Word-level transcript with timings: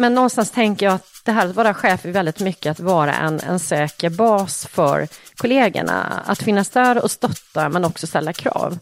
Men 0.00 0.14
någonstans 0.14 0.50
tänker 0.50 0.86
jag 0.86 0.94
att 0.94 1.22
det 1.24 1.32
här 1.32 1.46
att 1.46 1.56
vara 1.56 1.74
chef 1.74 2.04
är 2.04 2.10
väldigt 2.10 2.40
mycket 2.40 2.70
att 2.70 2.80
vara 2.80 3.14
en, 3.14 3.40
en 3.40 3.58
säker 3.58 4.10
bas 4.10 4.66
för 4.66 5.08
kollegorna. 5.36 6.22
Att 6.26 6.42
finnas 6.42 6.68
där 6.68 7.02
och 7.02 7.10
stötta 7.10 7.68
men 7.68 7.84
också 7.84 8.06
ställa 8.06 8.32
krav. 8.32 8.78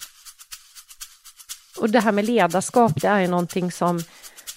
Och 1.79 1.91
det 1.91 2.01
här 2.01 2.13
med 2.13 2.25
ledarskap, 2.25 2.93
det 3.01 3.09
är 3.09 3.21
ju 3.21 3.27
någonting 3.27 3.73
som 3.73 4.03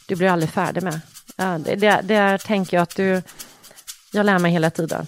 du 0.06 0.16
blir 0.16 0.30
aldrig 0.30 0.50
färdig 0.50 0.84
med. 0.84 1.02
Det, 1.36 1.76
det, 1.76 2.02
det, 2.04 2.38
tänker 2.38 2.78
jag 2.78 2.84
att 2.84 2.96
du, 2.96 3.22
jag 4.12 4.26
lär 4.26 4.40
mig 4.40 4.52
hela 4.52 4.70
tiden. 4.70 5.08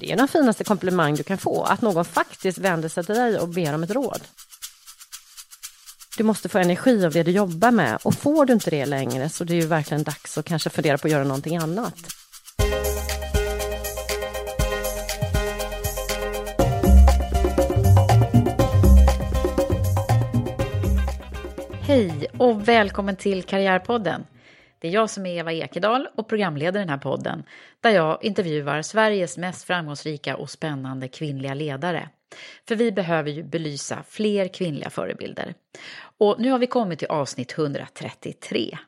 Det 0.00 0.12
är 0.12 0.16
den 0.16 0.28
finaste 0.28 0.64
komplimang 0.64 1.14
du 1.14 1.22
kan 1.22 1.38
få, 1.38 1.64
att 1.64 1.82
någon 1.82 2.04
faktiskt 2.04 2.58
vänder 2.58 2.88
sig 2.88 3.04
till 3.04 3.14
dig 3.14 3.38
och 3.38 3.48
ber 3.48 3.74
om 3.74 3.82
ett 3.82 3.90
råd. 3.90 4.20
Du 6.16 6.24
måste 6.24 6.48
få 6.48 6.58
energi 6.58 7.06
av 7.06 7.12
det 7.12 7.22
du 7.22 7.30
jobbar 7.30 7.70
med 7.70 7.98
och 8.02 8.14
får 8.14 8.46
du 8.46 8.52
inte 8.52 8.70
det 8.70 8.86
längre 8.86 9.28
så 9.28 9.44
det 9.44 9.54
är 9.54 9.60
ju 9.60 9.66
verkligen 9.66 10.02
dags 10.02 10.38
att 10.38 10.44
kanske 10.44 10.70
fundera 10.70 10.98
på 10.98 11.06
att 11.06 11.12
göra 11.12 11.24
någonting 11.24 11.56
annat. 11.56 11.94
Hej 21.82 22.26
och 22.38 22.68
välkommen 22.68 23.16
till 23.16 23.42
Karriärpodden. 23.42 24.24
Det 24.78 24.88
är 24.88 24.92
jag 24.92 25.10
som 25.10 25.26
är 25.26 25.38
Eva 25.38 25.52
Ekedal 25.52 26.08
och 26.16 26.28
programleder 26.28 26.80
den 26.80 26.88
här 26.88 26.98
podden 26.98 27.42
där 27.80 27.90
jag 27.90 28.24
intervjuar 28.24 28.82
Sveriges 28.82 29.38
mest 29.38 29.64
framgångsrika 29.64 30.36
och 30.36 30.50
spännande 30.50 31.08
kvinnliga 31.08 31.54
ledare. 31.54 32.08
För 32.68 32.76
vi 32.76 32.92
behöver 32.92 33.30
ju 33.30 33.42
belysa 33.42 34.04
fler 34.08 34.48
kvinnliga 34.48 34.90
förebilder. 34.90 35.54
Och 36.18 36.40
nu 36.40 36.50
har 36.50 36.58
vi 36.58 36.66
kommit 36.66 36.98
till 36.98 37.08
avsnitt 37.08 37.58
133. 37.58 38.78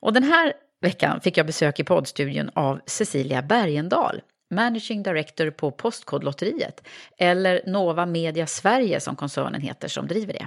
Och 0.00 0.12
den 0.12 0.22
här 0.22 0.52
veckan 0.80 1.20
fick 1.20 1.36
jag 1.36 1.46
besök 1.46 1.80
i 1.80 1.84
poddstudion 1.84 2.50
av 2.54 2.80
Cecilia 2.86 3.42
Bergendahl, 3.42 4.22
Managing 4.54 5.02
Director 5.02 5.50
på 5.50 5.70
Postkodlotteriet, 5.70 6.88
eller 7.18 7.62
Nova 7.66 8.06
Media 8.06 8.46
Sverige 8.46 9.00
som 9.00 9.16
koncernen 9.16 9.60
heter 9.60 9.88
som 9.88 10.06
driver 10.06 10.32
det. 10.32 10.46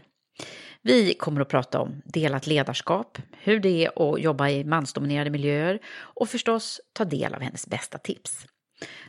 Vi 0.81 1.13
kommer 1.13 1.41
att 1.41 1.49
prata 1.49 1.79
om 1.79 2.01
delat 2.05 2.47
ledarskap, 2.47 3.17
hur 3.39 3.59
det 3.59 3.85
är 3.85 4.13
att 4.13 4.21
jobba 4.21 4.49
i 4.49 4.63
mansdominerade 4.63 5.29
miljöer 5.29 5.79
och 5.97 6.29
förstås 6.29 6.81
ta 6.93 7.05
del 7.05 7.33
av 7.33 7.41
hennes 7.41 7.67
bästa 7.67 7.97
tips. 7.97 8.45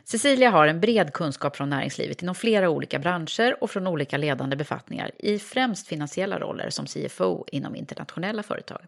Cecilia 0.03 0.49
har 0.49 0.67
en 0.67 0.79
bred 0.79 1.13
kunskap 1.13 1.55
från 1.55 1.69
näringslivet 1.69 2.21
inom 2.21 2.35
flera 2.35 2.69
olika 2.69 2.99
branscher 2.99 3.63
och 3.63 3.71
från 3.71 3.87
olika 3.87 4.17
ledande 4.17 4.55
befattningar 4.55 5.11
i 5.19 5.39
främst 5.39 5.87
finansiella 5.87 6.39
roller 6.39 6.69
som 6.69 6.85
CFO 6.85 7.45
inom 7.51 7.75
internationella 7.75 8.43
företag. 8.43 8.81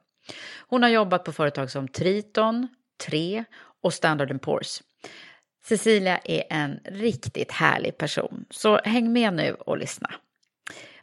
Hon 0.68 0.84
har 0.84 0.90
jobbat 0.90 1.24
på 1.24 1.32
företag 1.32 1.72
som 1.72 1.88
Triton, 1.88 2.68
Tre 3.08 3.44
och 3.82 3.94
Standard 3.94 4.32
Poor's. 4.32 4.82
Cecilia 5.66 6.18
är 6.18 6.44
en 6.50 6.80
riktigt 6.86 7.52
härlig 7.52 7.98
person, 7.98 8.46
så 8.50 8.78
häng 8.78 9.14
med 9.14 9.34
nu 9.34 9.54
och 9.54 9.78
lyssna. 9.78 10.14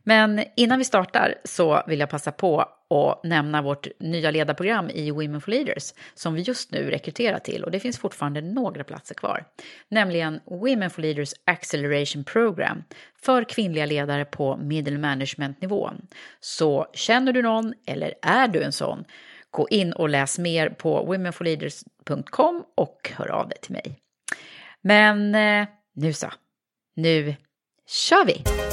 Men 0.03 0.45
innan 0.57 0.79
vi 0.79 0.85
startar 0.85 1.35
så 1.45 1.83
vill 1.87 2.01
jag 2.01 2.11
passa 2.11 2.33
på 2.33 2.61
att 2.61 3.25
nämna 3.25 3.63
vårt 3.63 3.87
nya 4.01 4.31
ledarprogram 4.31 4.91
i 4.91 5.11
Women 5.11 5.41
for 5.41 5.51
Leaders 5.51 5.93
som 6.15 6.35
vi 6.35 6.41
just 6.41 6.73
nu 6.73 6.91
rekryterar 6.91 7.39
till 7.39 7.65
och 7.65 7.71
det 7.71 7.81
finns 7.81 7.99
fortfarande 7.99 8.41
några 8.41 8.85
platser 8.85 9.15
kvar. 9.15 9.45
Nämligen 9.89 10.41
Women 10.45 10.91
for 10.91 11.03
Leaders 11.03 11.33
Acceleration 11.45 12.25
Program 12.25 12.83
för 13.23 13.45
kvinnliga 13.45 13.87
ledare 13.87 14.25
på 14.25 14.57
middle 14.57 14.99
management-nivå. 14.99 15.91
Så 16.41 16.87
känner 16.93 17.33
du 17.33 17.43
någon 17.43 17.75
eller 17.87 18.15
är 18.23 18.49
du 18.49 18.63
en 18.63 18.73
sån, 18.73 19.05
gå 19.51 19.69
in 19.69 19.93
och 19.93 20.09
läs 20.09 20.39
mer 20.39 20.69
på 20.69 21.05
womenforleaders.com 21.05 22.65
och 22.75 23.13
hör 23.17 23.29
av 23.29 23.49
dig 23.49 23.59
till 23.59 23.73
mig. 23.73 23.99
Men 24.83 25.35
eh, 25.35 25.69
nu 25.95 26.13
så, 26.13 26.33
nu 26.97 27.35
kör 27.87 28.25
vi! 28.27 28.70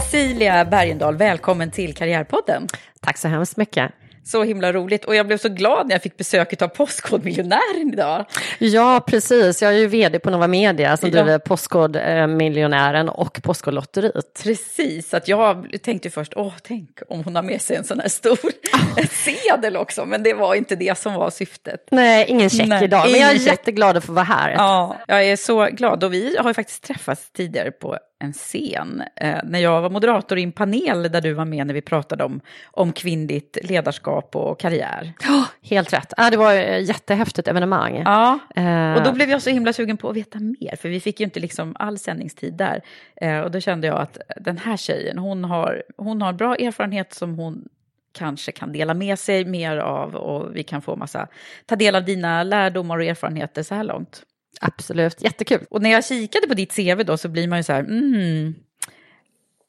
Cecilia 0.00 0.64
Bergendahl, 0.64 1.16
välkommen 1.16 1.70
till 1.70 1.94
Karriärpodden. 1.94 2.68
Tack 3.00 3.18
så 3.18 3.28
hemskt 3.28 3.56
mycket. 3.56 3.92
Så 4.24 4.42
himla 4.42 4.72
roligt 4.72 5.04
och 5.04 5.14
jag 5.14 5.26
blev 5.26 5.38
så 5.38 5.48
glad 5.48 5.86
när 5.86 5.94
jag 5.94 6.02
fick 6.02 6.16
besöket 6.16 6.62
av 6.62 6.68
Postkodmiljonären 6.68 7.92
idag. 7.92 8.24
Ja, 8.58 9.04
precis. 9.06 9.62
Jag 9.62 9.74
är 9.74 9.78
ju 9.78 9.86
vd 9.86 10.18
på 10.18 10.30
Nova 10.30 10.46
Media 10.46 10.96
som 10.96 11.08
ja. 11.08 11.14
driver 11.14 11.38
Postkodmiljonären 11.38 13.08
och 13.08 13.42
Postkodlotteriet. 13.42 14.40
Precis, 14.44 15.14
att 15.14 15.28
jag 15.28 15.76
tänkte 15.82 16.10
först, 16.10 16.32
åh, 16.36 16.52
tänk 16.62 16.90
om 17.08 17.24
hon 17.24 17.36
har 17.36 17.42
med 17.42 17.62
sig 17.62 17.76
en 17.76 17.84
sån 17.84 18.00
här 18.00 18.08
stor 18.08 18.32
oh. 18.32 19.06
sedel 19.10 19.76
också, 19.76 20.04
men 20.04 20.22
det 20.22 20.34
var 20.34 20.54
inte 20.54 20.76
det 20.76 20.98
som 20.98 21.14
var 21.14 21.30
syftet. 21.30 21.88
Nej, 21.90 22.24
ingen 22.28 22.50
check 22.50 22.68
Nej, 22.68 22.84
idag, 22.84 23.10
men 23.10 23.20
jag 23.20 23.30
är 23.30 23.34
jätteglad 23.34 23.96
att 23.96 24.04
få 24.04 24.12
vara 24.12 24.24
här. 24.24 24.50
Ja, 24.50 24.96
jag 25.06 25.24
är 25.24 25.36
så 25.36 25.64
glad 25.64 26.04
och 26.04 26.12
vi 26.12 26.36
har 26.36 26.50
ju 26.50 26.54
faktiskt 26.54 26.82
träffats 26.82 27.30
tidigare 27.32 27.70
på 27.70 27.98
en 28.18 28.32
scen 28.32 29.02
eh, 29.16 29.38
när 29.44 29.58
jag 29.58 29.82
var 29.82 29.90
moderator 29.90 30.38
i 30.38 30.42
en 30.42 30.52
panel 30.52 31.02
där 31.02 31.20
du 31.20 31.32
var 31.32 31.44
med 31.44 31.66
när 31.66 31.74
vi 31.74 31.80
pratade 31.80 32.24
om, 32.24 32.40
om 32.64 32.92
kvinnligt 32.92 33.58
ledarskap 33.62 34.36
och 34.36 34.60
karriär. 34.60 35.12
Oh, 35.28 35.44
helt 35.62 35.92
rätt. 35.92 36.12
Ja, 36.16 36.30
det 36.30 36.36
var 36.36 36.54
ett 36.54 36.88
jättehäftigt 36.88 37.48
evenemang. 37.48 38.02
Ja, 38.04 38.38
eh. 38.56 38.94
och 38.94 39.02
då 39.02 39.12
blev 39.12 39.30
jag 39.30 39.42
så 39.42 39.50
himla 39.50 39.72
sugen 39.72 39.96
på 39.96 40.10
att 40.10 40.16
veta 40.16 40.38
mer, 40.38 40.76
för 40.76 40.88
vi 40.88 41.00
fick 41.00 41.20
ju 41.20 41.24
inte 41.24 41.40
liksom 41.40 41.76
all 41.78 41.98
sändningstid 41.98 42.54
där. 42.54 42.80
Eh, 43.16 43.40
och 43.40 43.50
då 43.50 43.60
kände 43.60 43.86
jag 43.86 43.98
att 43.98 44.18
den 44.36 44.58
här 44.58 44.76
tjejen, 44.76 45.18
hon 45.18 45.44
har, 45.44 45.82
hon 45.96 46.22
har 46.22 46.32
bra 46.32 46.56
erfarenhet 46.56 47.14
som 47.14 47.34
hon 47.38 47.68
kanske 48.12 48.52
kan 48.52 48.72
dela 48.72 48.94
med 48.94 49.18
sig 49.18 49.44
mer 49.44 49.76
av 49.76 50.14
och 50.14 50.56
vi 50.56 50.62
kan 50.62 50.82
få 50.82 50.96
massa, 50.96 51.28
ta 51.66 51.76
del 51.76 51.94
av 51.94 52.04
dina 52.04 52.42
lärdomar 52.42 52.98
och 52.98 53.04
erfarenheter 53.04 53.62
så 53.62 53.74
här 53.74 53.84
långt. 53.84 54.22
Absolut, 54.60 55.22
jättekul. 55.22 55.66
Och 55.70 55.82
när 55.82 55.90
jag 55.90 56.04
kikade 56.04 56.46
på 56.46 56.54
ditt 56.54 56.76
CV 56.76 57.02
då 57.04 57.16
så 57.16 57.28
blir 57.28 57.48
man 57.48 57.58
ju 57.58 57.62
så 57.62 57.72
här, 57.72 57.80
mm, 57.80 58.54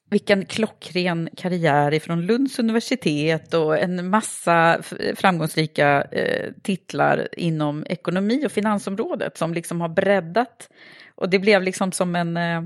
vilken 0.10 0.46
klockren 0.46 1.30
karriär 1.38 1.94
ifrån 1.94 2.26
Lunds 2.26 2.60
universitet 2.60 3.54
och 3.54 3.78
en 3.78 4.10
massa 4.10 4.82
framgångsrika 5.16 6.02
eh, 6.12 6.52
titlar 6.64 7.28
inom 7.32 7.86
ekonomi 7.90 8.46
och 8.46 8.52
finansområdet 8.52 9.38
som 9.38 9.54
liksom 9.54 9.82
har 9.82 9.90
breddat. 9.90 10.70
Och 11.16 11.30
det 11.30 11.40
blev 11.40 11.64
liksom 11.64 11.92
som 11.92 12.16
en, 12.16 12.38
eh, 12.38 12.64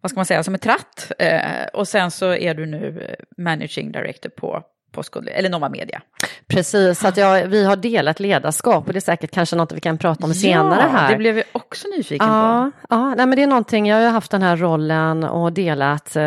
vad 0.00 0.10
ska 0.10 0.18
man 0.18 0.26
säga, 0.26 0.42
som 0.42 0.54
en 0.54 0.60
tratt. 0.60 1.12
Eh, 1.18 1.66
och 1.72 1.88
sen 1.88 2.10
så 2.10 2.34
är 2.34 2.54
du 2.54 2.66
nu 2.66 3.00
eh, 3.08 3.42
managing 3.42 3.92
director 3.92 4.28
på 4.28 4.62
Postkodlund, 4.96 5.36
eller 5.36 5.48
Nova 5.48 5.68
Media. 5.68 6.02
Precis, 6.46 7.04
att 7.04 7.16
jag, 7.16 7.46
vi 7.46 7.64
har 7.64 7.76
delat 7.76 8.20
ledarskap 8.20 8.86
och 8.86 8.92
det 8.92 8.98
är 8.98 9.00
säkert 9.00 9.30
kanske 9.30 9.56
något 9.56 9.72
vi 9.72 9.80
kan 9.80 9.98
prata 9.98 10.24
om 10.24 10.34
senare 10.34 10.88
här. 10.92 11.04
Ja, 11.04 11.10
det 11.10 11.16
blev 11.16 11.34
vi 11.34 11.42
också 11.52 11.88
nyfiken 11.96 12.28
ja, 12.28 12.70
på. 12.80 12.86
Ja, 12.94 13.14
nej, 13.14 13.26
men 13.26 13.36
det 13.36 13.42
är 13.42 13.46
någonting, 13.46 13.88
jag 13.88 13.96
har 13.96 14.10
haft 14.10 14.30
den 14.30 14.42
här 14.42 14.56
rollen 14.56 15.24
och 15.24 15.52
delat 15.52 16.16
eh, 16.16 16.22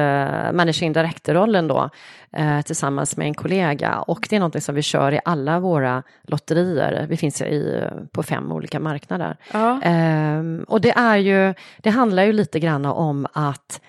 managing 0.52 0.94
director-rollen 0.94 1.68
då 1.68 1.90
eh, 2.34 2.62
tillsammans 2.62 3.18
med 3.18 3.28
en 3.28 3.34
kollega 3.34 4.00
och 4.00 4.28
det 4.30 4.36
är 4.36 4.40
någonting 4.40 4.62
som 4.62 4.76
vi 4.76 4.82
kör 4.82 5.14
i 5.14 5.20
alla 5.26 5.60
våra 5.60 6.04
lotterier. 6.22 7.06
Vi 7.10 7.18
finns 7.18 7.42
i, 7.42 7.84
på 8.12 8.24
fem 8.24 8.52
olika 8.52 8.80
marknader. 8.80 9.38
Ja. 9.54 9.82
Eh, 9.82 10.44
och 10.68 10.82
det 10.82 10.92
är 10.92 11.18
ju, 11.18 11.54
det 11.78 11.90
handlar 11.90 12.24
ju 12.24 12.34
lite 12.34 12.60
grann 12.60 12.86
om 12.86 13.28
att 13.34 13.82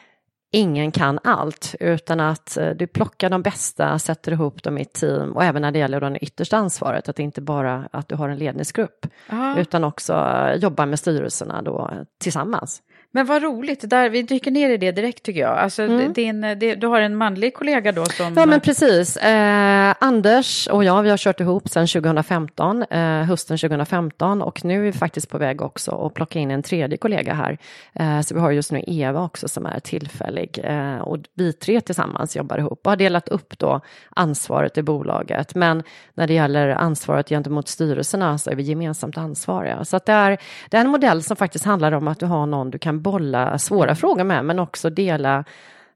ingen 0.50 0.92
kan 0.92 1.18
allt, 1.24 1.74
utan 1.80 2.20
att 2.20 2.56
eh, 2.56 2.70
du 2.70 2.86
plockar 2.86 3.30
de 3.30 3.42
bästa, 3.42 3.98
sätter 3.98 4.32
ihop 4.32 4.62
dem 4.62 4.78
i 4.78 4.82
ett 4.82 4.92
team 4.92 5.32
och 5.32 5.44
även 5.44 5.62
när 5.62 5.72
det 5.72 5.78
gäller 5.78 6.00
det 6.00 6.18
yttersta 6.18 6.56
ansvaret, 6.56 7.08
att 7.08 7.16
det 7.16 7.22
inte 7.22 7.40
bara 7.40 7.88
att 7.90 8.08
du 8.08 8.14
har 8.14 8.28
en 8.28 8.38
ledningsgrupp, 8.38 9.06
Aha. 9.30 9.58
utan 9.58 9.84
också 9.84 10.12
eh, 10.12 10.54
jobba 10.54 10.86
med 10.86 10.98
styrelserna 10.98 11.62
då 11.62 11.90
tillsammans. 12.18 12.82
Men 13.12 13.26
vad 13.26 13.42
roligt, 13.42 13.90
där, 13.90 14.10
vi 14.10 14.22
dyker 14.22 14.50
ner 14.50 14.70
i 14.70 14.76
det 14.76 14.92
direkt 14.92 15.22
tycker 15.22 15.40
jag. 15.40 15.58
Alltså, 15.58 15.82
mm. 15.82 16.12
din, 16.12 16.40
det, 16.40 16.74
du 16.74 16.86
har 16.86 17.00
en 17.00 17.16
manlig 17.16 17.54
kollega 17.54 17.92
då 17.92 18.04
som... 18.04 18.34
Ja 18.36 18.46
men 18.46 18.60
precis. 18.60 19.16
Eh, 19.16 19.94
Anders 20.00 20.68
och 20.68 20.84
jag, 20.84 21.02
vi 21.02 21.10
har 21.10 21.16
kört 21.16 21.40
ihop 21.40 21.68
sedan 21.68 21.86
2015, 21.86 22.82
eh, 22.82 23.00
hösten 23.00 23.58
2015 23.58 24.42
och 24.42 24.64
nu 24.64 24.78
är 24.78 24.82
vi 24.82 24.92
faktiskt 24.92 25.28
på 25.28 25.38
väg 25.38 25.62
också 25.62 26.06
att 26.06 26.14
plocka 26.14 26.38
in 26.38 26.50
en 26.50 26.62
tredje 26.62 26.96
kollega 26.96 27.34
här. 27.34 27.58
Eh, 27.92 28.20
så 28.20 28.34
vi 28.34 28.40
har 28.40 28.50
just 28.50 28.72
nu 28.72 28.84
Eva 28.86 29.22
också 29.22 29.48
som 29.48 29.66
är 29.66 29.80
tillfällig 29.80 30.60
eh, 30.64 30.98
och 30.98 31.18
vi 31.34 31.52
tre 31.52 31.80
tillsammans 31.80 32.36
jobbar 32.36 32.58
ihop 32.58 32.80
och 32.84 32.90
har 32.90 32.96
delat 32.96 33.28
upp 33.28 33.58
då 33.58 33.80
ansvaret 34.10 34.78
i 34.78 34.82
bolaget. 34.82 35.54
Men 35.54 35.82
när 36.14 36.26
det 36.26 36.34
gäller 36.34 36.68
ansvaret 36.68 37.28
gentemot 37.28 37.68
styrelserna 37.68 38.38
så 38.38 38.50
är 38.50 38.54
vi 38.54 38.62
gemensamt 38.62 39.18
ansvariga. 39.18 39.84
Så 39.84 39.96
att 39.96 40.06
det, 40.06 40.12
är, 40.12 40.38
det 40.70 40.76
är 40.76 40.80
en 40.80 40.90
modell 40.90 41.22
som 41.22 41.36
faktiskt 41.36 41.64
handlar 41.64 41.92
om 41.92 42.08
att 42.08 42.20
du 42.20 42.26
har 42.26 42.46
någon 42.46 42.70
du 42.70 42.78
kan 42.78 42.99
bolla 43.00 43.58
svåra 43.58 43.94
frågor 43.94 44.24
med 44.24 44.44
men 44.44 44.58
också 44.58 44.90
dela 44.90 45.44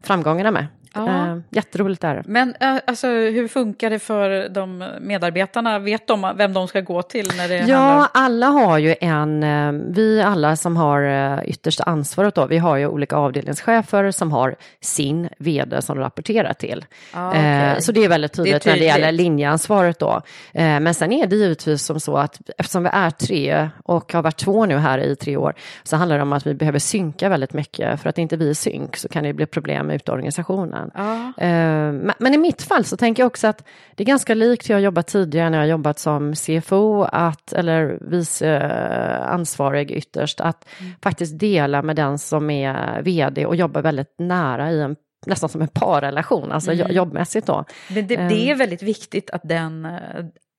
framgångarna 0.02 0.50
med. 0.50 0.66
Ja. 0.94 1.02
Uh, 1.02 1.40
jätteroligt 1.50 2.04
är 2.04 2.14
det. 2.14 2.22
Men 2.26 2.48
uh, 2.48 2.78
alltså, 2.86 3.06
hur 3.06 3.48
funkar 3.48 3.90
det 3.90 3.98
för 3.98 4.48
de 4.48 4.84
medarbetarna? 5.00 5.78
Vet 5.78 6.06
de 6.06 6.32
vem 6.36 6.52
de 6.52 6.68
ska 6.68 6.80
gå 6.80 7.02
till? 7.02 7.30
när 7.36 7.48
det 7.48 7.56
Ja, 7.56 7.76
handlar... 7.76 8.08
alla 8.12 8.46
har 8.46 8.78
ju 8.78 8.94
en, 9.00 9.42
uh, 9.42 9.82
vi 9.88 10.22
alla 10.22 10.56
som 10.56 10.76
har 10.76 11.40
yttersta 11.44 11.84
ansvaret 11.84 12.34
då, 12.34 12.46
vi 12.46 12.58
har 12.58 12.76
ju 12.76 12.86
olika 12.86 13.16
avdelningschefer 13.16 14.10
som 14.10 14.32
har 14.32 14.56
sin 14.80 15.28
vd 15.38 15.82
som 15.82 15.98
rapporterar 15.98 16.52
till. 16.52 16.84
Ah, 17.12 17.28
okay. 17.28 17.80
Så 17.80 17.92
det 17.92 18.04
är 18.04 18.08
väldigt 18.08 18.32
tydligt, 18.32 18.52
det 18.52 18.56
är 18.56 18.72
tydligt, 18.72 18.88
när 18.88 18.98
det 18.98 19.00
gäller 19.00 19.12
linjeansvaret 19.12 19.98
då. 19.98 20.22
Men 20.52 20.94
sen 20.94 21.12
är 21.12 21.26
det 21.26 21.36
givetvis 21.36 21.82
som 21.82 22.00
så 22.00 22.16
att 22.16 22.40
eftersom 22.58 22.82
vi 22.82 22.88
är 22.92 23.10
tre 23.10 23.68
och 23.84 24.12
har 24.12 24.22
varit 24.22 24.36
två 24.36 24.66
nu 24.66 24.76
här 24.76 24.98
i 24.98 25.16
tre 25.16 25.36
år 25.36 25.54
så 25.82 25.96
handlar 25.96 26.16
det 26.16 26.22
om 26.22 26.32
att 26.32 26.46
vi 26.46 26.54
behöver 26.54 26.78
synka 26.78 27.28
väldigt 27.28 27.52
mycket. 27.52 28.00
För 28.00 28.08
att 28.08 28.18
inte 28.18 28.36
vi 28.36 28.50
är 28.50 28.54
synk 28.54 28.96
så 28.96 29.08
kan 29.08 29.24
det 29.24 29.32
bli 29.32 29.46
problem 29.46 29.86
med 29.86 30.08
organisationen 30.08 30.83
innan. 30.84 31.32
Ja. 31.36 31.44
Eh, 31.44 32.14
men 32.18 32.34
i 32.34 32.38
mitt 32.38 32.62
fall 32.62 32.84
så 32.84 32.96
tänker 32.96 33.22
jag 33.22 33.26
också 33.26 33.46
att 33.46 33.64
det 33.94 34.02
är 34.02 34.06
ganska 34.06 34.34
likt 34.34 34.70
hur 34.70 34.74
jag 34.74 34.82
jobbat 34.82 35.06
tidigare 35.06 35.50
när 35.50 35.58
jag 35.58 35.68
jobbat 35.68 35.98
som 35.98 36.34
CFO, 36.34 37.02
att, 37.02 37.52
eller 37.52 37.98
vice 38.00 38.56
eh, 38.56 39.32
ansvarig 39.32 39.90
ytterst, 39.90 40.40
att 40.40 40.66
mm. 40.80 40.92
faktiskt 41.02 41.38
dela 41.38 41.82
med 41.82 41.96
den 41.96 42.18
som 42.18 42.50
är 42.50 43.02
vd 43.02 43.46
och 43.46 43.56
jobba 43.56 43.80
väldigt 43.80 44.14
nära 44.18 44.72
i 44.72 44.80
en 44.80 44.96
nästan 45.26 45.48
som 45.48 45.62
en 45.62 45.68
parrelation, 45.68 46.52
alltså 46.52 46.72
mm. 46.72 46.92
jobbmässigt 46.92 47.46
då. 47.46 47.64
Men 47.88 48.06
det, 48.06 48.16
det, 48.16 48.48
är 48.48 48.52
ehm. 48.52 48.58
väldigt 48.58 48.82
viktigt 48.82 49.30
att 49.30 49.40
den, 49.44 49.88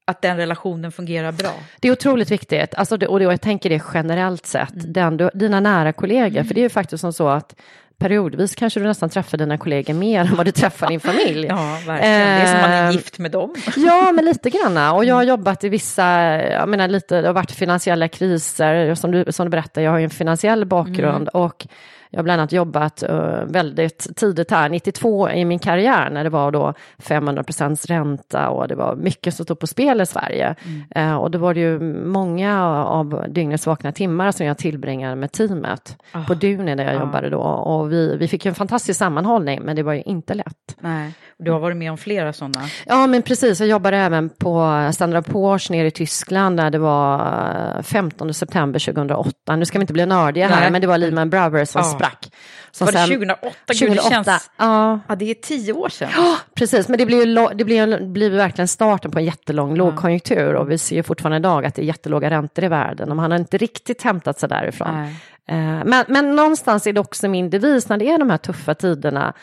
att 0.05 0.21
den 0.21 0.37
relationen 0.37 0.91
fungerar 0.91 1.31
bra. 1.31 1.53
Det 1.79 1.87
är 1.87 1.91
otroligt 1.91 2.31
viktigt, 2.31 2.75
alltså 2.75 2.97
det, 2.97 3.07
och 3.07 3.21
jag 3.21 3.41
tänker 3.41 3.69
det 3.69 3.83
generellt 3.93 4.45
sett, 4.45 4.73
mm. 4.73 5.17
den, 5.17 5.29
dina 5.33 5.59
nära 5.59 5.93
kollegor, 5.93 6.37
mm. 6.37 6.45
för 6.45 6.55
det 6.55 6.61
är 6.61 6.63
ju 6.63 6.69
faktiskt 6.69 7.01
som 7.01 7.13
så 7.13 7.27
att 7.27 7.55
periodvis 7.97 8.55
kanske 8.55 8.79
du 8.79 8.85
nästan 8.85 9.09
träffar 9.09 9.37
dina 9.37 9.57
kollegor 9.57 9.93
mer 9.93 10.21
än 10.21 10.35
vad 10.35 10.45
du 10.45 10.51
träffar 10.51 10.87
din 10.87 10.99
familj. 10.99 11.47
Ja, 11.49 11.79
verkligen. 11.87 11.99
Det 11.99 12.41
är 12.41 12.45
som 12.45 12.61
man 12.61 12.71
är 12.71 12.87
ehm, 12.87 12.91
gift 12.91 13.19
med 13.19 13.31
dem. 13.31 13.55
ja, 13.75 14.11
men 14.11 14.25
lite 14.25 14.49
granna. 14.49 14.93
Och 14.93 15.05
jag 15.05 15.15
har 15.15 15.23
jobbat 15.23 15.63
i 15.63 15.69
vissa, 15.69 16.05
jag 16.41 16.69
menar 16.69 16.87
lite, 16.87 17.21
det 17.21 17.27
har 17.27 17.33
varit 17.33 17.51
finansiella 17.51 18.07
kriser, 18.07 18.95
som 18.95 19.11
du, 19.11 19.25
som 19.29 19.45
du 19.45 19.49
berättar, 19.49 19.81
jag 19.81 19.91
har 19.91 19.97
ju 19.97 20.03
en 20.03 20.09
finansiell 20.09 20.65
bakgrund 20.65 21.29
mm. 21.33 21.43
och 21.43 21.67
jag 22.09 22.19
har 22.19 22.23
bland 22.23 22.41
annat 22.41 22.51
jobbat 22.51 23.03
uh, 23.09 23.43
väldigt 23.45 24.07
tidigt 24.15 24.51
här, 24.51 24.69
92 24.69 25.29
i 25.29 25.45
min 25.45 25.59
karriär 25.59 26.09
när 26.09 26.23
det 26.23 26.29
var 26.29 26.51
då 26.51 26.73
500 26.99 27.43
procents 27.43 27.85
ränta 27.85 28.49
och 28.49 28.67
det 28.67 28.75
var 28.75 28.95
mycket 28.95 29.33
som 29.33 29.45
stod 29.45 29.59
på 29.59 29.67
spel 29.67 30.01
i 30.01 30.05
Sverige. 30.05 30.55
Mm. 30.65 31.09
Uh, 31.09 31.15
och 31.15 31.31
då 31.31 31.39
var 31.39 31.53
det 31.53 31.59
ju 31.59 31.79
många 32.05 32.65
av 32.85 33.25
dygnets 33.29 33.67
vakna 33.67 33.91
timmar 33.91 34.31
som 34.31 34.45
jag 34.45 34.57
tillbringade 34.57 35.15
med 35.15 35.31
teamet 35.31 35.97
oh. 36.13 36.27
på 36.27 36.33
Duni 36.33 36.75
där 36.75 36.83
jag 36.83 36.95
oh. 36.95 36.99
jobbade 36.99 37.29
då. 37.29 37.41
Och 37.41 37.91
vi, 37.91 38.17
vi 38.17 38.27
fick 38.27 38.45
en 38.45 38.55
fantastisk 38.55 38.99
sammanhållning 38.99 39.61
men 39.61 39.75
det 39.75 39.83
var 39.83 39.93
ju 39.93 40.01
inte 40.01 40.33
lätt. 40.33 40.75
Nej. 40.79 41.13
Du 41.43 41.51
har 41.51 41.59
varit 41.59 41.77
med 41.77 41.91
om 41.91 41.97
flera 41.97 42.33
sådana? 42.33 42.67
Ja, 42.85 43.07
men 43.07 43.21
precis. 43.21 43.59
Jag 43.59 43.69
jobbade 43.69 43.97
även 43.97 44.29
på 44.29 44.89
Standard 44.93 45.25
Poor's 45.25 45.71
nere 45.71 45.87
i 45.87 45.91
Tyskland 45.91 46.57
där 46.57 46.69
det 46.69 46.77
var 46.77 47.81
15 47.81 48.33
september 48.33 48.79
2008. 48.79 49.55
Nu 49.55 49.65
ska 49.65 49.77
vi 49.77 49.83
inte 49.83 49.93
bli 49.93 50.05
nördiga 50.05 50.47
här, 50.47 50.71
men 50.71 50.81
det 50.81 50.87
var 50.87 50.97
Lehman 50.97 51.29
Brothers 51.29 51.69
som 51.69 51.81
ja. 51.81 51.87
sprack. 51.87 52.31
Som 52.71 52.85
var 52.85 52.91
det 52.91 52.99
2008? 52.99 53.55
2008? 53.67 54.09
det 54.09 54.09
känns... 54.09 54.49
ja. 54.57 54.99
ja, 55.07 55.15
det 55.15 55.31
är 55.31 55.33
tio 55.33 55.73
år 55.73 55.89
sedan. 55.89 56.09
Ja, 56.15 56.37
precis. 56.55 56.87
Men 56.87 56.97
det 56.97 57.05
blir 57.05 57.25
ju 57.25 57.47
det 57.55 57.65
blir, 57.65 58.05
blir 58.05 58.29
verkligen 58.29 58.67
starten 58.67 59.11
på 59.11 59.19
en 59.19 59.25
jättelång 59.25 59.69
ja. 59.69 59.75
lågkonjunktur 59.75 60.55
och 60.55 60.71
vi 60.71 60.77
ser 60.77 61.03
fortfarande 61.03 61.37
idag 61.37 61.65
att 61.65 61.75
det 61.75 61.81
är 61.81 61.85
jättelåga 61.85 62.29
räntor 62.29 62.65
i 62.65 62.67
världen 62.67 63.09
och 63.09 63.15
man 63.15 63.31
har 63.31 63.39
inte 63.39 63.57
riktigt 63.57 64.01
hämtat 64.01 64.39
sig 64.39 64.49
därifrån. 64.49 64.95
Nej. 64.95 65.15
Eh, 65.47 65.85
men, 65.85 66.05
men 66.07 66.35
någonstans 66.35 66.87
är 66.87 66.93
det 66.93 66.99
också 66.99 67.27
min 67.27 67.49
devis 67.49 67.89
när 67.89 67.97
det 67.97 68.09
är 68.09 68.17
de 68.17 68.29
här 68.29 68.37
tuffa 68.37 68.75
tiderna, 68.75 69.33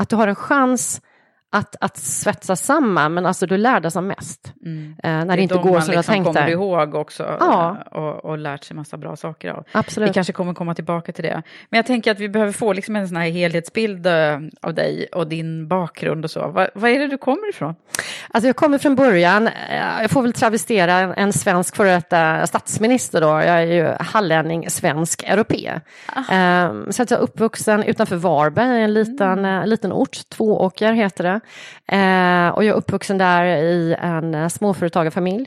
att 0.00 0.08
du 0.08 0.16
har 0.16 0.28
en 0.28 0.34
chans 0.34 1.00
att, 1.54 1.76
att 1.80 1.96
svetsa 1.96 2.56
samman, 2.56 3.14
men 3.14 3.26
alltså 3.26 3.46
du 3.46 3.56
lär 3.56 3.80
dig 3.80 3.90
som 3.90 4.06
mest. 4.06 4.52
Mm. 4.64 4.94
Eh, 5.02 5.10
när 5.10 5.26
det, 5.26 5.36
det 5.36 5.42
inte 5.42 5.54
går 5.54 5.62
som 5.62 5.74
liksom 5.74 5.90
du 5.92 5.96
har 5.96 6.02
tänkt 6.02 6.26
kommer 6.26 6.48
ihåg 6.48 6.94
också 6.94 7.36
ja. 7.40 7.76
Eh, 7.86 7.98
och, 7.98 8.24
och 8.24 8.38
lärt 8.38 8.64
sig 8.64 8.76
massa 8.76 8.96
bra 8.96 9.16
saker 9.16 9.50
av. 9.50 9.64
Absolut. 9.72 10.10
Vi 10.10 10.14
kanske 10.14 10.32
kommer 10.32 10.54
komma 10.54 10.74
tillbaka 10.74 11.12
till 11.12 11.24
det. 11.24 11.42
Men 11.70 11.78
jag 11.78 11.86
tänker 11.86 12.10
att 12.10 12.18
vi 12.18 12.28
behöver 12.28 12.52
få 12.52 12.72
liksom 12.72 12.96
en 12.96 13.08
sån 13.08 13.16
här 13.16 13.30
helhetsbild 13.30 14.06
eh, 14.06 14.38
av 14.60 14.74
dig 14.74 15.06
och 15.12 15.26
din 15.26 15.68
bakgrund 15.68 16.24
och 16.24 16.30
så. 16.30 16.48
Vad, 16.48 16.68
vad 16.74 16.90
är 16.90 16.98
det 16.98 17.06
du 17.06 17.18
kommer 17.18 17.48
ifrån? 17.48 17.74
Alltså 18.30 18.48
jag 18.48 18.56
kommer 18.56 18.78
från 18.78 18.94
början, 18.94 19.48
jag 20.00 20.10
får 20.10 20.22
väl 20.22 20.32
travestera 20.32 21.14
en 21.14 21.32
svensk 21.32 21.76
före 21.76 21.90
detta 21.90 22.46
statsminister 22.46 23.20
då. 23.20 23.26
Jag 23.26 23.46
är 23.46 23.62
ju 23.62 23.94
hallänning, 24.00 24.70
svensk, 24.70 25.22
europé. 25.22 25.80
Ah. 26.06 26.66
Um, 26.68 26.92
så 26.92 27.02
att 27.02 27.10
jag 27.10 27.18
är 27.18 27.24
uppvuxen 27.24 27.82
utanför 27.82 28.16
Varberg, 28.16 28.82
en 28.82 28.94
liten, 28.94 29.38
mm. 29.38 29.68
liten 29.68 29.92
ort, 29.92 30.28
Tvååker 30.28 30.92
heter 30.92 31.24
det. 31.24 31.40
Eh, 31.86 32.48
och 32.48 32.64
jag 32.64 32.72
är 32.72 32.72
uppvuxen 32.72 33.18
där 33.18 33.44
i 33.44 33.96
en 33.98 34.34
eh, 34.34 34.48
småföretagarfamilj. 34.48 35.46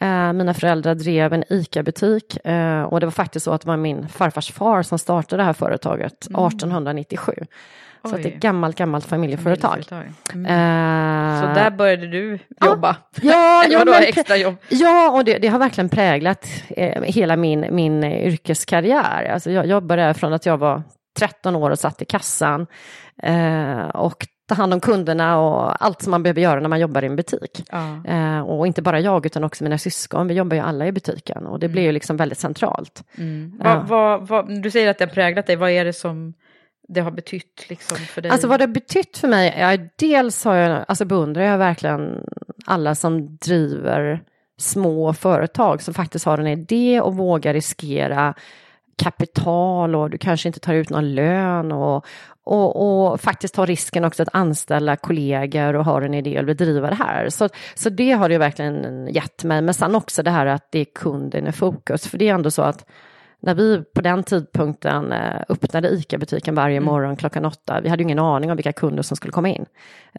Eh, 0.00 0.32
mina 0.32 0.54
föräldrar 0.54 0.94
drev 0.94 1.32
en 1.32 1.44
ICA-butik 1.48 2.46
eh, 2.46 2.82
och 2.82 3.00
det 3.00 3.06
var 3.06 3.10
faktiskt 3.10 3.44
så 3.44 3.52
att 3.52 3.60
det 3.60 3.68
var 3.68 3.76
min 3.76 4.08
farfars 4.08 4.52
far 4.52 4.82
som 4.82 4.98
startade 4.98 5.42
det 5.42 5.46
här 5.46 5.52
företaget 5.52 6.26
mm. 6.26 6.46
1897. 6.46 7.32
Så 8.02 8.16
det 8.16 8.22
är 8.22 8.26
ett 8.28 8.40
gammalt, 8.40 8.76
gammalt 8.76 9.04
familjeföretag. 9.04 9.84
familjeföretag. 9.88 10.12
Mm. 10.34 10.46
Uh, 10.46 11.40
så 11.40 11.60
där 11.60 11.70
började 11.70 12.06
du 12.06 12.38
jobba? 12.64 12.96
Ja, 13.20 13.64
ja, 13.68 13.84
men, 13.86 13.94
extra 13.94 14.36
jobb? 14.36 14.56
ja 14.68 15.10
och 15.10 15.24
det, 15.24 15.38
det, 15.38 15.48
har 15.48 15.58
verkligen 15.58 15.88
präglat 15.88 16.48
eh, 16.68 17.02
hela 17.02 17.36
min, 17.36 17.66
min 17.70 18.04
yrkeskarriär. 18.04 19.30
Alltså 19.32 19.50
jag 19.50 19.66
jobbade 19.66 20.14
från 20.14 20.32
att 20.32 20.46
jag 20.46 20.58
var 20.58 20.82
13 21.18 21.56
år 21.56 21.70
och 21.70 21.78
satt 21.78 22.02
i 22.02 22.04
kassan 22.04 22.66
eh, 23.22 23.88
och 23.88 24.26
ta 24.48 24.54
hand 24.54 24.74
om 24.74 24.80
kunderna 24.80 25.40
och 25.40 25.84
allt 25.84 26.02
som 26.02 26.10
man 26.10 26.22
behöver 26.22 26.40
göra 26.40 26.60
när 26.60 26.68
man 26.68 26.80
jobbar 26.80 27.02
i 27.02 27.06
en 27.06 27.16
butik. 27.16 27.64
Ja. 27.70 28.04
Eh, 28.06 28.40
och 28.40 28.66
inte 28.66 28.82
bara 28.82 29.00
jag 29.00 29.26
utan 29.26 29.44
också 29.44 29.64
mina 29.64 29.78
syskon, 29.78 30.28
vi 30.28 30.34
jobbar 30.34 30.56
ju 30.56 30.62
alla 30.62 30.86
i 30.86 30.92
butiken 30.92 31.46
och 31.46 31.58
det 31.58 31.66
mm. 31.66 31.72
blir 31.72 31.82
ju 31.82 31.92
liksom 31.92 32.16
väldigt 32.16 32.38
centralt. 32.38 33.04
Mm. 33.18 33.60
Ja. 33.64 33.74
Vad, 33.74 33.88
vad, 33.88 34.28
vad, 34.28 34.62
du 34.62 34.70
säger 34.70 34.90
att 34.90 34.98
det 34.98 35.04
har 35.04 35.12
präglat 35.12 35.46
dig, 35.46 35.56
vad 35.56 35.70
är 35.70 35.84
det 35.84 35.92
som 35.92 36.34
det 36.88 37.00
har 37.00 37.10
betytt 37.10 37.64
liksom 37.68 37.96
för 37.96 38.22
dig? 38.22 38.30
Alltså 38.30 38.48
vad 38.48 38.60
det 38.60 38.62
har 38.66 38.72
betytt 38.72 39.18
för 39.18 39.28
mig, 39.28 39.56
ja, 39.58 39.76
dels 39.96 40.44
har 40.44 40.54
jag, 40.54 40.84
alltså 40.88 41.04
beundrar 41.04 41.42
jag 41.42 41.58
verkligen 41.58 42.24
alla 42.66 42.94
som 42.94 43.36
driver 43.36 44.22
små 44.58 45.12
företag 45.12 45.82
som 45.82 45.94
faktiskt 45.94 46.24
har 46.24 46.38
en 46.38 46.46
idé 46.46 47.00
och 47.00 47.16
vågar 47.16 47.54
riskera 47.54 48.34
kapital 48.98 49.94
och 49.94 50.10
du 50.10 50.18
kanske 50.18 50.48
inte 50.48 50.60
tar 50.60 50.74
ut 50.74 50.90
någon 50.90 51.14
lön 51.14 51.72
och, 51.72 52.06
och, 52.44 53.10
och 53.12 53.20
faktiskt 53.20 53.54
tar 53.54 53.66
risken 53.66 54.04
också 54.04 54.22
att 54.22 54.28
anställa 54.32 54.96
kollegor 54.96 55.76
och 55.76 55.84
har 55.84 56.02
en 56.02 56.14
idé 56.14 56.40
och 56.40 56.48
vill 56.48 56.56
driva 56.56 56.90
det 56.90 56.96
här. 56.96 57.28
Så, 57.28 57.48
så 57.74 57.90
det 57.90 58.12
har 58.12 58.28
det 58.28 58.38
verkligen 58.38 59.08
gett 59.10 59.44
mig. 59.44 59.62
Men 59.62 59.74
sen 59.74 59.94
också 59.94 60.22
det 60.22 60.30
här 60.30 60.46
att 60.46 60.66
det 60.70 60.78
är 60.78 60.84
kunden 60.84 61.46
i 61.46 61.52
fokus. 61.52 62.06
För 62.06 62.18
det 62.18 62.28
är 62.28 62.34
ändå 62.34 62.50
så 62.50 62.62
att 62.62 62.84
när 63.40 63.54
vi 63.54 63.82
på 63.94 64.00
den 64.00 64.22
tidpunkten 64.22 65.12
eh, 65.12 65.40
öppnade 65.48 65.88
ICA-butiken 65.88 66.54
varje 66.54 66.76
mm. 66.76 66.84
morgon 66.84 67.16
klockan 67.16 67.44
åtta, 67.44 67.80
vi 67.80 67.88
hade 67.88 68.02
ju 68.02 68.04
ingen 68.04 68.18
aning 68.18 68.50
om 68.50 68.56
vilka 68.56 68.72
kunder 68.72 69.02
som 69.02 69.16
skulle 69.16 69.32
komma 69.32 69.48
in. 69.48 69.66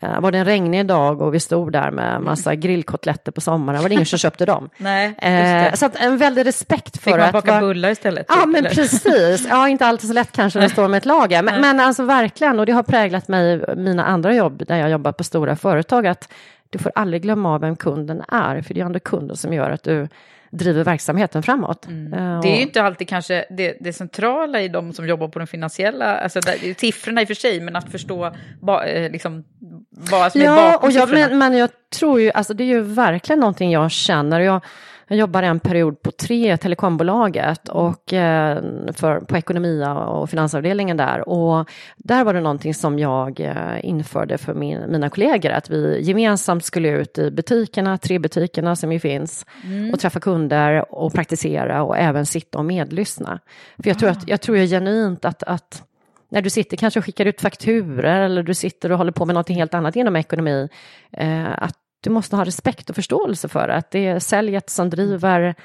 Eh, 0.02 0.20
var 0.22 0.32
det 0.32 0.38
en 0.38 0.46
regnig 0.46 0.86
dag 0.86 1.22
och 1.22 1.34
vi 1.34 1.40
stod 1.40 1.72
där 1.72 1.92
med 1.92 2.22
massa 2.22 2.52
mm. 2.52 2.62
grillkotletter 2.62 3.32
på 3.32 3.42
sommaren, 3.42 3.82
var 3.82 3.90
det 3.90 3.96
ingen 3.96 4.06
som 4.06 4.20
köpte 4.20 4.46
dem. 4.46 4.70
Nej, 4.78 5.16
eh, 5.18 5.74
så 5.74 5.86
att 5.86 5.96
en 5.96 6.18
väldig 6.18 6.46
respekt 6.46 6.98
för 6.98 7.12
Fick 7.12 7.18
man 7.18 7.26
att... 7.26 7.34
baka 7.34 7.52
var... 7.52 7.62
bullar 7.62 7.90
istället? 7.90 8.26
Ja, 8.30 8.36
typ, 8.36 8.46
men 8.46 8.56
eller? 8.56 8.70
precis. 8.70 9.48
Ja, 9.50 9.70
inte 9.70 9.86
alltid 9.86 10.08
så 10.08 10.14
lätt 10.14 10.32
kanske 10.32 10.60
när 10.60 10.68
det 10.68 10.74
står 10.74 10.88
med 10.88 10.98
ett 10.98 11.06
lager, 11.06 11.44
men, 11.44 11.62
men 11.62 11.80
alltså 11.80 12.04
verkligen, 12.04 12.60
och 12.60 12.66
det 12.66 12.72
har 12.72 12.84
präglat 12.84 13.28
mig 13.28 13.76
mina 13.76 14.06
andra 14.06 14.36
jobb, 14.36 14.64
där 14.68 14.78
jag 14.78 14.90
jobbar 14.90 15.12
på 15.12 15.24
stora 15.24 15.56
företag, 15.56 16.08
att 16.08 16.30
du 16.70 16.80
får 16.80 16.92
aldrig 16.96 17.22
glömma 17.22 17.54
av 17.54 17.62
vem 17.62 17.76
kunden 17.76 18.24
är, 18.28 18.62
för 18.62 18.74
det 18.74 18.82
är 18.82 18.86
ändå 18.86 19.00
kunden 19.00 19.38
som 19.38 19.54
gör 19.54 19.70
att 19.72 19.84
du 19.84 20.08
driver 20.52 20.84
verksamheten 20.84 21.44
framåt. 21.44 21.88
Mm. 21.88 22.14
Uh, 22.14 22.42
det 22.42 22.48
är 22.48 22.56
ju 22.56 22.62
inte 22.62 22.84
alltid 22.84 23.08
kanske 23.08 23.46
det, 23.50 23.78
det, 23.80 23.94
centrala 23.94 24.62
i 24.62 24.68
de 24.68 24.94
som 24.94 25.08
jobbar 25.08 25.28
på 25.28 25.40
den 25.40 25.48
finansiella, 25.48 26.18
alltså 26.18 26.40
där, 26.40 26.80
siffrorna 26.80 27.22
i 27.22 27.24
och 27.24 27.28
för 27.28 27.36
sig, 27.36 27.62
men 27.62 27.76
att 27.76 27.92
förstå 27.92 28.36
ba, 28.62 28.84
eh, 28.84 29.12
liksom, 29.12 29.44
vad 29.90 30.32
som 30.32 30.42
ja, 30.42 30.52
är 30.52 30.72
bakom 30.72 30.90
och 30.90 30.96
jag, 30.96 31.10
siffrorna. 31.10 31.28
Men, 31.28 31.38
men 31.38 31.58
jag 31.58 31.70
tror 31.96 32.22
ju, 32.22 32.32
alltså 32.32 32.54
det 32.54 32.64
är 32.64 32.68
ju 32.68 32.82
verkligen 32.82 33.40
någonting 33.40 33.72
jag 33.72 33.92
känner. 33.92 34.40
Jag, 34.40 34.62
jag 35.10 35.18
jobbade 35.18 35.48
en 35.48 35.60
period 35.60 36.02
på 36.02 36.12
tre 36.12 36.58
telekombolaget 36.58 37.70
och 37.70 38.14
eh, 38.14 38.64
för, 38.94 39.20
på 39.20 39.38
ekonomia 39.38 39.96
och 39.96 40.30
finansavdelningen 40.30 40.98
där. 40.98 41.30
Och 41.30 41.70
där 41.98 42.24
var 42.24 42.34
det 42.34 42.42
någonting 42.42 42.74
som 42.74 43.00
jag 43.00 43.40
eh, 43.40 43.86
införde 43.86 44.38
för 44.38 44.54
min, 44.54 44.92
mina 44.92 45.10
kollegor, 45.10 45.52
att 45.52 45.70
vi 45.70 46.02
gemensamt 46.02 46.66
skulle 46.66 46.90
ut 46.90 47.18
i 47.18 47.32
butikerna, 47.32 47.98
tre 47.98 48.20
butikerna 48.20 48.76
som 48.76 48.92
ju 48.92 49.00
finns, 49.00 49.46
mm. 49.64 49.94
och 49.94 50.00
träffa 50.00 50.20
kunder 50.20 50.94
och 50.94 51.14
praktisera 51.14 51.84
och 51.84 51.98
även 51.98 52.26
sitta 52.26 52.58
och 52.58 52.66
medlyssna. 52.66 53.40
För 53.84 53.90
jag 53.90 54.00
tror, 54.00 54.10
att, 54.10 54.28
jag 54.28 54.42
tror 54.42 54.58
ju 54.58 54.68
genuint 54.68 55.26
att, 55.26 55.44
att 55.44 55.84
när 56.30 56.42
du 56.42 56.50
sitter 56.50 56.78
kanske 56.78 57.00
och 57.00 57.06
skickar 57.06 57.26
ut 57.26 57.42
fakturer 57.42 58.22
eller 58.22 58.44
du 58.44 58.54
sitter 58.54 58.92
och 58.92 58.98
håller 58.98 59.12
på 59.12 59.26
med 59.26 59.36
något 59.36 59.50
helt 59.50 59.74
annat 59.74 59.96
inom 59.96 60.16
ekonomi, 60.16 60.70
eh, 61.12 61.64
att 61.64 61.76
du 62.02 62.10
måste 62.10 62.36
ha 62.36 62.46
respekt 62.46 62.90
och 62.90 62.96
förståelse 62.96 63.48
för 63.48 63.70
att 63.70 63.92
det 63.92 64.08
är 64.08 64.20
säljet 64.20 64.70
som 64.70 64.90
driver 64.90 65.56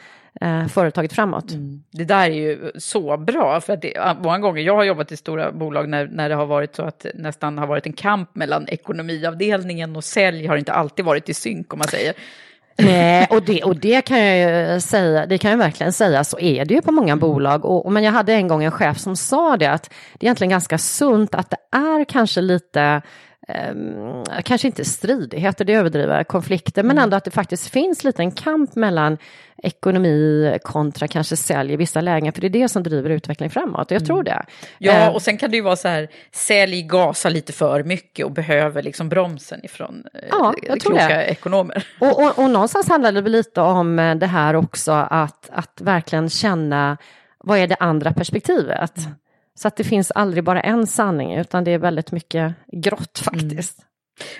eh, 0.41 0.67
företaget 0.67 1.13
framåt. 1.13 1.51
Mm. 1.51 1.83
Det 1.91 2.05
där 2.05 2.31
är 2.31 2.35
ju 2.35 2.73
så 2.79 3.17
bra, 3.17 3.61
för 3.61 3.73
att 3.73 3.83
det, 3.83 4.17
många 4.23 4.39
gånger, 4.39 4.63
jag 4.63 4.77
har 4.77 4.85
jobbat 4.85 5.13
i 5.13 5.17
stora 5.17 5.53
bolag 5.53 5.89
när, 5.89 6.07
när 6.07 6.29
det 6.29 6.35
har 6.35 6.47
varit 6.47 6.75
så 6.75 6.83
att 6.83 7.07
nästan 7.15 7.59
har 7.59 7.67
varit 7.67 7.87
en 7.87 7.93
kamp 7.93 8.35
mellan 8.35 8.69
ekonomiavdelningen 8.69 9.97
och 9.97 10.05
sälj 10.05 10.47
har 10.47 10.57
inte 10.57 10.73
alltid 10.73 11.05
varit 11.05 11.29
i 11.29 11.35
synk 11.35 11.73
om 11.73 11.79
man 11.79 11.89
säger. 11.89 12.15
Nej, 12.79 13.27
och 13.31 13.43
det, 13.43 13.63
och 13.63 13.77
det 13.77 14.03
kan 14.03 14.21
jag 14.25 14.73
ju 14.73 14.81
säga, 14.81 15.27
det 15.27 15.39
kan 15.39 15.51
jag 15.51 15.59
verkligen 15.59 15.93
säga, 15.93 16.25
så 16.25 16.39
är 16.39 16.65
det 16.65 16.75
ju 16.75 16.83
på 16.83 16.93
många 16.93 17.17
bolag. 17.17 17.65
Och, 17.65 17.93
men 17.93 18.03
jag 18.03 18.13
hade 18.13 18.33
en 18.33 18.49
gång 18.49 18.65
en 18.65 18.71
chef 18.71 18.99
som 18.99 19.17
sa 19.17 19.57
det, 19.57 19.67
att 19.67 19.91
det 20.19 20.25
är 20.25 20.27
egentligen 20.27 20.51
ganska 20.51 20.79
sunt 20.79 21.35
att 21.35 21.51
det 21.51 21.57
är 21.77 22.05
kanske 22.05 22.41
lite 22.41 23.03
Um, 23.49 24.25
kanske 24.45 24.67
inte 24.67 24.85
stridigheter, 24.85 25.65
det 25.65 25.75
överdriver 25.75 26.25
konflikter, 26.25 26.83
men 26.83 26.91
mm. 26.91 27.03
ändå 27.03 27.17
att 27.17 27.25
det 27.25 27.31
faktiskt 27.31 27.69
finns 27.69 28.05
lite 28.05 28.23
en 28.23 28.31
kamp 28.31 28.75
mellan 28.75 29.19
ekonomi 29.63 30.59
kontra 30.63 31.09
kanske 31.09 31.37
sälj 31.37 31.73
i 31.73 31.77
vissa 31.77 32.01
lägen, 32.01 32.33
för 32.33 32.41
det 32.41 32.47
är 32.47 32.51
det 32.51 32.69
som 32.69 32.83
driver 32.83 33.11
utvecklingen 33.11 33.51
framåt. 33.51 33.91
Jag 33.91 34.07
tror 34.07 34.21
mm. 34.21 34.25
det. 34.25 34.45
Ja, 34.79 35.09
uh, 35.09 35.15
och 35.15 35.23
sen 35.23 35.39
kan 35.39 35.51
det 35.51 35.57
ju 35.57 35.63
vara 35.63 35.77
så 35.77 35.89
här, 35.89 36.09
sälj 36.33 36.83
gasar 36.83 37.31
lite 37.31 37.53
för 37.53 37.83
mycket 37.83 38.27
och 38.27 38.33
behöver 38.33 38.83
liksom 38.83 39.09
bromsen 39.09 39.65
ifrån 39.65 40.05
uh, 40.15 40.21
ja, 40.31 40.55
jag 40.63 40.81
tror 40.81 40.93
kloka 40.93 41.09
det. 41.09 41.25
ekonomer. 41.25 41.87
Och, 42.01 42.23
och, 42.23 42.39
och 42.39 42.51
någonstans 42.51 42.89
handlar 42.89 43.13
det 43.13 43.21
väl 43.21 43.33
lite 43.33 43.61
om 43.61 43.99
eh, 43.99 44.15
det 44.15 44.27
här 44.27 44.57
också, 44.57 44.93
att, 44.93 45.51
att 45.53 45.81
verkligen 45.81 46.31
känna 46.31 46.97
vad 47.39 47.59
är 47.59 47.67
det 47.67 47.77
andra 47.81 48.13
perspektivet? 48.13 48.99
Mm. 48.99 49.11
Så 49.59 49.69
att 49.69 49.77
det 49.77 49.85
finns 49.85 50.11
aldrig 50.11 50.45
bara 50.45 50.61
en 50.61 50.87
sanning, 50.87 51.35
utan 51.35 51.65
det 51.65 51.71
är 51.71 51.79
väldigt 51.79 52.13
mycket 52.13 52.55
grått 52.73 53.19
faktiskt. 53.25 53.79
Mm. 53.79 53.89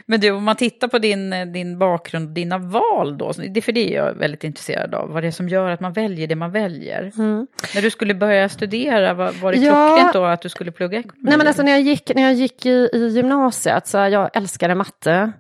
Men 0.07 0.21
du, 0.21 0.31
om 0.31 0.45
man 0.45 0.57
tittar 0.57 0.89
på 0.89 0.99
din, 0.99 1.53
din 1.53 1.79
bakgrund, 1.79 2.29
dina 2.29 2.59
val 2.59 3.19
då, 3.19 3.33
det, 3.51 3.63
för 3.63 3.73
det 3.73 3.95
är 3.95 3.97
jag 3.97 4.15
väldigt 4.15 4.45
intresserad 4.45 4.95
av, 4.95 5.09
vad 5.09 5.23
det 5.23 5.27
är 5.27 5.31
som 5.31 5.49
gör 5.49 5.71
att 5.71 5.81
man 5.81 5.93
väljer 5.93 6.27
det 6.27 6.37
man 6.37 6.51
väljer. 6.51 7.13
Mm. 7.19 7.47
När 7.75 7.83
du 7.83 7.91
skulle 7.91 8.15
börja 8.15 8.49
studera, 8.49 9.15
var, 9.15 9.33
var 9.33 9.53
det 9.53 9.59
ja, 9.59 9.89
klockrent 9.89 10.13
då 10.13 10.25
att 10.25 10.43
du 10.43 10.49
skulle 10.49 10.73
plugga 10.73 10.99
ekonomi? 10.99 11.21
Nej 11.23 11.39
men 11.39 11.47
alltså 11.47 11.63
när 11.63 11.73
jag 11.73 11.81
gick, 11.81 12.15
när 12.15 12.23
jag 12.23 12.35
gick 12.35 12.67
i, 12.67 12.89
i 12.93 13.09
gymnasiet, 13.09 13.87
så 13.87 13.97
jag 13.97 14.31
älskade 14.37 14.75
matte, 14.75 15.33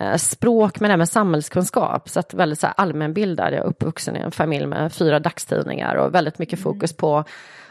eh, 0.00 0.16
språk 0.16 0.80
men 0.80 0.90
även 0.90 1.06
samhällskunskap, 1.06 2.08
så 2.08 2.20
att 2.20 2.34
väldigt 2.34 2.60
så 2.60 2.66
här 2.66 2.74
allmänbildad, 2.76 3.52
jag 3.52 3.60
är 3.60 3.66
uppvuxen 3.66 4.16
i 4.16 4.20
en 4.20 4.30
familj 4.30 4.66
med 4.66 4.92
fyra 4.92 5.18
dagstidningar 5.18 5.94
och 5.94 6.14
väldigt 6.14 6.38
mycket 6.38 6.58
mm. 6.58 6.62
fokus 6.62 6.96
på 6.96 7.24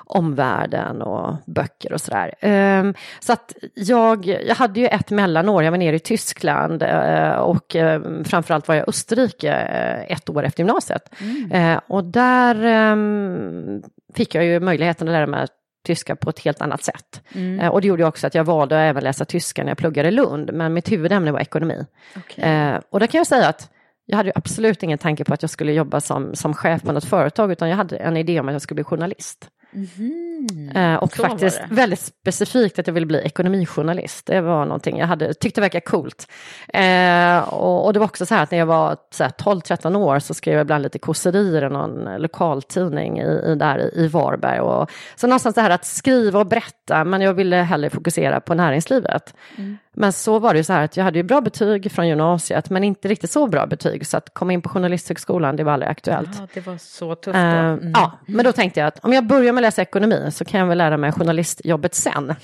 omvärlden 0.10 1.02
och 1.02 1.36
böcker 1.46 1.94
och 1.94 2.02
sådär. 2.02 2.34
Um, 2.80 2.94
så 3.20 3.34
att 3.34 3.54
jag, 3.74 4.26
jag 4.26 4.56
hade 4.56 4.80
ju 4.80 4.88
ett 4.88 5.12
mellanår, 5.12 5.64
jag 5.64 5.72
var 5.72 5.78
nere 5.78 5.96
i 5.96 6.00
Tyskland 6.00 6.84
uh, 6.84 7.32
och 7.32 7.76
uh, 7.76 8.24
framförallt 8.24 8.68
var 8.68 8.76
jag 8.76 8.84
i 8.84 8.90
Österrike 8.90 9.52
uh, 9.52 10.12
ett 10.12 10.30
år 10.30 10.44
efter 10.44 10.64
gymnasiet. 10.64 11.16
Mm. 11.22 11.80
och 11.88 12.04
där 12.04 12.92
um, 12.92 13.84
fick 14.14 14.36
jag 14.36 14.46
ju 14.46 14.60
möjligheten 14.60 15.08
att 15.08 15.12
lära 15.12 15.28
mig 15.28 15.48
tyska 15.86 16.16
på 16.16 16.30
ett 16.30 16.40
helt 16.40 16.62
annat 16.62 16.84
sätt. 16.84 17.22
Mm. 17.36 17.72
och 17.72 17.82
det 17.82 17.88
gjorde 17.88 18.06
också 18.06 18.28
att 18.28 18.36
jag 18.36 18.44
valde 18.44 18.76
att 18.76 18.90
även 18.90 19.04
läsa 19.04 19.26
tyska 19.26 19.64
när 19.64 19.70
jag 19.70 19.78
pluggade 19.78 20.10
i 20.10 20.12
Lund, 20.12 20.54
men 20.54 20.74
mitt 20.74 20.92
huvudämne 20.92 21.32
var 21.32 21.40
ekonomi. 21.40 21.86
Okay. 22.18 22.78
och 22.90 23.00
där 23.00 23.08
kan 23.08 23.18
jag 23.18 23.28
säga 23.28 23.48
att 23.48 23.70
jag 24.06 24.18
hade 24.18 24.32
absolut 24.36 24.84
ingen 24.84 24.98
tanke 24.98 25.24
på 25.24 25.34
att 25.34 25.44
jag 25.44 25.50
skulle 25.50 25.74
jobba 25.74 26.02
som, 26.02 26.36
som 26.36 26.54
chef 26.54 26.82
på 26.82 26.92
något 26.92 27.06
företag, 27.06 27.52
utan 27.52 27.70
jag 27.70 27.78
hade 27.78 27.98
en 27.98 28.18
idé 28.18 28.40
om 28.40 28.48
att 28.48 28.54
jag 28.54 28.62
skulle 28.62 28.76
bli 28.76 28.84
journalist. 28.84 29.50
Mm. 29.74 30.98
Och 30.98 31.14
faktiskt 31.14 31.62
väldigt 31.70 32.00
specifikt 32.00 32.80
att 32.80 32.88
jag 32.88 32.94
ville 32.94 33.06
bli 33.06 33.20
ekonomijournalist. 33.20 34.26
Det 34.26 34.42
var 34.42 34.66
någonting 34.66 34.98
jag 34.98 35.08
hade, 35.08 35.34
tyckte 35.34 35.62
verkade 35.62 35.82
coolt. 35.82 36.28
Eh, 36.68 37.54
och, 37.54 37.86
och, 37.86 37.94
det 37.94 38.00
var 38.00 38.06
också 38.06 38.26
så 38.26 38.36
här 38.36 38.44
att 38.44 38.52
när 38.52 38.58
jag 38.58 38.66
var 38.66 38.98
12-13 39.12 39.96
år 39.96 40.20
så 40.20 40.34
skrev 40.34 40.56
jag 40.56 40.62
ibland 40.62 40.84
lite 40.84 41.00
kåserier 41.00 41.66
i 41.66 41.70
någon 41.70 42.22
lokaltidning 42.22 43.20
i, 43.20 43.42
i, 43.46 43.56
där 43.56 43.98
i 43.98 44.08
Varberg. 44.08 44.60
Och, 44.60 44.92
så 45.16 45.28
någonstans 45.28 45.56
det 45.56 45.62
här 45.62 45.70
att 45.70 45.86
skriva 45.86 46.40
och 46.40 46.48
berätta, 46.48 47.04
men 47.04 47.22
jag 47.22 47.34
ville 47.34 47.56
hellre 47.56 47.90
fokusera 47.90 48.40
på 48.40 48.54
näringslivet. 48.54 49.34
Mm. 49.58 49.78
Men 49.94 50.14
så 50.14 50.40
var 50.40 50.54
det 50.54 50.58
ju 50.58 50.64
så 50.64 50.74
här 50.74 50.84
att 50.84 50.98
jag 50.98 51.04
hade 51.04 51.20
ju 51.20 51.24
bra 51.24 51.42
betyg 51.42 51.92
från 51.92 52.08
gymnasiet, 52.08 52.70
men 52.70 52.84
inte 52.84 53.08
riktigt 53.08 53.32
så 53.32 53.48
bra 53.48 53.66
betyg. 53.66 54.08
Så 54.08 54.18
att 54.18 54.34
komma 54.34 54.54
in 54.54 54.62
på 54.62 54.70
Journalisthögskolan, 54.70 55.56
det 55.56 55.64
var 55.64 55.74
aldrig 55.74 55.92
aktuellt. 55.92 56.30
Ja, 56.40 56.48
det 56.54 56.68
var 56.68 56.78
så 56.78 57.16
tufft 57.16 57.34
då. 57.34 57.40
Eh, 57.40 57.66
mm. 57.66 57.92
ja, 57.92 58.12
men 58.26 58.46
då 58.46 58.52
tänkte 58.52 58.80
jag 58.80 58.88
att 58.88 59.00
om 59.06 59.14
jag 59.14 59.28
börjar 59.28 59.54
med 59.54 59.62
att 59.62 59.68
läsa 59.68 59.82
ekonomi 59.82 60.30
så 60.32 60.46
kan 60.46 60.60
jag 60.60 60.68
väl 60.68 60.78
lära 60.78 60.98
mig 60.98 61.12
journalistjobbet 61.12 61.96
sen. 61.96 62.30
uh, 62.30 62.36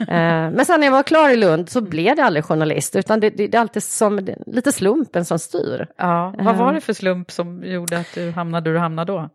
men 0.08 0.64
sen 0.66 0.80
när 0.80 0.86
jag 0.86 0.92
var 0.92 1.02
klar 1.02 1.30
i 1.30 1.36
Lund 1.36 1.70
så 1.70 1.80
blev 1.80 2.16
det 2.16 2.24
aldrig 2.24 2.44
journalist, 2.44 2.96
utan 2.96 3.20
det, 3.20 3.30
det, 3.30 3.46
det 3.46 3.56
är 3.56 3.60
alltid 3.60 3.82
som, 3.82 4.28
lite 4.46 4.72
slumpen 4.72 5.24
som 5.24 5.38
styr. 5.38 5.86
Ja, 5.96 6.34
vad 6.38 6.56
var 6.56 6.72
det 6.72 6.80
för 6.80 6.92
slump 6.92 7.30
som 7.30 7.64
gjorde 7.64 7.98
att 7.98 8.14
du 8.14 8.30
hamnade 8.30 8.70
där 8.70 8.74
du 8.74 8.78
hamnade 8.78 9.12
då? 9.12 9.28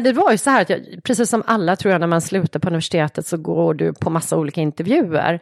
Det 0.00 0.12
var 0.12 0.30
ju 0.30 0.38
så 0.38 0.50
här 0.50 0.62
att 0.62 0.70
jag, 0.70 0.80
precis 1.04 1.30
som 1.30 1.42
alla 1.46 1.76
tror 1.76 1.92
jag 1.92 2.00
när 2.00 2.06
man 2.06 2.20
slutar 2.20 2.60
på 2.60 2.68
universitetet 2.68 3.26
så 3.26 3.36
går 3.36 3.74
du 3.74 3.92
på 3.92 4.10
massa 4.10 4.36
olika 4.36 4.60
intervjuer. 4.60 5.40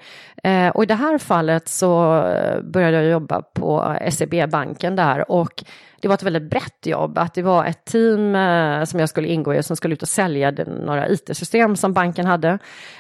Och 0.75 0.83
i 0.83 0.87
det 0.87 0.95
här 0.95 1.19
fallet 1.19 1.58
året 1.59 1.69
så 1.69 2.25
eh, 2.27 2.61
började 2.63 2.97
jag 2.97 3.11
jobba 3.11 3.43
på 3.43 3.97
SEB-banken 4.11 4.97
där 4.97 5.31
och 5.31 5.65
det 6.01 6.09
var 6.09 6.15
ett 6.15 6.23
väldigt 6.23 6.51
brett 6.51 6.87
jobb. 6.87 7.19
Att 7.19 7.35
det 7.35 7.43
var 7.43 7.65
ett 7.65 7.85
team 7.85 8.35
eh, 8.35 8.85
som 8.85 9.01
jag 9.01 9.09
skulle 9.09 9.29
ingå 9.29 9.55
i 9.55 9.63
som 9.63 9.77
skulle 9.77 9.95
ut 9.95 10.03
och 10.03 10.09
sälja 10.09 10.51
några 10.87 11.09
IT-system 11.09 11.77
som 11.77 11.93
banken 11.93 12.27
hade 12.27 12.59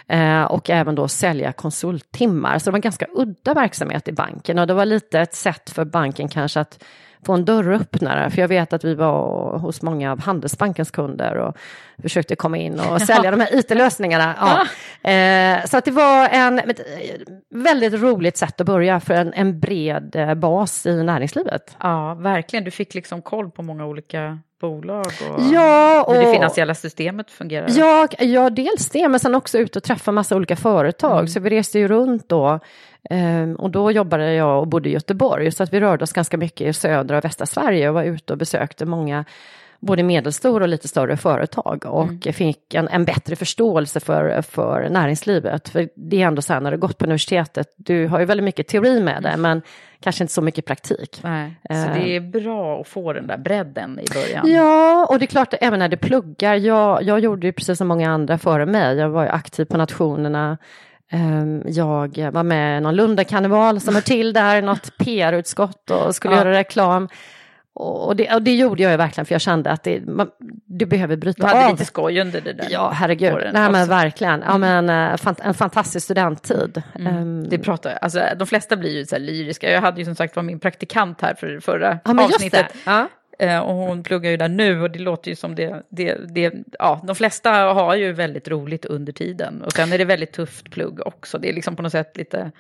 eh, 0.09 0.43
och 0.43 0.71
även 0.71 0.95
då 0.95 1.09
sälja 1.09 1.53
konsulttimmar. 1.53 2.59
Så 2.59 2.65
det 2.65 2.71
var 2.71 2.79
en 2.79 2.81
ganska 2.81 3.07
udda 3.15 3.55
verksamhet 3.55 4.09
i 4.09 4.12
banken 4.12 4.59
och 4.59 4.67
det 4.67 4.75
var 4.75 4.87
lite 4.87 5.21
ett 5.21 5.35
sätt 5.35 5.71
för 5.71 5.85
banken 5.85 6.29
kanske 6.29 6.61
att 6.61 6.79
få 7.27 7.33
en 7.33 7.45
dörröppnare. 7.45 8.31
För 8.31 8.41
jag 8.41 8.49
vet 8.49 8.73
att 8.73 8.85
vi 8.85 8.95
var 8.95 9.59
hos 9.59 9.83
många 9.83 10.12
av 10.12 10.21
Handelsbankens 10.21 10.91
kunder 10.91 11.35
och 11.35 11.57
försökte 12.03 12.37
komma 12.37 12.57
in 12.57 12.81
och 12.81 13.03
sälja 13.07 13.31
de 13.31 13.41
här 13.41 13.59
IT-lösningarna. 13.59 14.35
Ja. 14.41 14.67
Eh, 15.02 15.64
så 15.67 15.76
att 15.76 15.85
det 15.85 15.90
var 15.90 16.28
en 16.28 16.59
ett 16.59 16.81
väldigt 17.50 17.95
roligt 17.95 18.37
sätt 18.37 18.61
att 18.61 18.67
börja 18.67 19.00
för 19.00 19.14
en, 19.14 19.33
en 19.33 19.61
bred 19.61 20.17
eh, 20.17 20.35
bas 20.35 20.87
i 20.87 21.02
näringslivet. 21.02 21.76
Ja, 21.81 22.14
verkligen. 22.14 22.64
Du 22.64 22.71
fick 22.71 22.95
liksom 22.95 23.23
koll 23.23 23.50
på 23.50 23.62
många 23.62 23.87
olika 23.87 24.38
bolag 24.61 25.07
och, 25.07 25.40
ja, 25.52 26.05
och 26.05 26.14
hur 26.14 26.26
det 26.26 26.33
finansiella 26.33 26.75
systemet 26.75 27.31
fungerar? 27.31 27.69
Ja, 27.71 28.09
ja, 28.19 28.50
dels 28.50 28.88
det, 28.88 29.09
men 29.09 29.21
sen 29.21 29.35
också 29.35 29.59
ut 29.59 29.76
och 29.76 29.83
träffa 29.83 30.12
massa 30.12 30.37
olika 30.37 30.57
företag. 30.57 31.19
Mm. 31.19 31.28
Så 31.28 31.40
vi 31.40 31.50
reste 31.50 31.78
ju 31.78 31.88
runt 31.88 32.28
då 32.28 32.61
Um, 33.11 33.55
och 33.55 33.71
då 33.71 33.90
jobbade 33.90 34.35
jag 34.35 34.61
och 34.61 34.69
bodde 34.69 34.88
i 34.88 34.93
Göteborg, 34.93 35.52
så 35.52 35.62
att 35.62 35.73
vi 35.73 35.81
rörde 35.81 36.05
oss 36.05 36.12
ganska 36.12 36.37
mycket 36.37 36.67
i 36.67 36.73
södra 36.73 37.19
och 37.19 37.25
västra 37.25 37.47
Sverige 37.47 37.88
och 37.88 37.95
var 37.95 38.02
ute 38.02 38.33
och 38.33 38.38
besökte 38.38 38.87
många 38.87 39.25
både 39.81 40.03
medelstora 40.03 40.65
och 40.65 40.69
lite 40.69 40.89
större 40.89 41.17
företag 41.17 41.87
och 41.87 42.03
Mm. 42.09 42.33
fick 42.33 42.75
en, 42.75 42.89
en 42.89 43.05
bättre 43.05 43.37
förståelse 43.37 44.01
för, 44.01 44.43
för 44.43 44.89
näringslivet. 44.89 45.69
För 45.69 45.89
det 45.95 46.23
är 46.23 46.27
ändå 46.27 46.43
så 46.43 46.53
här 46.53 46.61
när 46.61 46.71
du 46.71 46.77
gått 46.79 46.99
på 46.99 47.05
universitetet, 47.05 47.67
du 47.77 48.07
har 48.07 48.19
ju 48.19 48.25
väldigt 48.25 48.45
mycket 48.45 48.69
teori 48.69 49.01
med 49.01 49.23
det, 49.23 49.37
men 49.37 49.63
kanske 50.01 50.25
inte 50.25 50.35
så 50.35 50.43
mycket 50.43 50.65
praktik. 50.67 51.21
Nej. 51.23 51.55
Så 51.71 51.75
Eh. 51.75 51.95
det 51.95 52.17
är 52.17 52.21
bra 52.21 52.81
att 52.81 52.89
få 52.89 53.13
den 53.13 53.27
där 53.27 53.39
bredden 53.39 54.01
i 54.01 54.05
början. 54.15 54.51
Ja, 54.51 55.07
och 55.11 55.19
det 55.19 55.25
är 55.25 55.27
klart, 55.27 55.55
även 55.61 55.79
när 55.79 55.89
du 55.89 55.97
pluggar, 55.97 56.55
jag, 56.55 57.03
jag 57.03 57.21
gjorde 57.21 57.47
ju 57.47 57.53
precis 57.53 57.79
som 57.79 57.89
många 57.89 58.11
andra 58.11 58.39
före 58.39 58.67
mig, 58.67 58.97
jag 58.97 59.09
var 59.09 59.23
ju 59.23 59.29
aktiv 59.29 59.65
på 59.65 59.77
nationerna, 59.77 60.59
Ehm, 61.11 61.63
Jag 61.67 62.31
var 62.33 62.43
med 62.43 62.79
i 62.79 62.81
någon 62.81 62.97
Lundakarneval 62.97 63.81
som 63.81 63.95
hör 63.95 64.03
till 64.03 64.33
där, 64.33 64.63
något 64.63 64.99
PR-utskott 64.99 65.91
och 65.91 66.15
skulle 66.15 66.35
Ja. 66.35 66.41
göra 66.41 66.53
reklam. 66.53 67.09
Och 67.81 68.17
det, 68.17 68.35
och 68.35 68.43
det 68.43 68.55
gjorde 68.57 68.83
jag 68.83 68.91
ju 68.91 68.97
verkligen 68.97 69.27
för 69.27 69.35
jag 69.35 69.41
kände 69.41 69.71
att 69.71 69.83
det, 69.83 70.01
man, 70.07 70.31
du 70.67 70.87
behöver 70.87 71.17
Du 71.17 71.21
bryta 71.21 71.47
hade 71.47 71.65
av. 71.67 71.71
lite 71.71 71.85
skoj 71.85 72.21
under 72.21 72.41
det 72.41 72.53
där. 72.53 72.67
Ja, 72.71 72.91
herregud. 72.91 73.33
åren 73.33 73.51
Nej, 73.55 73.71
men 73.73 73.89
verkligen. 73.89 74.43
Ja, 74.47 74.59
men, 74.59 74.89
eh, 74.91 75.33
en 75.43 75.55
fantastisk 75.55 76.05
studenttid. 76.05 76.83
Ehm, 76.95 77.49
Det 77.49 77.59
pratar, 77.59 77.93
alltså, 78.03 78.21
de 78.37 78.47
flesta 78.47 78.77
blir 78.77 78.97
ju 78.97 79.07
så 79.07 79.19
lyriska. 79.19 79.71
Jag 79.73 79.81
hade 79.81 79.99
ju 79.99 80.05
som 80.05 80.15
sagt 80.15 80.37
var 80.37 80.43
min 80.43 80.61
praktikant 80.61 81.21
här 81.21 81.35
för 81.35 81.61
förra 81.61 81.99
ja, 82.05 82.25
avsnittet. 82.25 82.67
Ja. 82.87 83.09
Eh, 83.38 83.59
Och 83.59 83.75
hon 83.75 84.02
pluggar 84.02 84.30
ju 84.30 84.37
där 84.37 84.49
nu 84.49 84.83
och 84.83 84.90
det 84.90 84.99
låter 84.99 85.30
ju 85.30 85.35
som 85.37 85.54
det, 85.54 85.83
det, 85.88 86.16
det, 86.28 86.54
ja, 86.78 87.00
de 87.04 87.16
flesta 87.16 87.50
har 87.50 87.95
ju 87.95 88.12
väldigt 88.12 88.49
roligt 88.49 88.85
under 88.85 89.12
tiden. 89.12 89.62
Och 89.62 89.73
sen 89.73 89.92
är 89.92 89.99
det 89.99 90.04
väldigt 90.04 90.33
tufft 90.33 90.71
plugg 90.71 91.07
också. 91.07 91.38
Det 91.38 91.49
är 91.49 91.52
liksom 91.52 91.76
på 91.76 91.83
något 91.83 91.92
sätt 91.92 92.16
lite 92.16 92.52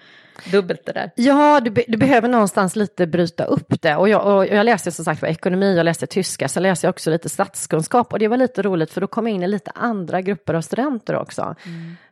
dubbelt 0.52 0.86
det 0.86 0.92
där. 0.92 1.10
Ja, 1.14 1.60
du, 1.60 1.70
du 1.88 1.96
behöver 1.98 2.28
någonstans 2.28 2.76
lite 2.76 3.06
bryta 3.06 3.44
upp 3.44 3.82
det. 3.82 3.96
Och 3.96 4.08
jag, 4.08 4.36
och 4.36 4.46
jag 4.46 4.64
läste 4.64 4.90
som 4.90 5.04
sagt 5.04 5.22
var 5.22 5.28
ekonomi, 5.28 5.76
jag 5.76 5.84
läste 5.84 6.06
tyska, 6.06 6.48
så 6.48 6.60
läste 6.60 6.86
jag 6.86 6.92
också 6.92 7.10
lite 7.10 7.28
statskunskap. 7.28 8.12
Och 8.12 8.18
det 8.18 8.28
var 8.28 8.36
lite 8.36 8.62
roligt 8.62 8.90
för 8.92 9.00
då 9.00 9.06
kom 9.06 9.26
jag 9.26 9.34
in 9.34 9.42
i 9.42 9.48
lite 9.48 9.70
andra 9.74 10.20
grupper 10.20 10.54
av 10.54 10.60
studenter 10.60 11.16
också. 11.16 11.54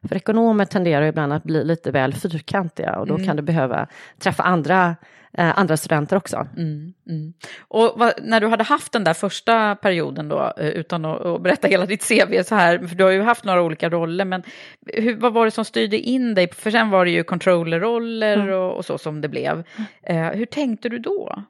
För 0.08 0.16
ekonomer 0.16 0.64
tenderar 0.64 1.06
ibland 1.06 1.32
att 1.32 1.44
bli 1.44 1.64
lite 1.64 1.90
väl 1.90 2.14
fyrkantiga 2.14 2.99
och 2.99 3.06
då 3.06 3.18
kan 3.18 3.37
du 3.37 3.42
behöva 3.42 3.87
träffa 4.18 4.42
andra, 4.42 4.96
eh, 5.38 5.59
andra 5.59 5.76
studenter 5.76 6.16
också. 6.16 6.47
Mm, 6.57 6.93
mm. 7.09 7.33
Och 7.69 7.93
vad, 7.97 8.12
när 8.23 8.40
du 8.40 8.47
hade 8.47 8.64
haft 8.64 8.93
den 8.93 9.05
där 9.05 9.14
första 9.14 9.76
perioden 9.76 10.28
då, 10.28 10.52
eh, 10.57 10.69
utan 10.69 11.05
att, 11.05 11.26
att 11.26 11.43
berätta 11.43 11.69
hela 11.69 11.87
ditt 11.87 12.09
CV 12.09 12.43
så 12.43 12.55
här, 12.55 12.78
för 12.78 12.97
du 12.97 13.05
har 13.05 13.11
ju 13.11 13.23
haft 13.23 13.45
några 13.45 13.62
olika 13.62 13.90
roller, 13.90 14.25
men 14.25 14.43
hur, 14.87 15.16
vad 15.16 15.33
var 15.33 15.45
det 15.45 15.50
som 15.50 15.64
styrde 15.64 15.99
in 15.99 16.35
dig? 16.35 16.49
För 16.52 16.71
sen 16.71 16.90
var 16.90 17.05
det 17.05 17.11
ju 17.11 17.25
controllerroller 17.25 18.49
och, 18.49 18.76
och 18.76 18.85
så 18.85 18.99
som 18.99 19.21
det 19.21 19.28
blev. 19.28 19.64
Eh, 20.02 20.31
hur 20.31 20.47
tänkte 20.47 20.88
du 20.88 20.99
då? 20.99 21.43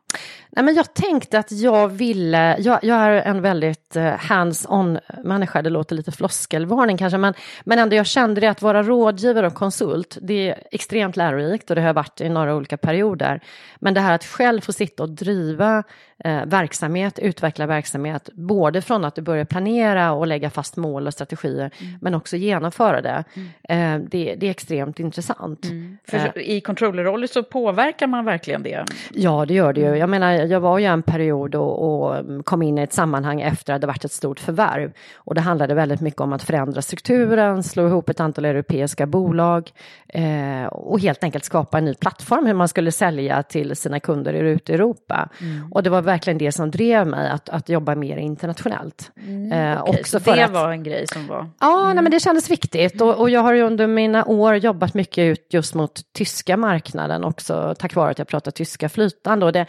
Nej, 0.51 0.65
men 0.65 0.75
jag 0.75 0.95
tänkte 0.95 1.39
att 1.39 1.53
jag 1.53 1.89
ville, 1.89 2.57
jag, 2.59 2.79
jag 2.85 2.99
är 2.99 3.11
en 3.11 3.43
väldigt 3.43 3.97
eh, 3.97 4.15
hands-on 4.19 4.99
människa, 5.25 5.63
det 5.63 5.71
låter 5.71 5.97
lite 5.97 6.13
floskelvarning 6.13 6.97
kanske, 6.97 7.19
men, 7.19 7.35
men 7.65 7.79
ändå 7.79 7.97
jag 7.97 8.07
kände 8.07 8.41
det 8.41 8.47
att 8.47 8.63
vara 8.63 8.83
rådgivare 8.83 9.47
och 9.47 9.55
konsult, 9.55 10.19
det 10.23 10.49
är 10.49 10.59
extremt 10.71 11.17
lärorikt 11.17 11.71
och 11.71 11.77
det 11.77 11.83
har 11.83 11.89
jag 11.89 11.95
varit 11.95 12.21
i 12.21 12.29
några 12.29 12.55
olika 12.55 12.77
perioder. 12.77 13.41
Men 13.81 13.95
det 13.95 14.01
här 14.01 14.15
att 14.15 14.25
själv 14.25 14.61
få 14.61 14.73
sitta 14.73 15.03
och 15.03 15.11
driva 15.11 15.83
eh, 16.25 16.47
verksamhet, 16.47 17.19
utveckla 17.19 17.67
verksamhet, 17.67 18.31
både 18.35 18.83
från 18.83 19.05
att 19.05 19.15
du 19.15 19.23
börjar 19.23 19.45
planera 19.45 20.13
och 20.13 20.27
lägga 20.27 20.51
fast 20.51 20.77
mål 20.77 21.07
och 21.07 21.13
strategier, 21.13 21.71
men 22.01 22.15
också 22.15 22.37
genomföra 22.37 23.01
det, 23.01 23.25
eh, 23.69 23.99
det, 23.99 24.35
det 24.35 24.47
är 24.47 24.51
extremt 24.51 25.01
intressant. 25.01 25.67
För 26.09 26.39
i 26.39 26.61
controllerroller 26.61 27.27
så 27.27 27.43
påverkar 27.43 28.07
man 28.07 28.25
verkligen 28.25 28.63
det. 28.63 28.85
Ja, 29.11 29.45
det 29.47 29.55
gör 29.55 29.73
det 29.73 29.81
ju. 29.81 29.97
Jag 29.97 30.09
menar, 30.09 30.33
jag 30.33 30.61
var 30.61 30.79
ju 30.79 30.85
en 30.85 31.03
period 31.03 31.55
och, 31.55 32.05
och 32.07 32.25
kom 32.45 32.63
in 32.63 32.79
i 32.79 32.83
ett 32.83 32.93
sammanhang 32.93 33.41
efter 33.41 33.75
att 33.75 33.81
det 33.81 33.87
varit 33.87 34.05
ett 34.05 34.13
stort 34.13 34.41
förvärv. 34.41 34.93
Och 35.15 35.35
det 35.35 35.41
handlade 35.41 35.75
väldigt 35.75 36.01
mycket 36.01 36.21
om 36.21 36.33
att 36.33 36.43
förändra 36.43 36.83
strukturen, 36.83 37.63
slå 37.63 37.87
ihop 37.87 38.09
ett 38.09 38.21
antal 38.21 38.45
europeiska 38.45 39.07
bolag 39.07 39.71
eh, 40.09 40.67
och 40.67 41.01
helt 41.01 41.25
enkelt 41.25 41.45
skapa 41.45 41.79
en 41.79 41.85
ny 41.85 41.95
plattform 41.95 42.47
hur 42.47 42.55
man 42.55 42.69
skulle 42.69 42.93
sälja 42.93 43.43
till 43.43 43.77
sina 43.77 44.01
kunder 44.01 44.33
ute 44.33 44.73
i 44.73 44.75
Europa. 44.75 45.29
Och 45.71 45.83
det 45.83 45.91
var 45.91 46.03
verkligen 46.07 46.39
det 46.39 46.53
som 46.53 46.71
drev 46.71 47.07
mig 47.07 47.31
att, 47.31 47.49
att 47.49 47.69
jobba 47.69 47.95
mer 47.95 48.17
internationellt. 48.17 49.11
Eh, 49.53 49.83
Okej, 49.83 50.01
också 50.01 50.19
så 50.19 50.25
för 50.25 50.37
det 50.37 50.45
att, 50.45 50.53
var 50.53 50.71
en 50.71 50.83
grej 50.83 51.07
som 51.07 51.27
var... 51.27 51.51
Ja, 51.61 51.93
nej, 51.95 52.03
men 52.03 52.11
det 52.11 52.21
kändes 52.21 52.51
viktigt 52.51 53.01
och, 53.01 53.21
och 53.21 53.31
jag 53.31 53.41
har 53.41 53.53
ju 53.53 53.63
under 53.63 53.87
mina 53.87 54.25
år 54.25 54.55
jobbat 54.55 54.95
mycket 54.95 55.23
ut 55.23 55.47
just 55.51 55.75
mot 55.75 56.01
tyska 56.13 56.57
marknaden 56.57 57.25
också 57.25 57.75
tack 57.79 57.95
vare 57.95 58.11
att 58.11 58.19
jag 58.19 58.29
pratar 58.29 58.51
tyska 58.51 58.89
flytande. 58.89 59.47
Och 59.47 59.53
det, 59.53 59.67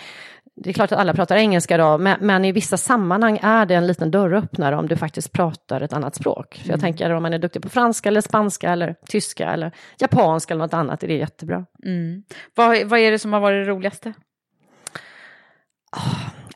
det 0.55 0.69
är 0.69 0.73
klart 0.73 0.91
att 0.91 0.99
alla 0.99 1.13
pratar 1.13 1.35
engelska 1.35 1.77
då, 1.77 1.97
men, 1.97 2.17
men 2.21 2.45
i 2.45 2.51
vissa 2.51 2.77
sammanhang 2.77 3.39
är 3.41 3.65
det 3.65 3.75
en 3.75 3.87
liten 3.87 4.11
dörröppnare 4.11 4.75
om 4.75 4.87
du 4.87 4.95
faktiskt 4.95 5.31
pratar 5.31 5.81
ett 5.81 5.93
annat 5.93 6.15
språk. 6.15 6.61
Så 6.65 6.71
jag 6.71 6.79
tänker 6.79 7.11
om 7.11 7.23
man 7.23 7.33
är 7.33 7.39
duktig 7.39 7.61
på 7.61 7.69
franska 7.69 8.09
eller 8.09 8.21
spanska 8.21 8.71
eller 8.71 8.95
tyska 9.09 9.51
eller 9.51 9.71
japanska 9.99 10.53
eller 10.53 10.63
något 10.63 10.73
annat 10.73 11.03
är 11.03 11.07
det 11.07 11.17
jättebra. 11.17 11.65
Mm. 11.85 12.23
Vad, 12.55 12.83
vad 12.83 12.99
är 12.99 13.11
det 13.11 13.19
som 13.19 13.33
har 13.33 13.39
varit 13.39 13.65
det 13.65 13.71
roligaste? 13.71 14.13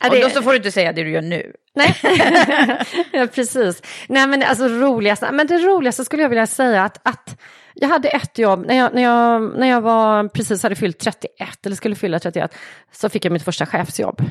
Och 0.10 0.20
då 0.22 0.30
så 0.30 0.42
får 0.42 0.52
du 0.52 0.58
inte 0.58 0.72
säga 0.72 0.94
det 0.94 1.04
du 1.04 1.10
gör 1.10 1.22
nu. 1.22 1.54
Nej, 1.76 1.96
ja, 3.12 3.28
precis. 3.28 3.82
Nej, 4.08 4.28
men 4.28 4.44
alltså 4.44 4.68
roligaste, 4.68 5.32
men 5.32 5.48
det 5.48 5.58
roligaste 5.58 6.06
skulle 6.06 6.22
jag 6.22 6.30
vilja 6.30 6.48
säga 6.48 6.84
att, 6.84 7.00
att 7.04 7.38
jag 7.74 7.90
hade 7.90 8.08
ett 8.10 8.38
jobb, 8.38 8.66
när 8.66 8.76
jag, 8.76 8.94
när, 8.94 9.02
jag, 9.02 9.42
när 9.60 9.68
jag 9.68 9.82
var, 9.82 10.28
precis 10.28 10.64
hade 10.64 10.76
fyllt 10.76 11.00
31, 11.00 11.66
eller 11.66 11.76
skulle 11.76 11.96
fylla 11.96 12.20
31, 12.20 12.56
så 12.92 13.10
fick 13.10 13.26
jag 13.26 13.32
mitt 13.32 13.44
första 13.44 13.66
chefsjobb. 13.66 14.22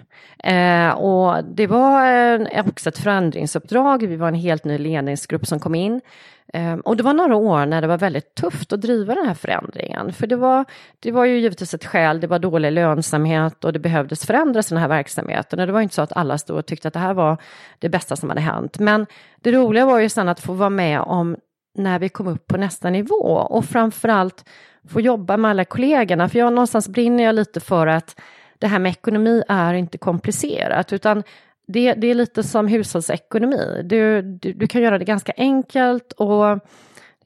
Eh, 0.45 0.91
och 0.91 1.45
det 1.45 1.67
var 1.67 2.13
eh, 2.13 2.69
också 2.69 2.89
ett 2.89 2.99
förändringsuppdrag, 2.99 4.07
vi 4.07 4.17
var 4.17 4.29
en 4.29 4.35
helt 4.35 4.65
ny 4.65 4.79
ledningsgrupp 4.79 5.47
som 5.47 5.61
kom 5.61 5.75
in. 5.75 6.01
Eh, 6.53 6.75
och 6.75 6.97
det 6.97 7.03
var 7.03 7.15
några 7.15 7.37
år 7.37 7.67
när 7.67 7.81
det 7.81 7.87
var 7.87 7.99
väldigt 7.99 8.35
tufft 8.35 8.73
att 8.73 8.81
driva 8.81 9.15
den 9.15 9.27
här 9.27 9.35
förändringen. 9.35 10.13
För 10.13 10.27
det 10.27 10.37
var, 10.37 10.65
det 11.01 11.13
var 11.13 11.25
ju 11.25 11.39
givetvis 11.39 11.75
ett 11.75 11.85
skäl, 11.85 12.21
det 12.21 12.27
var 12.27 12.39
dålig 12.39 12.73
lönsamhet 12.73 13.65
och 13.65 13.73
det 13.73 13.79
behövdes 13.79 14.27
förändras 14.27 14.69
den 14.69 14.79
här 14.79 14.89
verksamheten. 14.89 15.61
Och 15.61 15.67
det 15.67 15.73
var 15.73 15.81
inte 15.81 15.95
så 15.95 16.03
att 16.03 16.17
alla 16.17 16.39
stod 16.39 16.59
och 16.59 16.67
tyckte 16.67 16.89
att 16.89 16.95
det 16.95 17.01
här 17.01 17.15
var 17.15 17.37
det 17.79 17.89
bästa 17.89 18.17
som 18.17 18.29
hade 18.29 18.41
hänt. 18.41 18.79
Men 18.79 19.07
det 19.41 19.53
roliga 19.53 19.87
var 19.87 19.99
ju 19.99 20.09
sen 20.09 20.29
att 20.29 20.41
få 20.41 20.53
vara 20.53 20.71
med 20.71 21.01
om 21.01 21.37
när 21.75 21.99
vi 21.99 22.09
kom 22.09 22.27
upp 22.27 22.47
på 22.47 22.57
nästa 22.57 22.91
nivå 22.91 23.47
och 23.51 23.65
framförallt 23.65 24.45
få 24.89 25.01
jobba 25.01 25.37
med 25.37 25.51
alla 25.51 25.65
kollegorna. 25.65 26.29
För 26.29 26.39
jag 26.39 26.53
någonstans 26.53 26.89
brinner 26.89 27.25
jag 27.25 27.35
lite 27.35 27.61
för 27.61 27.87
att 27.87 28.21
det 28.59 28.67
här 28.67 28.79
med 28.79 28.91
ekonomi 28.91 29.43
är 29.49 29.75
inte 29.75 29.99
komplicerat 29.99 30.93
utan 30.93 31.23
det, 31.67 31.95
det 31.95 32.07
är 32.07 32.15
lite 32.15 32.43
som 32.43 32.69
hushållsekonomi. 32.69 33.83
Du, 33.85 34.23
du, 34.23 34.53
du 34.53 34.67
kan 34.67 34.83
göra 34.83 34.99
det 34.99 35.05
ganska 35.05 35.33
enkelt 35.37 36.13
och 36.13 36.59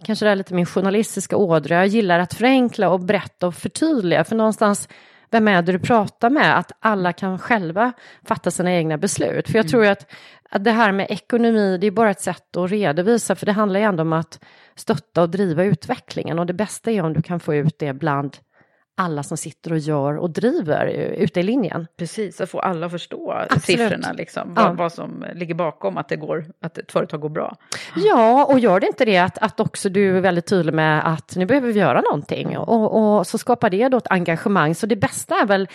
kanske 0.04 0.24
det 0.24 0.30
är 0.30 0.36
lite 0.36 0.54
min 0.54 0.66
journalistiska 0.66 1.36
ådra. 1.36 1.74
Jag 1.74 1.86
gillar 1.86 2.18
att 2.18 2.34
förenkla 2.34 2.90
och 2.90 3.00
berätta 3.00 3.46
och 3.46 3.54
förtydliga 3.54 4.24
för 4.24 4.36
någonstans 4.36 4.88
vem 5.34 5.48
är 5.48 5.62
det 5.62 5.72
du 5.72 5.78
pratar 5.78 6.30
med? 6.30 6.58
Att 6.58 6.72
alla 6.80 7.12
kan 7.12 7.38
själva 7.38 7.92
fatta 8.24 8.50
sina 8.50 8.72
egna 8.72 8.98
beslut. 8.98 9.48
För 9.48 9.58
jag 9.58 9.68
tror 9.68 9.84
ju 9.84 9.90
att, 9.90 10.12
att 10.50 10.64
det 10.64 10.70
här 10.70 10.92
med 10.92 11.06
ekonomi, 11.10 11.78
det 11.78 11.86
är 11.86 11.90
bara 11.90 12.10
ett 12.10 12.20
sätt 12.20 12.56
att 12.56 12.70
redovisa, 12.70 13.34
för 13.34 13.46
det 13.46 13.52
handlar 13.52 13.80
ju 13.80 13.86
ändå 13.86 14.02
om 14.02 14.12
att 14.12 14.44
stötta 14.74 15.22
och 15.22 15.30
driva 15.30 15.64
utvecklingen. 15.64 16.38
Och 16.38 16.46
det 16.46 16.52
bästa 16.52 16.90
är 16.90 17.02
om 17.02 17.12
du 17.12 17.22
kan 17.22 17.40
få 17.40 17.54
ut 17.54 17.78
det 17.78 17.92
bland 17.92 18.36
alla 18.96 19.22
som 19.22 19.36
sitter 19.36 19.72
och 19.72 19.78
gör 19.78 20.16
och 20.16 20.30
driver 20.30 20.86
ute 21.16 21.40
i 21.40 21.42
linjen. 21.42 21.86
Precis, 21.98 22.40
att 22.40 22.50
få 22.50 22.60
alla 22.60 22.86
att 22.86 22.92
förstå 22.92 23.32
Absolut. 23.32 23.64
siffrorna, 23.64 24.12
liksom, 24.12 24.52
Ja. 24.56 24.62
vad, 24.62 24.76
vad 24.76 24.92
som 24.92 25.24
ligger 25.34 25.54
bakom 25.54 25.96
att, 25.98 26.08
det 26.08 26.16
går, 26.16 26.44
att 26.60 26.78
ett 26.78 26.92
företag 26.92 27.20
går 27.20 27.28
bra. 27.28 27.56
Ja, 27.96 28.44
och 28.44 28.58
gör 28.58 28.80
det 28.80 28.86
inte 28.86 29.04
det 29.04 29.18
att, 29.18 29.38
att 29.38 29.60
också 29.60 29.88
du 29.88 30.16
är 30.16 30.20
väldigt 30.20 30.46
tydlig 30.46 30.74
med 30.74 31.12
att 31.12 31.36
nu 31.36 31.46
behöver 31.46 31.72
vi 31.72 31.80
göra 31.80 32.00
någonting 32.00 32.58
och, 32.58 33.18
och 33.18 33.26
så 33.26 33.38
skapar 33.38 33.70
det 33.70 33.88
då 33.88 33.96
ett 33.96 34.10
engagemang. 34.10 34.74
Så 34.74 34.86
det 34.86 34.96
bästa 34.96 35.34
är 35.34 35.46
väl 35.46 35.68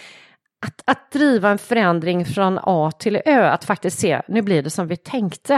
att, 0.66 0.82
att 0.86 1.12
driva 1.12 1.50
en 1.50 1.58
förändring 1.58 2.26
från 2.26 2.60
A 2.64 2.92
till 3.00 3.22
Ö, 3.26 3.50
att 3.50 3.66
faktiskt 3.66 4.00
se, 4.00 4.22
nu 4.28 4.42
blir 4.42 4.64
det 4.64 4.70
som 4.70 4.88
vi 4.88 4.98
tänkte. 4.98 5.54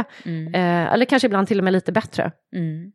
Eh, 0.53 0.93
eller 0.93 1.05
kanske 1.05 1.25
ibland 1.25 1.47
till 1.47 1.57
och 1.57 1.63
med 1.63 1.73
lite 1.73 1.91
bättre. 1.91 2.31
Mm. 2.55 2.91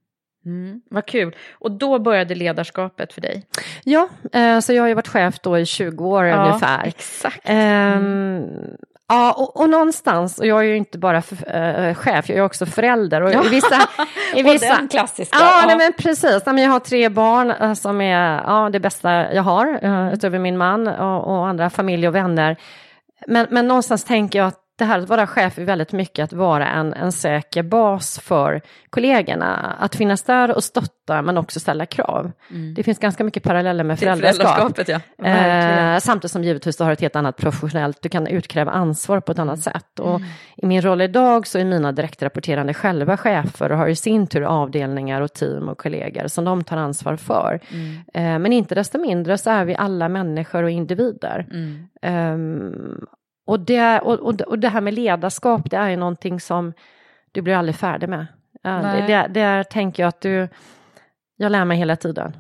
Mm. 0.47 0.81
Vad 0.91 1.07
kul. 1.07 1.37
Och 1.53 1.71
då 1.71 1.99
började 1.99 2.35
ledarskapet 2.35 3.13
för 3.13 3.21
dig? 3.21 3.47
Ja, 3.85 4.09
eh, 4.33 4.59
så 4.61 4.73
jag 4.73 4.83
har 4.83 4.89
ju 4.89 4.95
varit 4.95 5.09
chef 5.09 5.39
då 5.41 5.59
i 5.59 5.67
20 5.67 6.07
år 6.07 6.25
ungefär. 6.25 6.87
exakt. 6.87 7.41
Ehm, 7.45 8.47
Ja, 9.09 9.33
och, 9.33 9.61
och 9.61 9.71
någonstans, 9.71 10.39
och 10.39 10.47
jag 10.47 10.59
är 10.59 10.63
ju 10.63 10.77
inte 10.77 10.99
bara 10.99 11.23
för, 11.23 11.57
eh, 11.57 11.95
chef, 11.95 12.29
jag 12.29 12.39
är 12.39 12.43
också 12.45 12.67
förälder. 12.67 13.23
Och 13.23 13.33
i 13.45 13.49
vissa, 13.49 13.77
i 14.35 14.43
Och 14.43 14.47
vissa, 14.47 14.77
den 14.77 14.89
klassiska. 14.89 15.37
Ja, 15.41 15.61
Ja. 15.61 15.67
Nej, 15.67 15.77
men 15.77 15.93
precis. 15.93 16.43
Nej, 16.47 16.55
men 16.55 16.65
jag 16.65 16.71
har 16.71 16.81
tre 16.81 17.09
barn 17.09 17.51
eh, 17.51 17.75
som 17.75 18.01
är 18.01 18.43
ja, 18.47 18.69
det 18.73 18.81
bästa 18.81 19.35
jag 19.35 19.43
har, 19.43 19.67
Mm. 19.83 20.07
eh, 20.09 20.15
utöver 20.15 20.39
min 20.39 20.57
man 20.59 20.89
och, 20.89 21.27
och 21.39 21.47
andra 21.49 21.71
familj 21.71 22.09
och 22.09 22.15
vänner. 22.15 22.57
Men, 23.27 23.47
men 23.51 23.69
någonstans 23.69 24.05
tänker 24.05 24.39
jag 24.39 24.49
att 24.49 24.61
det 24.79 24.85
här 24.85 24.99
att 24.99 25.09
vara 25.09 25.27
chef 25.27 25.59
är 25.59 25.65
väldigt 25.65 25.93
mycket 25.93 26.25
att 26.25 26.33
vara 26.33 26.69
en, 26.69 26.95
en 26.95 27.13
säker 27.13 27.63
bas 27.63 28.19
för 28.19 28.63
kollegorna. 28.91 29.77
Att 29.79 29.97
finnas 29.97 30.23
där 30.23 30.55
och 30.55 30.65
stötta 30.65 31.23
men 31.23 31.39
också 31.39 31.61
ställa 31.61 31.87
krav. 31.87 32.33
Mm. 32.51 32.75
Det 32.75 32.83
finns 32.83 32.99
ganska 32.99 33.25
mycket 33.25 33.43
paralleller 33.43 33.85
med 33.85 33.99
föräldraskap. 33.99 34.47
föräldraskapet, 34.47 35.03
ja. 35.19 35.95
Eh, 35.95 35.99
samtidigt 35.99 36.33
som 36.33 36.45
givetvis 36.45 36.77
du 36.77 36.85
har 36.85 36.93
ett 36.93 37.01
helt 37.01 37.17
annat 37.17 37.37
professionellt, 37.37 38.03
du 38.03 38.09
kan 38.09 38.27
utkräva 38.27 38.71
ansvar 38.71 39.21
på 39.21 39.33
ett 39.33 39.39
annat 39.39 39.61
sätt. 39.61 39.99
Och 40.01 40.21
I 40.57 40.67
min 40.67 40.83
roll 40.83 41.03
idag 41.03 41.47
så 41.47 41.59
är 41.59 41.65
mina 41.65 41.93
direktrapporterande 41.93 42.75
själva 42.75 43.17
chefer 43.17 43.73
och 43.73 43.79
har 43.79 43.89
i 43.89 43.97
sin 43.97 44.27
tur 44.27 44.43
avdelningar 44.43 45.21
och 45.21 45.33
team 45.33 45.69
och 45.69 45.79
kollegor 45.79 46.29
som 46.29 46.45
de 46.45 46.65
tar 46.65 46.77
ansvar 46.77 47.17
för. 47.17 47.61
Eh, 48.15 48.39
men 48.39 48.53
inte 48.53 48.75
desto 48.75 48.99
mindre 48.99 49.39
så 49.39 49.51
är 49.51 49.65
vi 49.65 49.75
alla 49.77 50.09
människor 50.09 50.63
och 50.63 50.71
individer. 50.71 51.47
Mm. 51.51 51.89
Och, 53.47 53.61
det, 53.61 54.01
och, 54.01 54.19
och, 54.19 54.41
och 54.41 54.59
det 54.59 54.69
här 54.69 54.81
med 54.81 54.95
ledarskap, 54.95 55.71
det 55.71 55.77
är 55.77 55.89
ju 55.89 55.97
någonting 55.97 56.41
som 56.41 56.73
du 57.33 57.43
blir 57.43 57.55
aldrig 57.55 57.77
färdig 57.77 58.09
med. 58.09 58.27
Det, 58.63 58.83
Nej. 58.83 59.05
det, 59.07 59.41
där 59.41 59.63
tänker 59.63 60.03
jag 60.03 60.09
att 60.09 60.21
du, 60.21 60.49
jag 61.37 61.53
lär 61.53 61.65
mig 61.65 61.79
hela 61.79 61.97
tiden. 61.97 62.33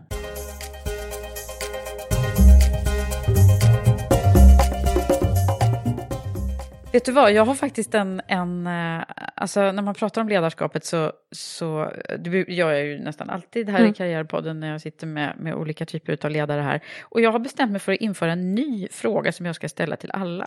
Vet 6.93 7.05
du 7.05 7.13
vad, 7.13 7.33
jag 7.33 7.45
har 7.45 7.55
faktiskt 7.55 7.95
en, 7.95 8.21
en 8.29 8.67
eh, 8.67 9.05
alltså 9.35 9.73
när 9.73 9.83
man 9.83 9.95
pratar 9.95 10.21
om 10.21 10.29
ledarskapet 10.29 10.85
så, 10.85 11.13
så 11.31 11.93
det 12.19 12.31
gör 12.49 12.73
jag 12.73 12.85
ju 12.85 12.99
nästan 12.99 13.31
alltid 13.31 13.69
här 13.69 13.79
Mm. 13.79 13.91
i 13.91 13.95
Karriärpodden 13.95 14.61
när 14.61 14.71
jag 14.73 14.81
sitter 14.81 15.07
med, 15.07 15.35
med 15.39 15.55
olika 15.55 15.87
typer 15.87 16.19
av 16.27 16.31
ledare 16.31 16.61
här. 16.61 16.81
Och 17.03 17.21
jag 17.21 17.33
har 17.33 17.39
bestämt 17.39 17.73
mig 17.73 17.81
för 17.81 17.93
att 17.93 18.01
införa 18.01 18.33
en 18.33 18.55
ny 18.55 18.89
fråga 18.91 19.33
som 19.33 19.47
jag 19.47 19.55
ska 19.55 19.69
ställa 19.69 19.97
till 19.97 20.11
alla. 20.13 20.47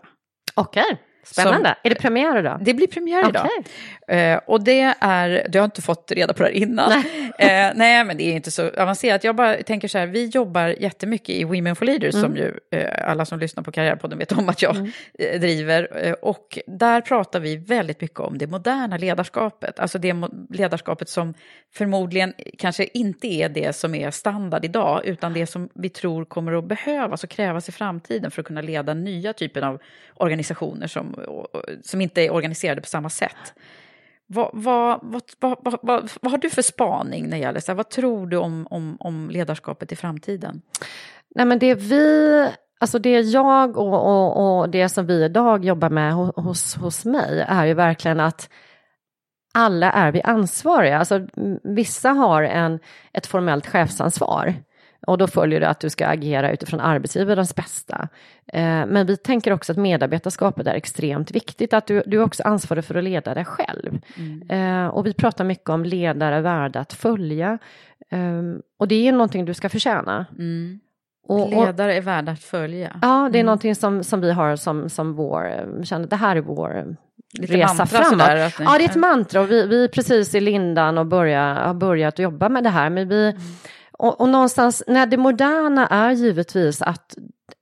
Okej, 0.59 0.97
spännande. 1.33 1.75
Är 1.83 1.89
det 1.89 1.95
premiär 1.95 2.39
idag? 2.39 2.59
Det 2.61 2.73
blir 2.73 2.87
premiär 2.87 3.29
idag. 3.29 3.47
Eh, 4.07 4.39
och 4.45 4.63
det 4.63 4.95
är, 4.99 5.47
du 5.49 5.59
har 5.59 5.65
inte 5.65 5.81
fått 5.81 6.11
reda 6.11 6.33
på 6.33 6.43
det 6.43 6.49
här 6.49 6.55
innan. 6.55 6.89
Nej. 6.89 7.25
Eh, 7.39 7.71
nej, 7.75 8.03
men 8.03 8.17
det 8.17 8.23
är 8.23 8.33
inte 8.33 8.51
så 8.51 8.69
avancerat. 8.69 9.23
Jag 9.23 9.35
bara 9.35 9.55
tänker 9.63 9.87
så 9.87 9.97
här, 9.97 10.07
vi 10.07 10.25
jobbar 10.25 10.67
jättemycket 10.67 11.29
i 11.29 11.43
Women 11.43 11.75
for 11.75 11.85
Leaders 11.85 12.15
som 12.15 12.35
ju 12.35 12.59
eh, 12.71 13.09
alla 13.09 13.25
som 13.25 13.39
lyssnar 13.39 13.63
på 13.63 13.71
Karriärpodden 13.71 14.19
vet 14.19 14.31
om 14.31 14.49
att 14.49 14.61
jag 14.61 14.77
eh, 15.19 15.39
driver. 15.39 16.05
Eh, 16.05 16.13
och 16.13 16.59
där 16.67 17.01
pratar 17.01 17.39
vi 17.39 17.57
väldigt 17.57 18.01
mycket 18.01 18.19
om 18.19 18.37
det 18.37 18.47
moderna 18.47 18.97
ledarskapet. 18.97 19.79
Alltså 19.79 19.99
det 19.99 20.15
ledarskapet 20.49 21.09
som 21.09 21.33
förmodligen 21.73 22.33
kanske 22.57 22.87
inte 22.93 23.27
är 23.27 23.49
det 23.49 23.75
som 23.75 23.95
är 23.95 24.11
standard 24.11 24.65
idag, 24.65 25.01
utan 25.05 25.33
det 25.33 25.47
som 25.47 25.69
vi 25.73 25.89
tror 25.89 26.25
kommer 26.25 26.53
att 26.53 26.65
behövas 26.65 27.23
och 27.23 27.29
krävas 27.29 27.69
i 27.69 27.71
framtiden 27.71 28.31
för 28.31 28.41
att 28.41 28.47
kunna 28.47 28.61
leda 28.61 28.93
nya 28.93 29.33
typer 29.33 29.61
av 29.61 29.81
organisationer 30.15 30.87
som, 30.87 31.18
som 31.83 32.01
inte 32.01 32.21
är 32.21 32.33
organiserade 32.33 32.81
på 32.81 32.87
samma 32.87 33.09
sätt. 33.09 33.53
Vad, 34.27 34.49
vad, 34.53 34.99
vad, 35.03 35.23
vad, 35.39 35.57
vad, 35.61 35.79
vad, 35.81 36.11
vad 36.21 36.31
har 36.31 36.37
du 36.37 36.49
för 36.49 36.61
spaning 36.61 37.23
när 37.23 37.37
det 37.37 37.37
gäller 37.37 37.59
så 37.59 37.71
här, 37.71 37.77
vad 37.77 37.89
tror 37.89 38.27
du 38.27 38.37
om, 38.37 38.67
om, 38.69 38.97
om 38.99 39.29
ledarskapet 39.29 39.91
i 39.91 39.95
framtiden? 39.95 40.61
Nej 41.35 41.45
men 41.45 41.59
det 41.59 41.75
vi, 41.75 42.47
alltså 42.79 42.99
det 42.99 43.19
jag 43.19 43.77
och, 43.77 43.93
och, 43.93 44.59
och 44.59 44.69
det 44.69 44.89
som 44.89 45.05
vi 45.05 45.23
idag 45.23 45.65
jobbar 45.65 45.89
med 45.89 46.13
hos, 46.13 46.75
hos 46.75 47.05
mig 47.05 47.45
är 47.47 47.65
ju 47.65 47.73
verkligen 47.73 48.19
att 48.19 48.49
alla 49.53 49.91
är 49.91 50.11
vi 50.11 50.21
ansvariga. 50.21 50.97
Alltså, 50.97 51.27
vissa 51.63 52.09
har 52.09 52.43
en, 52.43 52.79
ett 53.13 53.27
formellt 53.27 53.67
chefsansvar 53.67 54.53
och 55.09 55.17
då 55.17 55.27
följer 55.27 55.59
det 55.59 55.69
att 55.69 55.79
du 55.79 55.89
ska 55.89 56.07
agera 56.07 56.51
utifrån 56.51 56.79
arbetsgivarens 56.79 57.55
bästa. 57.55 58.07
Eh, 58.53 58.85
men 58.85 59.05
vi 59.05 59.17
tänker 59.17 59.53
också 59.53 59.71
att 59.71 59.77
medarbetarskapet 59.77 60.67
är 60.67 60.73
extremt 60.73 61.31
viktigt, 61.31 61.73
att 61.73 61.87
du, 61.87 62.03
du 62.05 62.19
är 62.19 62.23
också 62.23 62.43
ansvarig 62.43 62.85
för 62.85 62.95
att 62.95 63.03
leda 63.03 63.33
dig 63.33 63.45
själv. 63.45 64.01
Eh, 64.49 64.87
och 64.87 65.05
vi 65.05 65.13
pratar 65.13 65.43
mycket 65.43 65.69
om 65.69 65.83
ledare 65.83 66.41
värda 66.41 66.79
att 66.79 66.93
följa. 66.93 67.57
Eh, 68.11 68.41
och 68.79 68.87
det 68.87 69.07
är 69.07 69.11
någonting 69.11 69.45
du 69.45 69.53
ska 69.53 69.69
förtjäna. 69.69 70.25
Och, 71.27 71.43
och, 71.43 71.65
Ledare 71.65 71.95
är 71.95 72.01
värda 72.01 72.31
att 72.31 72.43
följa. 72.43 72.99
Ja, 73.01 73.29
det 73.33 73.39
är 73.39 73.43
någonting 73.43 73.75
som, 73.75 74.03
som 74.03 74.21
vi 74.21 74.31
har 74.31 74.55
som, 74.55 74.89
som 74.89 75.13
vår, 75.13 75.83
känner, 75.83 76.07
det 76.07 76.15
här 76.15 76.35
är 76.35 76.41
vår 76.41 76.95
Lite 77.33 77.53
resa 77.53 77.73
mantra 77.73 77.85
framåt. 77.85 78.09
sådär, 78.09 78.53
ni- 78.59 78.65
ja, 78.65 78.77
det 78.77 78.83
är 78.83 78.89
ett 78.89 78.95
mantra 78.95 79.41
och 79.41 79.51
vi, 79.51 79.67
vi 79.67 79.87
precis 79.87 80.35
i 80.35 80.39
lindan 80.39 80.97
och 80.97 81.05
börjar, 81.05 81.55
har 81.55 81.73
börjat 81.73 82.19
jobba 82.19 82.49
med 82.49 82.63
det 82.63 82.69
här. 82.69 82.89
Men 82.89 83.09
vi, 83.09 83.35
och, 83.99 84.21
och 84.21 84.29
någonstans, 84.29 84.83
när 84.87 85.05
det 85.05 85.17
moderna 85.17 85.87
är 85.87 86.11
givetvis 86.11 86.81
att 86.81 87.17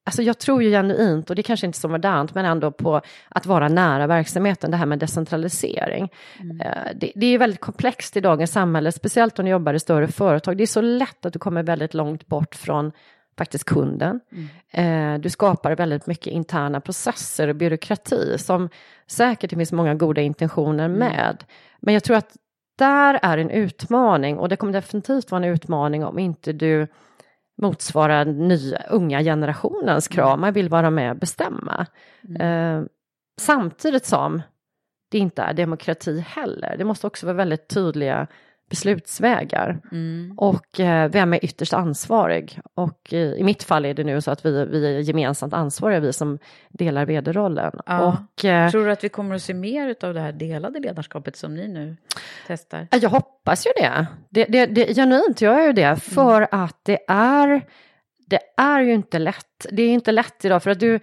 Alltså 0.05 0.21
jag 0.21 0.37
tror 0.37 0.63
ju 0.63 0.69
genuint, 0.69 1.29
och 1.29 1.35
det 1.35 1.43
kanske 1.43 1.65
inte 1.65 1.77
är 1.77 1.79
så 1.79 1.89
modernt, 1.89 2.35
men 2.35 2.45
ändå 2.45 2.71
på 2.71 3.01
att 3.29 3.45
vara 3.45 3.67
nära 3.67 4.07
verksamheten, 4.07 4.71
det 4.71 4.77
här 4.77 4.85
med 4.85 4.99
decentralisering. 4.99 6.09
Eh, 6.65 6.91
Det, 6.95 7.11
det 7.15 7.25
är 7.25 7.37
väldigt 7.37 7.59
komplext 7.59 8.17
i 8.17 8.19
dagens 8.19 8.51
samhälle, 8.51 8.91
speciellt 8.91 9.39
om 9.39 9.45
du 9.45 9.51
jobbar 9.51 9.73
i 9.73 9.79
större 9.79 10.07
företag. 10.07 10.57
Det 10.57 10.63
är 10.63 10.67
så 10.67 10.81
lätt 10.81 11.25
att 11.25 11.33
du 11.33 11.39
kommer 11.39 11.63
väldigt 11.63 11.93
långt 11.93 12.27
bort 12.27 12.55
från 12.55 12.91
faktiskt 13.37 13.63
kunden. 13.63 14.19
Eh, 14.71 15.13
Du 15.19 15.29
skapar 15.29 15.75
väldigt 15.75 16.07
mycket 16.07 16.33
interna 16.33 16.81
processer 16.81 17.47
och 17.47 17.55
byråkrati 17.55 18.37
som 18.37 18.69
säkert 19.07 19.49
det 19.49 19.55
finns 19.55 19.71
många 19.71 19.95
goda 19.95 20.21
intentioner 20.21 20.87
med. 20.87 21.43
Men 21.81 21.93
jag 21.93 22.03
tror 22.03 22.17
att 22.17 22.35
där 22.77 23.19
är 23.21 23.37
en 23.37 23.49
utmaning 23.49 24.37
och 24.37 24.49
det 24.49 24.55
kommer 24.55 24.73
definitivt 24.73 25.31
vara 25.31 25.45
en 25.45 25.53
utmaning 25.53 26.05
om 26.05 26.19
inte 26.19 26.53
du 26.53 26.87
motsvarar 27.61 28.25
nya 28.25 28.81
unga 28.89 29.21
generationens 29.21 30.07
krav. 30.07 30.39
Man 30.39 30.53
vill 30.53 30.69
vara 30.69 30.89
med 30.89 31.11
och 31.11 31.17
bestämma. 31.17 31.87
Eh, 32.39 32.83
samtidigt 33.41 34.05
som 34.05 34.41
det 35.11 35.17
inte 35.17 35.41
är 35.41 35.53
demokrati 35.53 36.19
heller. 36.19 36.75
Det 36.77 36.83
måste 36.83 37.07
också 37.07 37.25
vara 37.25 37.37
väldigt 37.37 37.67
tydliga 37.67 38.27
beslutsvägar. 38.69 39.79
Och 40.37 40.79
eh, 40.79 41.09
vem 41.09 41.33
är 41.33 41.45
ytterst 41.45 41.73
ansvarig? 41.73 42.59
Och 42.73 43.13
eh, 43.13 43.19
i 43.19 43.43
mitt 43.43 43.63
fall 43.63 43.85
är 43.85 43.93
det 43.93 44.03
nu 44.03 44.21
så 44.21 44.31
att 44.31 44.45
vi, 44.45 44.65
vi 44.65 44.95
är 44.95 44.99
gemensamt 44.99 45.53
ansvariga, 45.53 45.99
vi 45.99 46.13
som 46.13 46.39
delar 46.69 47.05
vd-rollen. 47.05 47.79
Ja. 47.85 48.17
Och, 48.35 48.45
eh, 48.45 48.69
Tror 48.71 48.85
du 48.85 48.91
att 48.91 49.03
vi 49.03 49.09
kommer 49.09 49.35
att 49.35 49.41
se 49.41 49.53
mer 49.53 49.95
av 50.01 50.13
det 50.13 50.19
här 50.19 50.31
delade 50.31 50.79
ledarskapet 50.79 51.35
som 51.35 51.55
ni 51.55 51.67
nu 51.67 51.97
testar? 52.47 52.87
Ja, 52.91 52.97
Jag 53.01 53.09
hoppas 53.09 53.65
ju 53.65 53.71
det. 53.77 54.07
det, 54.29 54.45
det, 54.45 54.65
det 54.65 54.93
genuint 54.95 55.41
gör 55.41 55.53
jag 55.57 55.65
ju 55.65 55.73
det, 55.73 55.95
för 55.95 56.47
att 56.51 56.79
det 56.83 56.99
är, 57.07 57.61
det 58.25 58.39
är 58.57 58.81
ju 58.81 58.93
inte 58.93 59.19
lätt. 59.19 59.65
Det 59.71 59.83
är 59.83 59.89
inte 59.89 60.11
lätt 60.11 60.45
idag, 60.45 60.63
för 60.63 60.71
att 60.71 60.79
du, 60.79 60.99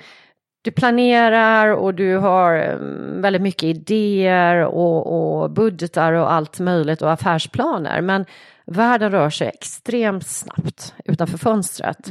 du 0.65 0.71
planerar 0.71 1.69
och 1.69 1.95
du 1.95 2.17
har 2.17 2.55
mm, 2.55 3.23
väldigt 3.23 3.43
mycket 3.43 3.63
idéer 3.63 4.65
och, 4.65 5.43
och 5.43 5.51
budgetar 5.51 6.13
och 6.13 6.33
allt 6.33 6.61
möjligt 6.61 7.03
och 7.03 7.13
affärsplaner. 7.13 8.01
Men 8.01 8.25
världen 8.67 9.11
rör 9.11 9.31
sig 9.31 9.49
extremt 9.49 10.27
snabbt 10.27 10.95
utanför 11.05 11.39
fönstret. 11.39 12.09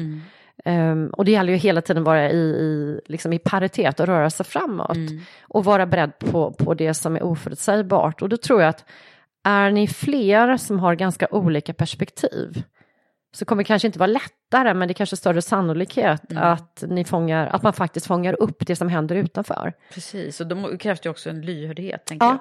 Ehm, 0.66 1.08
och 1.08 1.26
det 1.26 1.32
gäller 1.32 1.54
ju 1.54 1.60
hela 1.60 1.82
tiden 1.82 2.04
vara 2.04 2.32
i, 2.32 2.38
i, 2.38 3.02
liksom 3.06 3.34
i 3.34 3.40
paritet 3.40 4.00
och 4.00 4.06
röra 4.06 4.30
sig 4.30 4.46
framåt. 4.46 4.98
Och 5.42 5.66
vara 5.66 5.86
beredd 5.86 6.20
på, 6.20 6.52
på 6.52 6.74
det 6.74 6.94
som 6.94 7.16
är 7.16 7.24
oförutsägbart. 7.24 8.22
Och 8.22 8.30
då 8.30 8.38
tror 8.38 8.62
jag 8.62 8.70
att 8.70 8.86
är 9.44 9.72
ni 9.72 9.88
fler 9.88 10.58
som 10.58 10.80
har 10.80 10.96
ganska 10.96 11.28
olika 11.32 11.74
perspektiv 11.74 12.64
så 13.36 13.46
kommer 13.46 13.64
det 13.64 13.68
kanske 13.68 13.88
inte 13.88 14.00
vara 14.00 14.08
lättare, 14.08 14.74
men 14.74 14.88
det 14.88 14.92
är 14.92 14.94
kanske 14.94 15.16
större 15.16 15.42
sannolikhet 15.42 16.22
att, 16.36 16.84
ni 16.88 17.04
fångar, 17.06 17.48
att 17.48 17.64
man 17.64 17.74
faktiskt 17.74 18.06
fångar 18.06 18.42
upp 18.42 18.68
det 18.68 18.76
som 18.76 18.90
händer 18.90 19.16
utanför. 19.16 19.74
Precis, 19.94 20.42
och 20.42 20.48
då 20.48 20.78
krävs 20.78 21.00
det 21.00 21.10
också 21.10 21.30
en 21.30 21.42
lyhördhet, 21.42 22.06
tänker 22.06 22.26
Ja. 22.26 22.32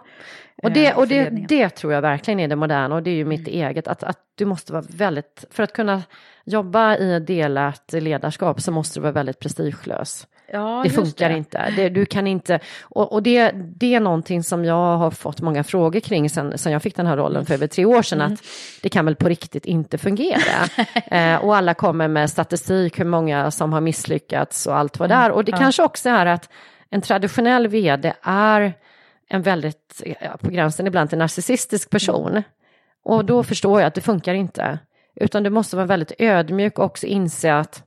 jag. 0.56 0.64
Och, 0.64 0.72
det, 0.72 0.86
eh, 0.86 0.98
och 0.98 1.08
det, 1.08 1.30
det 1.48 1.68
tror 1.68 1.92
jag 1.92 2.02
verkligen 2.02 2.40
är 2.40 2.48
det 2.48 2.56
moderna 2.56 2.94
och 2.94 3.02
det 3.02 3.10
är 3.10 3.14
ju 3.14 3.24
mitt 3.24 3.48
eget, 3.48 3.88
att, 3.88 4.02
att 4.02 4.18
du 4.34 4.44
måste 4.44 4.72
vara 4.72 4.84
väldigt, 4.88 5.44
för 5.50 5.62
att 5.62 5.72
kunna 5.72 6.02
jobba 6.44 6.96
i 6.96 7.20
delat 7.20 7.92
ledarskap 7.92 8.60
så 8.60 8.72
måste 8.72 8.98
du 8.98 9.02
vara 9.02 9.12
väldigt 9.12 9.38
prestigelös. 9.38 10.26
Ja, 10.54 10.80
det 10.84 10.90
funkar 10.90 11.28
det. 11.28 11.36
inte. 11.36 11.72
Det, 11.76 11.88
du 11.88 12.06
kan 12.06 12.26
inte, 12.26 12.60
och, 12.82 13.12
och 13.12 13.22
det, 13.22 13.50
det 13.54 13.94
är 13.94 14.00
någonting 14.00 14.42
som 14.42 14.64
jag 14.64 14.96
har 14.96 15.10
fått 15.10 15.40
många 15.40 15.64
frågor 15.64 16.00
kring 16.00 16.30
sen, 16.30 16.58
sen 16.58 16.72
jag 16.72 16.82
fick 16.82 16.96
den 16.96 17.06
här 17.06 17.16
rollen 17.16 17.46
för 17.46 17.54
över 17.54 17.66
tre 17.66 17.84
år 17.84 18.02
sedan, 18.02 18.20
Mm. 18.20 18.32
att 18.32 18.40
det 18.82 18.88
kan 18.88 19.04
väl 19.04 19.16
på 19.16 19.28
riktigt 19.28 19.66
inte 19.66 19.98
fungera. 19.98 20.68
eh, 21.06 21.44
och 21.44 21.56
alla 21.56 21.74
kommer 21.74 22.08
med 22.08 22.30
statistik, 22.30 23.00
hur 23.00 23.04
många 23.04 23.50
som 23.50 23.72
har 23.72 23.80
misslyckats 23.80 24.66
och 24.66 24.76
allt 24.76 24.98
vad 24.98 25.08
det 25.08 25.14
är. 25.14 25.30
Och 25.30 25.44
det 25.44 25.52
kanske 25.52 25.82
också 25.82 26.08
är 26.08 26.26
att 26.26 26.48
en 26.90 27.00
traditionell 27.00 27.68
vd 27.68 28.12
är 28.22 28.74
en 29.28 29.42
väldigt, 29.42 30.02
ja, 30.20 30.36
på 30.40 30.50
gränsen 30.50 30.86
ibland 30.86 31.08
till 31.10 31.18
narcissistisk 31.18 31.90
person. 31.90 32.42
Och 33.04 33.24
då 33.24 33.42
förstår 33.42 33.80
jag 33.80 33.86
att 33.88 33.94
det 33.94 34.00
funkar 34.00 34.34
inte. 34.34 34.78
Utan 35.16 35.42
du 35.42 35.50
måste 35.50 35.76
vara 35.76 35.86
väldigt 35.86 36.12
ödmjuk 36.18 36.78
och 36.78 36.84
också 36.84 37.06
inse 37.06 37.54
att 37.54 37.82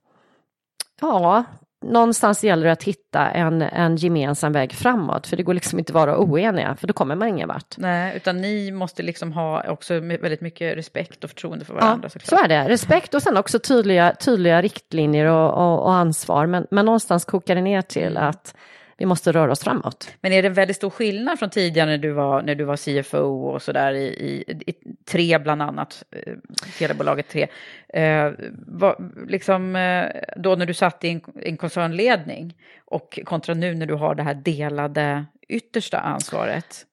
ja, 1.02 1.44
någonstans 1.86 2.44
gäller 2.44 2.66
det 2.66 2.72
att 2.72 2.84
hitta 2.84 3.30
en, 3.30 3.62
en 3.62 3.96
gemensam 3.96 4.54
väg 4.54 4.74
framåt. 4.74 5.28
För 5.28 5.38
det 5.38 5.44
går 5.44 5.54
liksom 5.54 5.80
inte 5.80 5.94
vara 5.94 6.18
oeniga, 6.18 6.76
för 6.80 6.88
då 6.88 6.94
kommer 6.94 7.16
man 7.16 7.28
ingen 7.28 7.48
vart. 7.48 7.78
Nej, 7.78 8.18
utan 8.18 8.42
ni 8.42 8.72
måste 8.72 9.04
liksom 9.04 9.34
ha 9.34 9.64
också 9.68 10.00
väldigt 10.00 10.42
mycket 10.42 10.78
respekt 10.78 11.24
och 11.24 11.30
förtroende 11.30 11.66
för 11.66 11.74
varandra. 11.74 12.10
Ja, 12.14 12.20
så 12.24 12.36
är 12.36 12.48
det. 12.48 12.70
Respekt 12.70 13.14
och 13.14 13.22
sen 13.22 13.38
också 13.38 13.60
tydliga, 13.60 14.16
tydliga 14.20 14.62
riktlinjer 14.62 15.26
och, 15.26 15.54
och, 15.54 15.84
och 15.84 15.94
ansvar. 15.94 16.46
Men, 16.46 16.68
men 16.72 16.86
någonstans 16.86 17.26
kokar 17.26 17.56
det 17.56 17.62
ner 17.62 17.82
till 17.82 18.18
att 18.18 18.56
vi 18.98 19.06
måste 19.06 19.32
röra 19.32 19.52
oss 19.52 19.64
framåt. 19.64 20.12
Men 20.22 20.34
är 20.34 20.42
det 20.42 20.48
en 20.48 20.54
väldigt 20.54 20.76
stor 20.76 20.90
skillnad 20.90 21.40
från 21.40 21.50
tidigare 21.50 21.90
när 21.90 21.98
du 21.98 22.12
var, 22.12 22.42
när 22.42 22.56
du 22.56 22.64
var 22.64 22.78
CFO 22.78 23.48
och 23.48 23.62
sådär 23.62 23.94
i, 23.94 24.06
i, 24.06 24.44
i 24.72 24.74
tre 25.06 25.40
bland 25.40 25.62
annat, 25.62 26.04
eh, 26.12 26.34
telebolaget 26.78 27.30
tre. 27.30 27.48
Eh, 27.90 28.32
var, 28.68 29.12
liksom, 29.28 29.76
eh, 29.76 30.06
då 30.38 30.56
när 30.56 30.66
du 30.66 30.74
satt 30.74 31.04
i 31.04 31.10
en, 31.10 31.22
en 31.42 31.58
koncernledning 31.58 32.58
och 32.86 33.20
kontra 33.26 33.54
nu 33.54 33.76
när 33.76 33.86
du 33.86 33.94
har 33.94 34.16
det 34.16 34.24
här 34.24 34.36
delade 34.36 35.26
yttersta 35.48 36.00
ansvaret? 36.00 36.86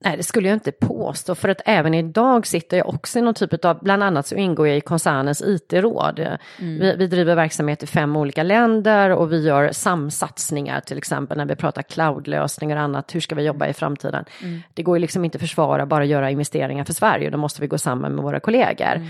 Nej, 0.00 0.16
det 0.16 0.22
skulle 0.22 0.48
jag 0.48 0.56
inte 0.56 0.72
påstå, 0.72 1.34
för 1.34 1.48
att 1.48 1.60
även 1.64 1.94
idag 1.94 2.46
sitter 2.46 2.76
jag 2.76 2.88
också 2.88 3.18
i 3.18 3.22
någon 3.22 3.34
typ 3.34 3.64
av, 3.64 3.78
bland 3.82 4.02
annat 4.02 4.26
så 4.26 4.34
ingår 4.34 4.68
jag 4.68 4.76
i 4.76 4.80
koncernens 4.80 5.42
IT-råd. 5.42 6.18
Mm. 6.18 6.38
Vi, 6.58 6.94
vi, 6.98 7.06
driver 7.06 7.34
verksamhet 7.34 7.82
i 7.82 7.86
fem 7.86 8.16
olika 8.16 8.42
länder 8.42 9.10
och 9.10 9.32
vi 9.32 9.44
gör 9.46 9.72
samsatsningar, 9.72 10.80
till 10.80 10.98
exempel 10.98 11.36
när 11.36 11.46
vi 11.46 11.56
pratar 11.56 11.82
cloudlösningar 11.82 12.76
och 12.76 12.82
annat, 12.82 13.14
hur 13.14 13.20
ska 13.20 13.34
vi 13.34 13.42
jobba 13.42 13.66
i 13.66 13.72
framtiden? 13.72 14.24
Mm. 14.42 14.60
Det 14.74 14.82
går 14.82 14.96
ju 14.96 15.00
liksom 15.00 15.24
inte 15.24 15.36
att 15.36 15.42
försvara 15.42 15.86
bara 15.86 16.04
göra 16.04 16.30
investeringar 16.30 16.84
för 16.84 16.94
Sverige, 16.94 17.30
då 17.30 17.38
måste 17.38 17.60
vi 17.60 17.66
gå 17.66 17.78
samman 17.78 18.14
med 18.14 18.24
våra 18.24 18.40
kollegor. 18.40 18.94
Mm. 18.96 19.08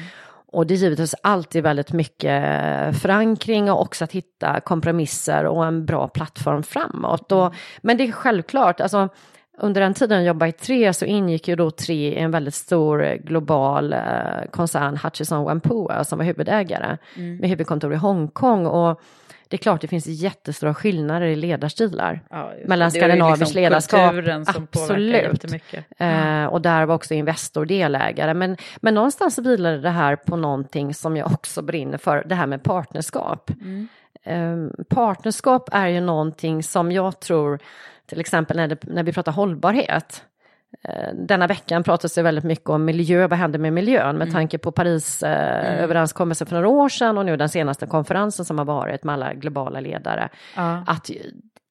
Och 0.52 0.66
det 0.66 0.74
är 0.74 0.78
givetvis 0.78 1.14
alltid 1.22 1.62
väldigt 1.62 1.92
mycket 1.92 2.42
förankring 3.00 3.70
och 3.70 3.80
också 3.80 4.04
att 4.04 4.12
hitta 4.12 4.60
kompromisser 4.60 5.46
och 5.46 5.66
en 5.66 5.86
bra 5.86 6.08
plattform 6.08 6.62
framåt. 6.62 7.32
Och, 7.32 7.54
men 7.80 7.96
det 7.96 8.04
är 8.04 8.12
självklart, 8.12 8.80
alltså 8.80 9.08
under 9.60 9.80
den 9.80 9.94
tiden 9.94 10.18
jag 10.18 10.26
jobbade 10.26 10.48
i 10.48 10.52
Tre 10.52 10.92
så 10.92 11.04
ingick 11.04 11.48
ju 11.48 11.56
då 11.56 11.70
Tre 11.70 12.08
i 12.08 12.18
en 12.18 12.30
väldigt 12.30 12.54
stor 12.54 13.16
global 13.16 13.92
eh, 13.92 14.00
koncern, 14.50 14.98
Hutchison 15.02 15.44
Whampoa, 15.44 16.04
som 16.04 16.18
var 16.18 16.24
huvudägare 16.24 16.96
mm. 17.16 17.36
med 17.36 17.50
huvudkontor 17.50 17.92
i 17.92 17.96
Hongkong. 17.96 18.66
Och 18.66 19.00
det 19.48 19.56
är 19.56 19.58
klart 19.58 19.80
det 19.80 19.88
finns 19.88 20.06
jättestora 20.06 20.74
skillnader 20.74 21.26
i 21.26 21.36
ledarstilar 21.36 22.20
ja, 22.30 22.52
mellan 22.66 22.90
skandinavisk 22.90 23.40
liksom 23.40 23.62
ledarskap. 23.62 24.14
Som 24.54 24.66
Absolut. 24.72 25.44
Eh, 25.98 26.44
och 26.44 26.60
där 26.60 26.86
var 26.86 26.94
också 26.94 27.14
Investor 27.14 27.66
delägare. 27.66 28.34
Men, 28.34 28.56
men 28.76 28.94
någonstans 28.94 29.38
vilade 29.38 29.78
det 29.78 29.90
här 29.90 30.16
på 30.16 30.36
någonting 30.36 30.94
som 30.94 31.16
jag 31.16 31.32
också 31.32 31.62
brinner 31.62 31.98
för, 31.98 32.24
det 32.26 32.34
här 32.34 32.46
med 32.46 32.62
partnerskap. 32.62 33.50
Mm. 33.60 33.88
Eh, 34.22 34.84
partnerskap 34.88 35.68
är 35.72 35.86
ju 35.86 36.00
någonting 36.00 36.62
som 36.62 36.92
jag 36.92 37.20
tror 37.20 37.58
till 38.08 38.20
exempel 38.20 38.56
när, 38.56 38.68
det, 38.68 38.78
när 38.82 39.02
vi 39.02 39.12
pratar 39.12 39.32
hållbarhet. 39.32 40.24
Eh, 40.84 41.14
denna 41.14 41.46
veckan 41.46 41.82
pratas 41.82 42.14
det 42.14 42.22
väldigt 42.22 42.44
mycket 42.44 42.68
om 42.70 42.84
miljö, 42.84 43.26
vad 43.26 43.38
händer 43.38 43.58
med 43.58 43.72
miljön 43.72 44.18
med 44.18 44.28
mm. 44.28 44.34
tanke 44.34 44.58
på 44.58 44.72
Paris 44.72 45.22
eh, 45.22 45.74
mm. 45.74 46.06
för 46.46 46.52
några 46.52 46.68
år 46.68 46.88
sedan 46.88 47.18
och 47.18 47.26
nu 47.26 47.36
den 47.36 47.48
senaste 47.48 47.86
konferensen 47.86 48.44
som 48.44 48.58
har 48.58 48.64
varit 48.64 49.04
med 49.04 49.12
alla 49.12 49.34
globala 49.34 49.80
ledare. 49.80 50.28
Ja. 50.56 50.84
Att 50.86 51.10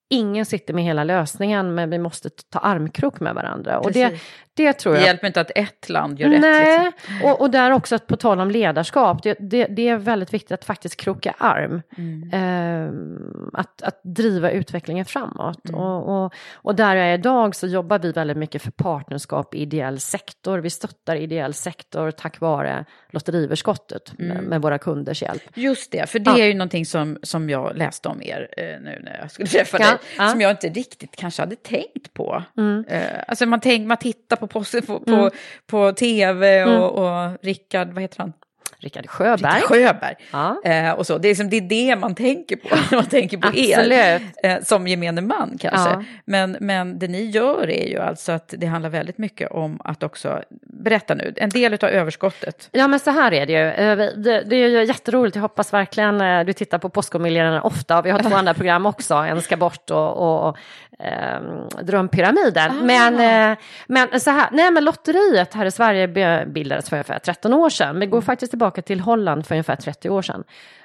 ingen 0.09 0.45
sitter 0.45 0.73
med 0.73 0.83
hela 0.83 1.03
lösningen 1.03 1.75
men 1.75 1.89
vi 1.89 1.97
måste 1.97 2.29
ta 2.29 2.59
armkrok 2.59 3.19
med 3.19 3.35
varandra. 3.35 3.79
Och 3.79 3.91
det, 3.91 4.19
det 4.57 4.73
tror 4.73 4.95
jag... 4.95 5.03
Det 5.03 5.07
hjälper 5.07 5.27
inte 5.27 5.41
att 5.41 5.51
ett 5.55 5.89
land 5.89 6.19
gör 6.19 6.29
rätt. 6.29 6.41
Nej, 6.41 6.85
liksom. 6.85 7.29
och, 7.29 7.41
och 7.41 7.51
där 7.51 7.71
också 7.71 7.95
att 7.95 8.07
på 8.07 8.15
tal 8.15 8.39
om 8.39 8.51
ledarskap, 8.51 9.23
det, 9.23 9.37
det, 9.39 9.65
det, 9.65 9.87
är 9.87 9.97
väldigt 9.97 10.33
viktigt 10.33 10.51
att 10.51 10.65
faktiskt 10.65 10.97
kroka 10.97 11.35
arm. 11.37 11.81
Mm. 11.97 12.29
Eh, 12.33 13.59
att, 13.59 13.81
att 13.81 14.01
driva 14.03 14.51
utvecklingen 14.51 15.05
framåt. 15.05 15.69
Mm. 15.69 15.81
Och, 15.81 16.25
och, 16.25 16.33
och, 16.53 16.75
där 16.75 16.95
jag 16.95 17.07
är 17.07 17.13
idag 17.13 17.55
så 17.55 17.67
jobbar 17.67 17.99
vi 17.99 18.11
väldigt 18.11 18.37
mycket 18.37 18.61
för 18.61 18.71
partnerskap 18.71 19.55
i 19.55 19.57
ideell 19.57 19.99
sektor. 19.99 20.57
Vi 20.57 20.69
stöttar 20.69 21.15
ideell 21.15 21.53
sektor 21.53 22.11
tack 22.11 22.39
vare 22.39 22.85
lotteriöverskottet 23.09 24.13
mm. 24.19 24.37
med, 24.37 24.43
med, 24.43 24.61
våra 24.61 24.77
kunders 24.77 25.21
hjälp. 25.21 25.41
Just 25.53 25.91
det, 25.91 26.09
för 26.09 26.19
det 26.19 26.31
ja. 26.31 26.39
är 26.39 26.45
ju 26.45 26.53
någonting 26.53 26.85
som, 26.85 27.17
som 27.23 27.49
jag 27.49 27.77
läste 27.77 28.09
om 28.09 28.21
er 28.21 28.47
eh, 28.57 28.63
nu 28.63 29.01
när 29.03 29.19
jag 29.21 29.31
skulle 29.31 29.47
träffa 29.47 29.77
ja. 29.79 29.85
dig, 29.89 29.96
ja. 30.17 30.29
som 30.29 30.41
jag 30.41 30.51
inte 30.51 30.69
riktigt 30.69 31.15
kanske 31.15 31.41
hade 31.41 31.55
tänkt 31.55 32.13
på. 32.13 32.43
Mm. 32.57 32.85
Eh, 32.87 33.19
alltså 33.27 33.45
man, 33.45 33.59
tänk, 33.59 33.87
man 33.87 33.97
tittar 33.97 34.35
på, 34.35 34.47
på, 34.47 34.63
på, 34.99 35.13
mm. 35.13 35.31
på 35.67 35.91
tv 35.91 36.63
och, 36.63 36.71
mm. 36.71 36.81
och 36.81 37.37
Rickard, 37.41 37.93
vad 37.93 38.01
heter 38.01 38.19
han? 38.19 38.33
Rickard 38.79 39.09
Sjöberg. 39.09 39.55
Rickard 39.55 39.61
Sjöberg. 39.61 40.15
Ja. 40.31 40.61
Eh, 40.63 40.91
och 40.91 41.07
så. 41.07 41.17
Det, 41.17 41.27
är 41.27 41.29
liksom, 41.29 41.49
det 41.49 41.57
är 41.57 41.61
det 41.61 41.95
man 41.95 42.15
tänker 42.15 42.55
på 42.55 42.75
när 42.91 42.97
man 42.97 43.05
tänker 43.05 43.37
på 43.37 43.57
er, 43.57 44.21
eh, 44.43 44.63
som 44.63 44.87
gemene 44.87 45.21
man 45.21 45.57
kanske. 45.59 45.89
Ja. 45.89 46.03
Men, 46.25 46.57
men 46.59 46.99
det 46.99 47.07
ni 47.07 47.25
gör 47.25 47.69
är 47.69 47.87
ju 47.87 47.99
alltså 47.99 48.31
att 48.31 48.53
det 48.57 48.67
handlar 48.67 48.89
väldigt 48.89 49.17
mycket 49.17 49.51
om 49.51 49.81
att 49.83 50.03
också, 50.03 50.43
berätta 50.61 51.15
nu, 51.15 51.33
en 51.37 51.49
del 51.49 51.73
av 51.73 51.89
överskottet. 51.89 52.69
Ja 52.71 52.87
men 52.87 52.99
så 52.99 53.11
här 53.11 53.33
är 53.33 53.45
det 53.45 53.53
ju, 53.53 53.67
eh, 53.67 53.97
det, 53.97 54.43
det 54.43 54.55
är 54.55 54.69
ju 54.69 54.83
jätteroligt, 54.83 55.35
jag 55.35 55.41
hoppas 55.41 55.73
verkligen 55.73 56.21
eh, 56.21 56.45
du 56.45 56.53
tittar 56.53 56.77
på 56.77 56.89
Postkodmiljonärerna 56.89 57.61
ofta, 57.61 58.01
vi 58.01 58.09
har 58.09 58.19
två 58.19 58.35
andra 58.35 58.53
program 58.53 58.85
också, 58.85 59.13
En 59.13 59.41
ska 59.41 59.57
bort 59.57 59.91
och, 59.91 60.47
och 60.47 60.57
eh, 60.99 61.41
Drömpyramiden. 61.81 62.71
Ah. 62.71 62.83
Men, 62.83 63.51
eh, 63.51 63.57
men 63.87 64.19
så 64.19 64.31
här, 64.31 64.49
nej 64.51 64.71
men 64.71 64.83
lotteriet 64.83 65.53
här 65.53 65.65
i 65.65 65.71
Sverige 65.71 66.07
bildades 66.45 66.89
för 66.89 66.95
ungefär 66.95 67.19
13 67.19 67.53
år 67.53 67.69
sedan. 67.69 67.99
Vi 67.99 68.05
går 68.05 68.17
mm. 68.17 68.25
faktiskt 68.25 68.53
tillbaka 68.57 68.81
till 68.81 68.99
Holland 68.99 69.45
för 69.45 69.55
ungefär 69.55 69.75
30 69.75 70.09
år 70.09 70.21
sedan. 70.21 70.43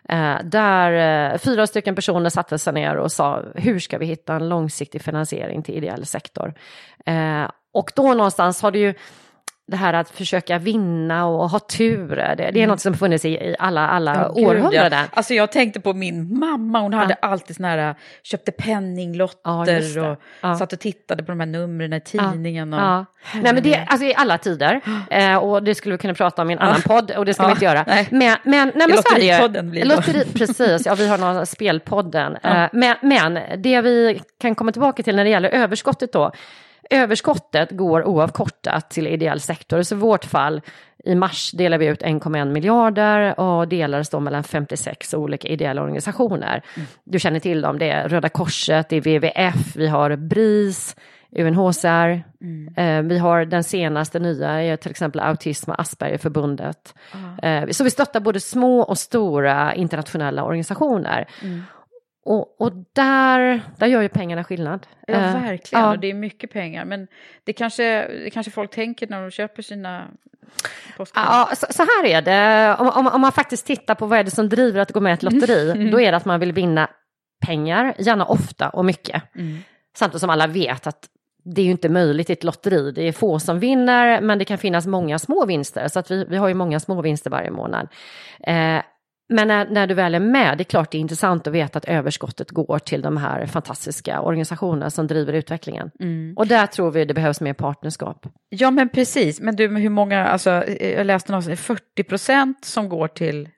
Eh, 0.08 0.36
där 0.44 0.92
eh, 1.32 1.38
fyra 1.38 1.66
stycken 1.66 1.94
personer 1.94 2.30
satte 2.30 2.58
sig 2.58 2.72
ner 2.72 2.96
och 2.96 3.12
sa 3.12 3.42
hur 3.54 3.78
ska 3.78 3.98
vi 3.98 4.06
hitta 4.06 4.34
en 4.34 4.48
långsiktig 4.48 5.02
finansiering 5.02 5.62
till 5.62 5.74
ideell 5.74 6.06
sektor. 6.06 6.54
Eh, 7.06 7.50
och 7.72 7.92
då 7.96 8.14
någonstans 8.14 8.62
har 8.62 8.70
det 8.70 8.78
ju 8.78 8.94
det 9.66 9.76
här 9.76 9.92
att 9.94 10.10
försöka 10.10 10.58
vinna 10.58 11.26
och 11.26 11.50
ha 11.50 11.58
tur, 11.58 12.16
det, 12.16 12.34
det 12.36 12.42
är 12.42 12.56
mm. 12.56 12.68
något 12.68 12.80
som 12.80 12.94
funnits 12.94 13.24
i, 13.24 13.28
i 13.28 13.56
alla, 13.58 13.88
alla 13.88 14.14
ja, 14.14 14.30
århundraden. 14.30 14.98
Ja. 14.98 15.08
Alltså 15.12 15.34
jag 15.34 15.52
tänkte 15.52 15.80
på 15.80 15.94
min 15.94 16.38
mamma, 16.38 16.80
hon 16.80 16.94
hade 16.94 17.16
ja. 17.22 17.28
alltid 17.28 17.56
såna 17.56 17.68
här, 17.68 17.94
köpte 18.22 18.52
penninglotter 18.52 19.96
ja, 19.96 20.10
och 20.10 20.18
ja. 20.40 20.54
satt 20.54 20.72
och 20.72 20.80
tittade 20.80 21.22
på 21.22 21.32
de 21.32 21.40
här 21.40 21.46
numren 21.46 21.92
i 21.92 22.00
tidningen. 22.00 22.74
Och. 22.74 23.04
Nej 23.34 23.54
men 23.54 23.62
det, 23.62 23.86
alltså 23.88 24.06
i 24.06 24.14
alla 24.14 24.38
tider, 24.38 24.80
eh, 25.10 25.36
och 25.36 25.62
det 25.62 25.74
skulle 25.74 25.94
vi 25.94 25.98
kunna 25.98 26.14
prata 26.14 26.42
om 26.42 26.50
i 26.50 26.52
en 26.52 26.58
annan 26.58 26.82
podd 26.82 27.10
och 27.10 27.24
det 27.24 27.34
ska 27.34 27.46
vi 27.46 27.52
inte 27.52 27.64
göra. 27.64 27.84
Nej. 27.86 28.08
Men, 28.10 28.36
men, 28.44 28.72
nej, 28.74 28.86
men 28.88 28.96
Lotteripodden 28.96 29.70
blir 29.70 29.82
det. 29.82 29.88
Lotteri, 29.88 30.24
precis, 30.34 30.86
ja 30.86 30.94
vi 30.94 31.08
har 31.08 31.18
någon 31.18 31.46
spelpodden. 31.46 32.36
Eh, 32.42 32.68
men, 32.72 32.96
men 33.02 33.38
det 33.62 33.80
vi 33.80 34.22
kan 34.40 34.54
komma 34.54 34.72
tillbaka 34.72 35.02
till 35.02 35.16
när 35.16 35.24
det 35.24 35.30
gäller 35.30 35.48
överskottet 35.48 36.12
då, 36.12 36.32
Överskottet 36.92 37.70
går 37.70 38.04
oavkortat 38.04 38.90
till 38.90 39.06
ideell 39.06 39.40
sektor. 39.40 39.82
Så 39.82 39.94
i 39.94 39.98
vårt 39.98 40.24
fall 40.24 40.60
i 41.04 41.14
mars 41.14 41.50
delar 41.50 41.78
vi 41.78 41.86
ut 41.86 42.02
1,1 42.02 42.52
miljarder 42.52 43.40
och 43.40 43.68
delades 43.68 44.10
då 44.10 44.20
mellan 44.20 44.44
56 44.44 45.14
olika 45.14 45.48
ideella 45.48 45.82
organisationer. 45.82 46.62
Mm. 46.76 46.88
Du 47.04 47.18
känner 47.18 47.40
till 47.40 47.60
dem, 47.60 47.78
det 47.78 47.90
är 47.90 48.08
Röda 48.08 48.28
Korset, 48.28 48.88
det 48.88 48.96
är 48.96 49.00
WWF, 49.00 49.76
vi 49.76 49.88
har 49.88 50.16
BRIS, 50.16 50.96
UNHCR. 51.36 52.22
Mm. 52.40 52.74
Eh, 52.76 53.02
vi 53.02 53.18
har 53.18 53.44
den 53.44 53.64
senaste 53.64 54.18
nya, 54.18 54.76
till 54.76 54.90
exempel 54.90 55.20
Autism 55.20 55.70
och 55.70 55.80
Aspergerförbundet. 55.80 56.94
Mm. 57.42 57.72
så 57.72 57.84
vi 57.84 57.90
stöttar 57.90 58.20
både 58.20 58.40
små 58.40 58.80
och 58.80 58.98
stora 58.98 59.74
internationella 59.74 60.44
organisationer. 60.44 61.28
Mm. 61.42 61.62
Och, 62.24 62.60
och 62.60 62.72
där, 62.92 63.60
där 63.76 63.86
gör 63.86 64.02
ju 64.02 64.08
pengarna 64.08 64.44
skillnad. 64.44 64.86
Ja, 65.06 65.14
eh, 65.14 65.42
verkligen. 65.42 65.84
Ja. 65.84 65.90
Och 65.90 65.98
det 65.98 66.10
är 66.10 66.14
mycket 66.14 66.52
pengar. 66.52 66.84
Men 66.84 67.08
det 67.44 67.52
kanske, 67.52 68.08
det 68.08 68.30
kanske 68.30 68.52
folk 68.52 68.70
tänker 68.70 69.06
när 69.06 69.22
de 69.22 69.30
köper 69.30 69.62
sina 69.62 70.08
påskkort. 70.96 71.22
Ja, 71.26 71.50
så, 71.56 71.66
så, 71.70 71.82
här 71.82 72.06
är 72.06 72.22
det. 72.22 72.76
Om, 72.78 72.88
om, 72.88 73.06
om, 73.06 73.20
man 73.20 73.32
faktiskt 73.32 73.66
tittar 73.66 73.94
på 73.94 74.06
vad 74.06 74.18
är 74.18 74.24
det 74.24 74.30
som 74.30 74.48
driver 74.48 74.80
att 74.80 74.92
gå 74.92 75.00
med 75.00 75.10
i 75.10 75.14
ett 75.14 75.22
lotteri, 75.22 75.70
mm. 75.74 75.90
då 75.90 76.00
är 76.00 76.10
det 76.10 76.16
att 76.16 76.24
man 76.24 76.40
vill 76.40 76.52
vinna 76.52 76.88
pengar, 77.46 77.94
gärna 77.98 78.24
ofta 78.24 78.68
och 78.68 78.84
mycket. 78.84 79.22
Mm. 79.34 79.58
Samtidigt 79.96 80.20
som 80.20 80.30
alla 80.30 80.46
vet 80.46 80.86
att 80.86 81.08
det 81.44 81.60
är 81.60 81.64
ju 81.64 81.70
inte 81.70 81.88
möjligt 81.88 82.30
i 82.30 82.32
ett 82.32 82.44
lotteri. 82.44 82.92
Det 82.92 83.08
är 83.08 83.12
få 83.12 83.38
som 83.38 83.58
vinner, 83.58 84.20
men 84.20 84.38
det 84.38 84.44
kan 84.44 84.58
finnas 84.58 84.86
många 84.86 85.18
små 85.18 85.46
vinster. 85.46 85.88
Så 85.88 85.98
att 85.98 86.10
vi, 86.10 86.24
vi 86.24 86.36
har 86.36 86.48
ju 86.48 86.54
många 86.54 86.80
små 86.80 87.02
vinster 87.02 87.30
varje 87.30 87.50
månad. 87.50 87.88
Eh, 88.46 88.82
men 89.32 89.48
när, 89.48 89.66
när, 89.66 89.86
du 89.86 89.94
väl 89.94 90.14
är 90.14 90.20
med, 90.20 90.58
det 90.58 90.62
är 90.62 90.64
klart 90.64 90.90
det 90.90 90.98
är 90.98 91.00
intressant 91.00 91.46
att 91.46 91.52
veta 91.52 91.78
att 91.78 91.84
överskottet 91.84 92.50
går 92.50 92.78
till 92.78 93.02
de 93.02 93.16
här 93.16 93.46
fantastiska 93.46 94.20
organisationerna 94.20 94.90
som 94.90 95.06
driver 95.06 95.32
utvecklingen. 95.32 95.90
Mm. 96.00 96.34
Och 96.36 96.46
där 96.46 96.66
tror 96.66 96.90
vi 96.90 97.04
det 97.04 97.14
behövs 97.14 97.40
mer 97.40 97.52
partnerskap. 97.52 98.26
Ja 98.48 98.70
men 98.70 98.88
precis, 98.88 99.40
men 99.40 99.56
du, 99.56 99.68
hur 99.68 99.90
många, 99.90 100.26
alltså 100.26 100.50
jag 100.80 101.06
läste 101.06 101.32
någonstans, 101.32 101.60
40 101.60 102.04
procent 102.04 102.64
som 102.64 102.88
går 102.88 103.08
till 103.08 103.48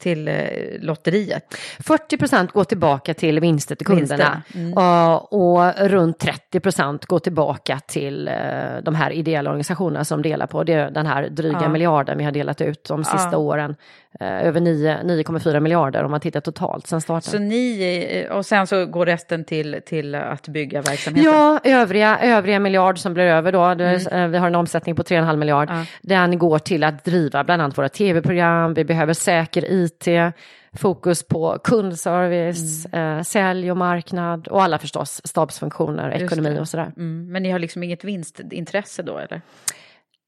till 0.00 0.28
eh, 0.28 0.34
lotteriet. 0.80 1.54
40 1.78 2.16
procent 2.16 2.52
går 2.52 2.64
tillbaka 2.64 3.14
till 3.14 3.40
vinster 3.40 3.74
till 3.74 3.86
kunderna 3.86 4.42
mm. 4.54 4.72
och, 4.72 5.32
och, 5.32 5.74
runt 5.76 6.18
30 6.18 6.60
procent 6.60 7.06
går 7.06 7.18
tillbaka 7.18 7.80
till 7.86 8.28
eh, 8.28 8.34
de 8.82 8.94
här 8.94 9.10
ideella 9.10 9.50
organisationerna 9.50 10.04
som 10.04 10.22
delar 10.22 10.46
på 10.46 10.64
det, 10.64 10.90
den 10.90 11.06
här 11.06 11.28
dryga 11.28 11.58
ja. 11.62 11.68
miljarden 11.68 12.18
vi 12.18 12.24
har 12.24 12.32
delat 12.32 12.60
ut 12.60 12.84
de 12.88 13.04
sista 13.04 13.28
ja. 13.32 13.38
åren. 13.38 13.76
Eh, 14.20 14.46
över 14.46 14.60
9,4 14.60 15.60
miljarder 15.60 16.04
om 16.04 16.10
man 16.10 16.20
tittar 16.20 16.40
totalt 16.40 16.86
sen 16.86 17.00
starten. 17.00 17.30
Så 17.30 17.38
ni, 17.38 18.26
och 18.30 18.46
sen 18.46 18.66
så 18.66 18.86
går 18.86 19.06
resten 19.06 19.44
till, 19.44 19.80
till 19.86 20.14
att 20.14 20.48
bygga 20.48 20.82
verksamheten? 20.82 21.32
Ja, 21.32 21.60
övriga, 21.64 22.18
övriga 22.18 22.58
miljard 22.60 22.98
som 22.98 23.14
blir 23.14 23.24
över 23.24 23.52
då, 23.52 23.62
mm. 23.64 24.30
vi 24.32 24.38
har 24.38 24.46
en 24.46 24.54
omsättning 24.54 24.96
på 24.96 25.02
3,5 25.02 25.36
miljard, 25.36 25.68
ja. 25.70 25.84
den 26.02 26.38
går 26.38 26.58
till 26.58 26.84
att 26.84 27.04
driva 27.04 27.44
bland 27.44 27.62
annat 27.62 27.78
våra 27.78 27.88
tv-program, 27.88 28.74
vi 28.74 28.84
behöver 28.84 29.14
säker 29.14 29.64
IT 29.72 29.90
IT, 30.06 30.34
fokus 30.72 31.22
på 31.22 31.58
kundservice, 31.64 32.86
Mm. 32.92 33.18
eh, 33.18 33.22
sälj 33.22 33.70
och 33.70 33.76
marknad 33.76 34.48
och 34.48 34.62
alla 34.62 34.78
förstås 34.78 35.20
stabsfunktioner, 35.24 36.10
Just 36.10 36.24
ekonomi 36.24 36.54
det. 36.54 36.60
och 36.60 36.68
sådär. 36.68 36.92
Mm, 36.96 37.32
men 37.32 37.42
ni 37.42 37.50
har 37.50 37.58
liksom 37.58 37.82
inget 37.82 38.04
vinstintresse 38.04 39.02
då 39.02 39.18
eller? 39.18 39.40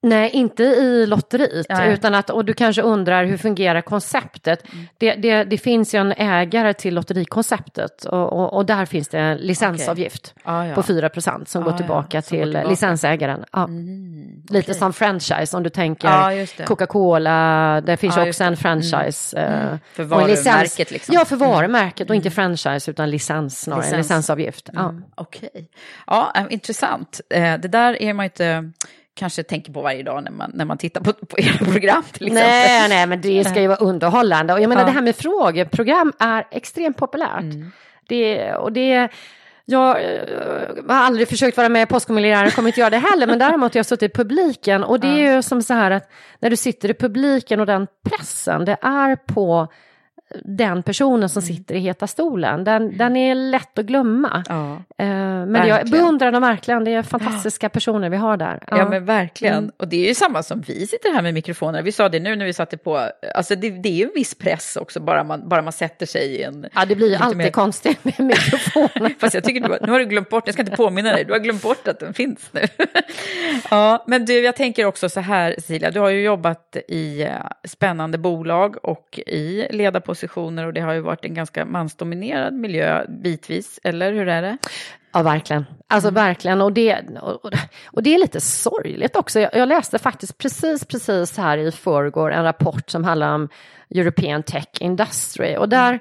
Nej, 0.04 0.30
inte 0.30 0.62
i 0.62 1.06
lotteriet, 1.06 1.66
Nej. 1.68 1.80
Mm. 1.82 1.92
utan 1.94 2.14
att, 2.14 2.30
och 2.30 2.44
du 2.44 2.54
kanske 2.54 2.82
undrar 2.82 3.24
hur 3.24 3.36
fungerar 3.36 3.80
konceptet? 3.80 4.64
Det, 4.98 5.14
det, 5.14 5.44
det 5.44 5.58
finns 5.58 5.94
ju 5.94 5.98
en 5.98 6.12
ägare 6.12 6.74
till 6.74 6.94
lotterikonceptet 6.94 8.04
och, 8.04 8.32
och, 8.32 8.52
och 8.52 8.66
där 8.66 8.84
finns 8.86 9.08
det 9.08 9.18
en 9.18 9.36
licensavgift 9.36 10.34
Ah, 10.44 10.64
ja. 10.64 10.74
på 10.74 10.82
4% 10.82 11.44
som 11.44 11.62
Ah, 11.62 11.64
går 11.64 11.72
ja, 11.72 11.76
tillbaka 11.78 12.16
går 12.16 12.20
till 12.22 12.42
tillbaka. 12.52 12.68
licensägaren. 12.68 13.44
Ja. 13.52 13.64
Mm, 13.64 14.42
Lite 14.48 14.74
som 14.74 14.92
franchise 14.92 15.56
om 15.56 15.62
du 15.62 15.70
tänker 15.70 16.08
Ja, 16.08 16.30
det. 16.56 16.64
Coca-Cola, 16.64 17.80
det 17.80 17.96
finns 17.96 18.16
Ja, 18.16 18.22
ju 18.22 18.26
just 18.26 18.36
också 18.40 18.44
en 18.44 18.56
franchise. 18.56 19.38
eh, 19.40 19.76
För 19.92 20.12
och 20.14 20.22
en 20.22 20.28
licens- 20.28 20.44
varumärket 20.44 20.90
liksom. 20.90 21.14
Ja, 21.14 21.24
för 21.24 21.36
varumärket 21.36 22.10
och 22.10 22.16
inte 22.16 22.30
franchise 22.30 22.90
utan 22.90 23.10
licens 23.10 23.60
snarare, 23.60 23.82
Licens. 23.84 23.98
licensavgift. 24.08 24.70
Ja. 24.72 24.88
Mm, 24.88 25.04
Okej. 25.14 25.68
Ja, 26.06 26.32
äh, 26.36 26.44
intressant. 26.50 27.20
Eh, 27.30 27.42
det 27.58 27.68
där 27.68 28.02
är 28.02 28.12
man 28.14 28.24
inte 28.24 28.70
kanske 29.14 29.42
tänker 29.42 29.72
på 29.72 29.82
varje 29.82 30.02
dag 30.02 30.24
när 30.24 30.30
man, 30.30 30.50
när 30.54 30.64
man 30.64 30.78
tittar 30.78 31.00
på, 31.00 31.12
på 31.12 31.38
era 31.38 31.58
program 31.72 32.02
till 32.12 32.26
exempel. 32.26 32.50
Nej, 32.50 32.88
nej, 32.88 33.06
men 33.06 33.20
det 33.20 33.44
ska 33.44 33.60
ju 33.60 33.66
vara 33.66 33.78
underhållande. 33.78 34.52
Och 34.52 34.60
jag 34.60 34.68
menar 34.68 34.82
Ja. 34.82 34.86
det 34.86 34.92
här 34.92 35.02
med 35.02 35.16
frågeprogram 35.16 36.12
är 36.18 36.46
extremt 36.50 36.96
populärt. 36.96 37.44
Det, 38.08 38.54
och 38.54 38.72
det, 38.72 39.08
jag 39.64 40.04
eh, 40.04 40.20
har 40.88 40.96
aldrig 41.04 41.28
försökt 41.28 41.56
vara 41.56 41.68
med 41.68 41.82
i 41.82 41.86
Postkodmiljonären, 41.86 42.50
kommer 42.50 42.68
inte 42.68 42.80
göra 42.80 42.90
det 42.90 42.98
heller, 42.98 43.26
men 43.26 43.38
däremot 43.38 43.74
har 43.74 43.78
jag 43.78 43.86
suttit 43.86 44.10
i 44.10 44.14
publiken. 44.14 44.84
Och 44.84 45.00
det 45.00 45.06
är 45.08 45.34
ju 45.34 45.42
som 45.42 45.62
så 45.62 45.74
här 45.74 45.90
att 45.90 46.10
när 46.40 46.50
du 46.50 46.56
sitter 46.56 46.90
i 46.90 46.94
publiken 46.94 47.60
och 47.60 47.66
den 47.66 47.86
pressen, 48.04 48.64
det 48.64 48.76
är 48.82 49.16
på 49.16 49.68
den 50.44 50.82
personen 50.82 51.28
som 51.28 51.42
sitter 51.42 51.74
i 51.74 51.78
heta 51.78 52.06
stolen. 52.06 52.64
Den, 52.64 52.98
den 52.98 53.16
är 53.16 53.34
lätt 53.34 53.78
att 53.78 53.84
glömma. 53.86 54.44
Ja. 54.48 54.72
Eh, 54.72 55.06
men 55.06 55.54
jag 55.54 55.66
Verkligen. 55.76 55.90
beundrar 55.90 56.32
dem 56.32 56.42
verkligen, 56.42 56.84
det 56.84 56.94
är 56.94 57.02
fantastiska 57.02 57.68
personer 57.68 58.10
vi 58.10 58.16
har 58.16 58.36
där. 58.36 58.62
Ja, 58.70 58.88
men 58.88 59.04
verkligen. 59.04 59.58
Mm. 59.58 59.70
Och 59.76 59.88
det 59.88 59.96
är 60.04 60.08
ju 60.08 60.14
samma 60.14 60.42
som 60.42 60.60
vi 60.60 60.86
sitter 60.86 61.12
här 61.14 61.22
med 61.22 61.34
mikrofoner. 61.34 61.82
Vi 61.82 61.92
sa 61.92 62.08
det 62.08 62.20
nu 62.20 62.36
när 62.36 62.46
vi 62.46 62.52
satte 62.52 62.76
på, 62.76 63.08
alltså 63.34 63.54
det, 63.54 63.70
det 63.70 63.88
är 63.88 63.92
ju 63.92 64.04
en 64.04 64.10
viss 64.14 64.34
press 64.34 64.76
också 64.76 65.00
bara 65.00 65.24
man, 65.24 65.48
bara 65.48 65.62
man 65.62 65.72
sätter 65.72 66.06
sig 66.06 66.26
i 66.26 66.42
en... 66.42 66.66
Ja, 66.74 66.84
det 66.84 66.96
blir 66.96 67.08
ju 67.10 67.14
alltid 67.16 67.36
mer- 67.38 67.50
konstigt 67.50 68.04
med 68.04 68.14
mikrofonen. 68.26 69.14
Fast 69.18 69.34
jag 69.34 69.44
tycker 69.44 69.60
du, 69.68 69.78
nu 69.86 69.92
har 69.92 69.98
du 69.98 70.04
glömt 70.04 70.28
bort, 70.28 70.42
jag 70.46 70.54
ska 70.54 70.62
inte 70.62 70.76
påminna 70.76 71.12
dig, 71.12 71.24
du 71.24 71.32
har 71.32 71.40
glömt 71.40 71.62
bort 71.62 71.88
att 71.88 72.00
den 72.00 72.14
finns 72.14 72.48
nu. 72.52 72.60
ja, 73.70 74.04
men 74.06 74.24
du, 74.24 74.40
jag 74.40 74.56
tänker 74.56 74.84
också 74.84 75.08
så 75.08 75.20
här 75.20 75.54
Cecilia, 75.58 75.90
du 75.90 76.00
har 76.00 76.08
ju 76.10 76.22
jobbat 76.22 76.76
i 76.88 77.22
eh, 77.22 77.28
spännande 77.64 78.18
bolag 78.18 78.76
och 78.84 79.20
i 79.26 79.66
ledarpositioner 80.22 80.66
och 80.66 80.72
det 80.72 80.80
har 80.80 80.92
ju 80.92 81.00
varit 81.00 81.24
en 81.24 81.34
ganska 81.34 81.64
mansdominerad 81.64 82.54
miljö 82.54 83.06
bitvis, 83.08 83.80
eller 83.84 84.12
hur 84.12 84.28
är 84.28 84.42
det? 84.42 84.58
Ja, 85.12 85.22
verkligen. 85.22 85.64
Alltså 85.88 86.10
verkligen. 86.10 86.60
Och 86.60 86.72
det, 86.72 87.04
och, 87.20 87.52
och 87.92 88.02
det 88.02 88.14
är 88.14 88.18
lite 88.18 88.40
sorgligt 88.40 89.16
också. 89.16 89.40
Jag, 89.40 89.54
jag 89.54 89.68
läste 89.68 89.98
faktiskt 89.98 90.38
precis, 90.38 90.84
precis 90.84 91.36
här 91.38 91.58
i 91.58 91.70
förrgår 91.70 92.32
en 92.32 92.44
rapport 92.44 92.90
som 92.90 93.04
handlar 93.04 93.34
om 93.34 93.48
European 93.94 94.42
Tech 94.42 94.68
Industry. 94.80 95.56
Och 95.56 95.68
där 95.68 96.00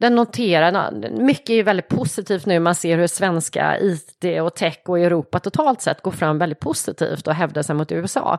den 0.00 0.14
noterar, 0.14 0.90
mycket 1.10 1.50
är 1.50 1.62
väldigt 1.62 1.88
positivt 1.88 2.46
nu, 2.46 2.60
man 2.60 2.74
ser 2.74 2.98
hur 2.98 3.06
svenska 3.06 3.78
IT 3.80 4.24
och 4.42 4.54
tech 4.54 4.78
och 4.86 4.98
Europa 4.98 5.40
totalt 5.40 5.80
sett 5.80 6.02
går 6.02 6.12
fram 6.12 6.38
väldigt 6.38 6.60
positivt 6.60 7.26
och 7.26 7.34
hävdar 7.34 7.62
sig 7.62 7.74
mot 7.74 7.92
USA. 7.92 8.38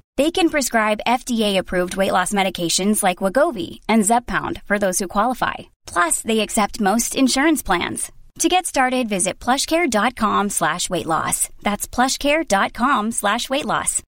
They 0.21 0.31
can 0.31 0.49
prescribe 0.49 1.07
FDA-approved 1.07 1.95
weight 1.95 2.11
loss 2.11 2.33
medications 2.33 3.01
like 3.07 3.23
Wagovi 3.23 3.79
and 3.89 4.05
Zepbound 4.05 4.61
for 4.67 4.77
those 4.79 4.99
who 4.99 5.07
qualify. 5.07 5.53
Plus, 5.93 6.21
they 6.21 6.39
accept 6.41 6.79
most 6.79 7.15
insurance 7.15 7.65
plans. 7.65 8.11
To 8.39 8.47
get 8.47 8.65
started, 8.65 9.09
visit 9.09 9.45
plushcare.com 9.45 10.49
slash 10.49 10.89
weight 10.89 11.05
loss. 11.05 11.49
That's 11.63 11.95
plushcare.com 11.95 13.11
slash 13.11 13.49
weight 13.49 13.65
loss. 13.65 14.03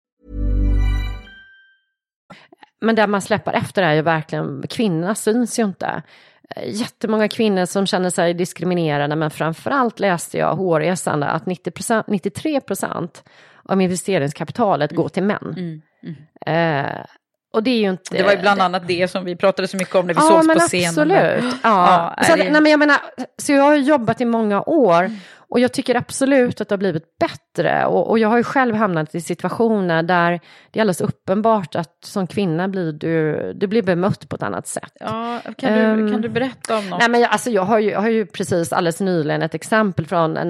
Men 2.82 2.96
där 2.96 3.08
man 3.08 3.22
släpper 3.22 3.54
efter 3.54 3.84
är 3.84 3.94
ju 3.94 4.02
verkligen, 4.02 4.64
kvinnorna 4.70 5.16
syns 5.16 5.60
ju 5.60 5.64
inte. 5.64 6.04
Eh, 6.56 6.70
Jättemånga 6.70 7.28
kvinnor 7.28 7.66
som 7.66 7.86
känner 7.86 8.10
sig 8.10 8.34
diskriminerade, 8.34 9.16
men 9.16 9.32
framförallt 9.32 10.00
läste 10.00 10.38
jag 10.38 10.56
hårresande 10.56 11.28
att 11.28 11.46
90%, 11.46 12.04
93 12.08 12.62
procent 12.62 13.24
av 13.64 13.82
investeringskapitalet 13.82 14.92
går 14.92 15.10
till 15.10 15.24
män. 15.24 15.82
Eh, 16.46 17.06
och 17.54 17.64
det 17.64 17.70
är 17.72 17.78
ju 17.80 17.90
inte... 17.90 18.18
Det 18.18 18.24
var 18.24 18.32
ju 18.32 18.38
bland 18.38 18.62
annat 18.62 18.88
det 18.88 19.08
som 19.12 19.26
vi 19.26 19.36
pratade 19.36 19.68
så 19.68 19.78
mycket 19.78 19.96
om 19.96 20.08
när 20.08 20.14
vi 20.14 20.20
ja, 20.20 20.28
sågs 20.28 20.48
men 20.48 20.56
på 20.56 20.62
scenen. 20.62 20.88
Absolut. 20.90 21.56
Ja. 21.64 22.14
Ja, 22.18 22.24
så, 22.24 22.36
det- 22.36 22.44
nej, 22.52 22.62
men 22.62 22.72
jag 22.72 22.80
menar, 22.80 22.98
så 23.38 23.52
jag 23.54 23.64
har 23.64 23.76
ju 23.76 23.82
jobbat 23.82 24.22
i 24.22 24.26
många 24.26 24.62
år 24.62 25.12
och 25.50 25.60
jag 25.60 25.74
tycker 25.74 25.96
absolut 25.96 26.62
att 26.62 26.70
det 26.70 26.74
har 26.74 26.78
blivit 26.78 27.04
bättre. 27.20 27.86
Och, 27.86 28.10
och 28.10 28.20
jag 28.20 28.30
har 28.30 28.38
ju 28.38 28.44
själv 28.44 28.76
hamnat 28.76 29.16
i 29.16 29.22
situationer 29.22 30.04
där 30.04 30.40
det 30.72 30.80
är 30.80 30.82
alldeles 30.82 31.02
uppenbart 31.02 31.76
att 31.76 31.98
som 32.06 32.28
kvinna 32.28 32.68
blir 32.68 32.92
du, 32.92 33.54
du 33.56 33.68
blir 33.68 33.82
bemött 33.84 34.30
på 34.30 34.36
ett 34.36 34.44
annat 34.44 34.68
sätt. 34.68 34.92
Ja, 35.00 35.40
kan, 35.58 35.74
du, 35.74 35.80
Ehm, 35.80 36.12
kan 36.12 36.22
du 36.22 36.30
berätta 36.30 36.78
om 36.78 36.90
något? 36.90 37.00
Nej, 37.00 37.10
men 37.10 37.22
jag, 37.22 37.32
alltså, 37.32 37.50
jag, 37.50 37.62
har 37.62 37.80
ju, 37.80 37.92
jag 37.92 38.02
har 38.02 38.10
ju 38.10 38.26
precis 38.26 38.74
alldeles 38.74 39.00
nyligen 39.00 39.42
ett 39.42 39.54
exempel 39.56 40.06
från 40.06 40.34
när, 40.34 40.48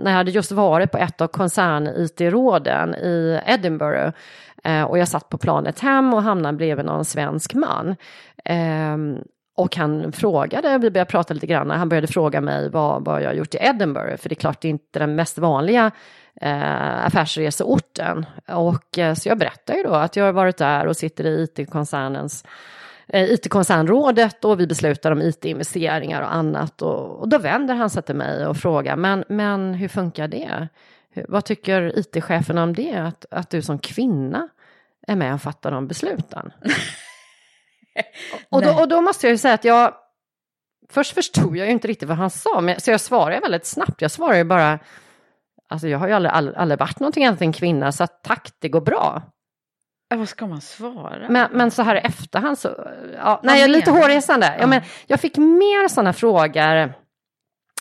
när 0.00 0.10
jag 0.10 0.18
hade 0.18 0.30
just 0.30 0.52
varit 0.52 0.90
på 0.92 0.98
ett 0.98 1.20
av 1.20 1.26
koncern-IT-råden 1.26 2.94
i 2.94 3.40
Edinburgh. 3.46 4.10
Eh, 4.64 4.82
och 4.82 4.98
jag 4.98 5.08
satt 5.08 5.28
på 5.28 5.38
planet 5.38 5.80
hem 5.80 6.14
och 6.14 6.22
hamnade 6.22 6.56
bredvid 6.56 6.86
någon 6.86 7.04
svensk 7.04 7.54
man. 7.54 7.96
Ehm, 8.44 9.18
och 9.56 9.76
han 9.76 10.12
frågade, 10.12 10.78
vi 10.78 10.90
började 10.90 11.10
prata 11.10 11.34
lite 11.34 11.46
grann, 11.46 11.70
han 11.70 11.88
började 11.88 12.06
fråga 12.06 12.40
mig 12.40 12.70
vad, 12.70 13.04
vad 13.04 13.22
jag 13.22 13.28
har 13.28 13.34
gjort 13.34 13.54
i 13.54 13.58
Edinburgh, 13.60 14.16
för 14.16 14.28
det 14.28 14.32
är 14.32 14.40
klart 14.40 14.60
det 14.60 14.68
är 14.68 14.70
inte 14.70 14.98
den 14.98 15.14
mest 15.14 15.38
vanliga 15.38 15.90
eh, 16.40 17.06
affärsreseorten. 17.06 18.26
Och 18.48 18.98
eh, 18.98 19.14
så 19.14 19.28
jag 19.28 19.38
berättade 19.38 19.78
ju 19.78 19.84
då 19.84 19.94
att 19.94 20.16
jag 20.16 20.24
har 20.24 20.32
varit 20.32 20.56
där 20.56 20.86
och 20.86 20.96
sitter 20.96 21.26
i 21.26 21.42
IT-koncernens 21.42 22.44
eh, 23.08 23.24
IT-koncernrådet 23.24 24.44
och 24.44 24.60
vi 24.60 24.66
beslutar 24.66 25.10
om 25.12 25.22
IT-investeringar 25.22 26.22
och 26.22 26.34
annat. 26.34 26.82
Och, 26.82 27.20
och 27.20 27.28
då 27.28 27.38
vänder 27.38 27.74
han 27.74 27.90
sig 27.90 28.02
till 28.02 28.16
mig 28.16 28.46
och 28.46 28.56
frågar, 28.56 28.96
men, 28.96 29.24
men 29.28 29.74
hur 29.74 29.88
funkar 29.88 30.28
det? 30.28 30.68
Hur, 31.10 31.26
vad 31.28 31.44
tycker 31.44 31.98
IT-chefen 31.98 32.58
om 32.58 32.74
det? 32.74 32.94
Att, 32.94 33.26
att 33.30 33.50
du 33.50 33.62
som 33.62 33.78
kvinna 33.78 34.48
är 35.06 35.16
med 35.16 35.34
och 35.34 35.42
fattar 35.42 35.70
de 35.70 35.88
besluten? 35.88 36.52
och, 38.48 38.62
då, 38.62 38.80
och 38.80 38.88
då 38.88 39.00
måste 39.00 39.26
jag 39.26 39.32
ju 39.32 39.38
säga 39.38 39.54
att 39.54 39.64
jag, 39.64 39.94
först 40.88 41.14
förstod 41.14 41.56
jag 41.56 41.66
ju 41.66 41.72
inte 41.72 41.88
riktigt 41.88 42.08
vad 42.08 42.18
han 42.18 42.30
sa, 42.30 42.60
men, 42.60 42.80
så 42.80 42.90
jag 42.90 43.00
svarade 43.00 43.40
väldigt 43.40 43.66
snabbt. 43.66 44.02
Jag 44.02 44.10
svarade 44.10 44.38
ju 44.38 44.44
bara, 44.44 44.78
alltså 45.68 45.88
jag 45.88 45.98
har 45.98 46.08
ju 46.08 46.14
aldrig, 46.14 46.32
aldrig, 46.32 46.56
aldrig 46.56 46.78
varit 46.78 47.00
någonting 47.00 47.24
annat 47.24 47.40
än 47.40 47.52
kvinna, 47.52 47.92
så 47.92 48.04
att 48.04 48.22
tack, 48.22 48.50
det 48.58 48.68
går 48.68 48.80
bra. 48.80 49.22
Ja, 50.08 50.16
Vad 50.16 50.28
ska 50.28 50.46
man 50.46 50.60
svara? 50.60 51.28
Men, 51.28 51.50
men 51.52 51.70
så 51.70 51.82
här 51.82 51.96
i 51.96 51.98
efterhand 51.98 52.58
så, 52.58 52.68
ja, 53.16 53.40
nej, 53.42 53.60
jag 53.60 53.64
är 53.64 53.68
lite 53.68 53.90
hårresande. 53.90 54.56
Ja, 54.60 54.66
men 54.66 54.82
jag 55.06 55.20
fick 55.20 55.36
mer 55.36 55.88
sådana 55.88 56.12
frågor 56.12 56.76
eh, 56.76 56.90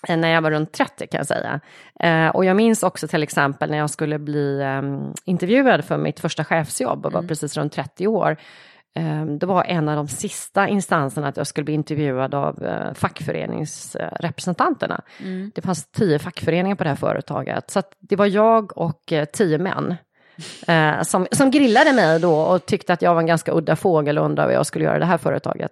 när 0.08 0.30
jag 0.30 0.42
var 0.42 0.52
runt 0.52 0.72
30 0.72 1.08
kan 1.08 1.18
jag 1.18 1.28
säga. 1.28 1.60
Eh, 2.00 2.28
och 2.28 2.46
jag 2.46 2.56
minns 2.56 2.84
också 2.84 3.08
till 3.08 3.24
exempel 3.24 3.70
när 3.70 3.78
jag 3.78 3.90
skulle 3.90 4.20
bli 4.20 4.62
eh, 4.62 4.82
intervjuad 5.26 5.86
för 5.86 5.98
mitt 5.98 6.20
första 6.20 6.46
chefsjobb 6.46 7.06
och 7.06 7.14
var 7.14 7.22
precis 7.22 7.58
runt 7.58 7.74
30 7.74 8.08
år. 8.08 8.38
Eh, 8.96 9.26
det 9.26 9.46
var 9.46 9.64
en 9.64 9.90
av 9.90 9.96
de 9.96 10.08
sista 10.08 10.68
instanserna 10.68 11.28
att 11.28 11.38
jag 11.38 11.48
skulle 11.48 11.66
bli 11.66 11.74
intervjuad 11.74 12.36
av 12.36 12.64
eh, 12.64 12.94
fackföreningsrepresentanterna. 12.94 15.02
Det 15.56 15.62
fanns 15.62 15.92
tio 15.92 16.20
fackföreningar 16.20 16.76
på 16.76 16.84
det 16.84 16.90
här 16.90 16.98
företaget. 16.98 17.72
Så 17.72 17.82
det 18.00 18.16
var 18.16 18.26
jag 18.26 18.78
och 18.78 19.14
eh, 19.14 19.26
tio 19.26 19.58
män 19.58 19.96
eh, 20.68 21.02
som, 21.02 21.28
som 21.32 21.52
grillade 21.52 21.94
mig 21.94 22.20
då 22.20 22.36
och 22.36 22.66
tyckte 22.66 22.94
att 22.94 23.02
jag 23.02 23.14
var 23.14 23.22
en 23.22 23.28
ganska 23.28 23.52
udda 23.52 23.76
fågel 23.76 24.18
och 24.18 24.26
undrade 24.26 24.48
vad 24.48 24.56
jag 24.56 24.66
skulle 24.66 24.86
göra 24.86 24.96
i 24.96 25.00
det 25.00 25.06
här 25.06 25.18
företaget. 25.18 25.72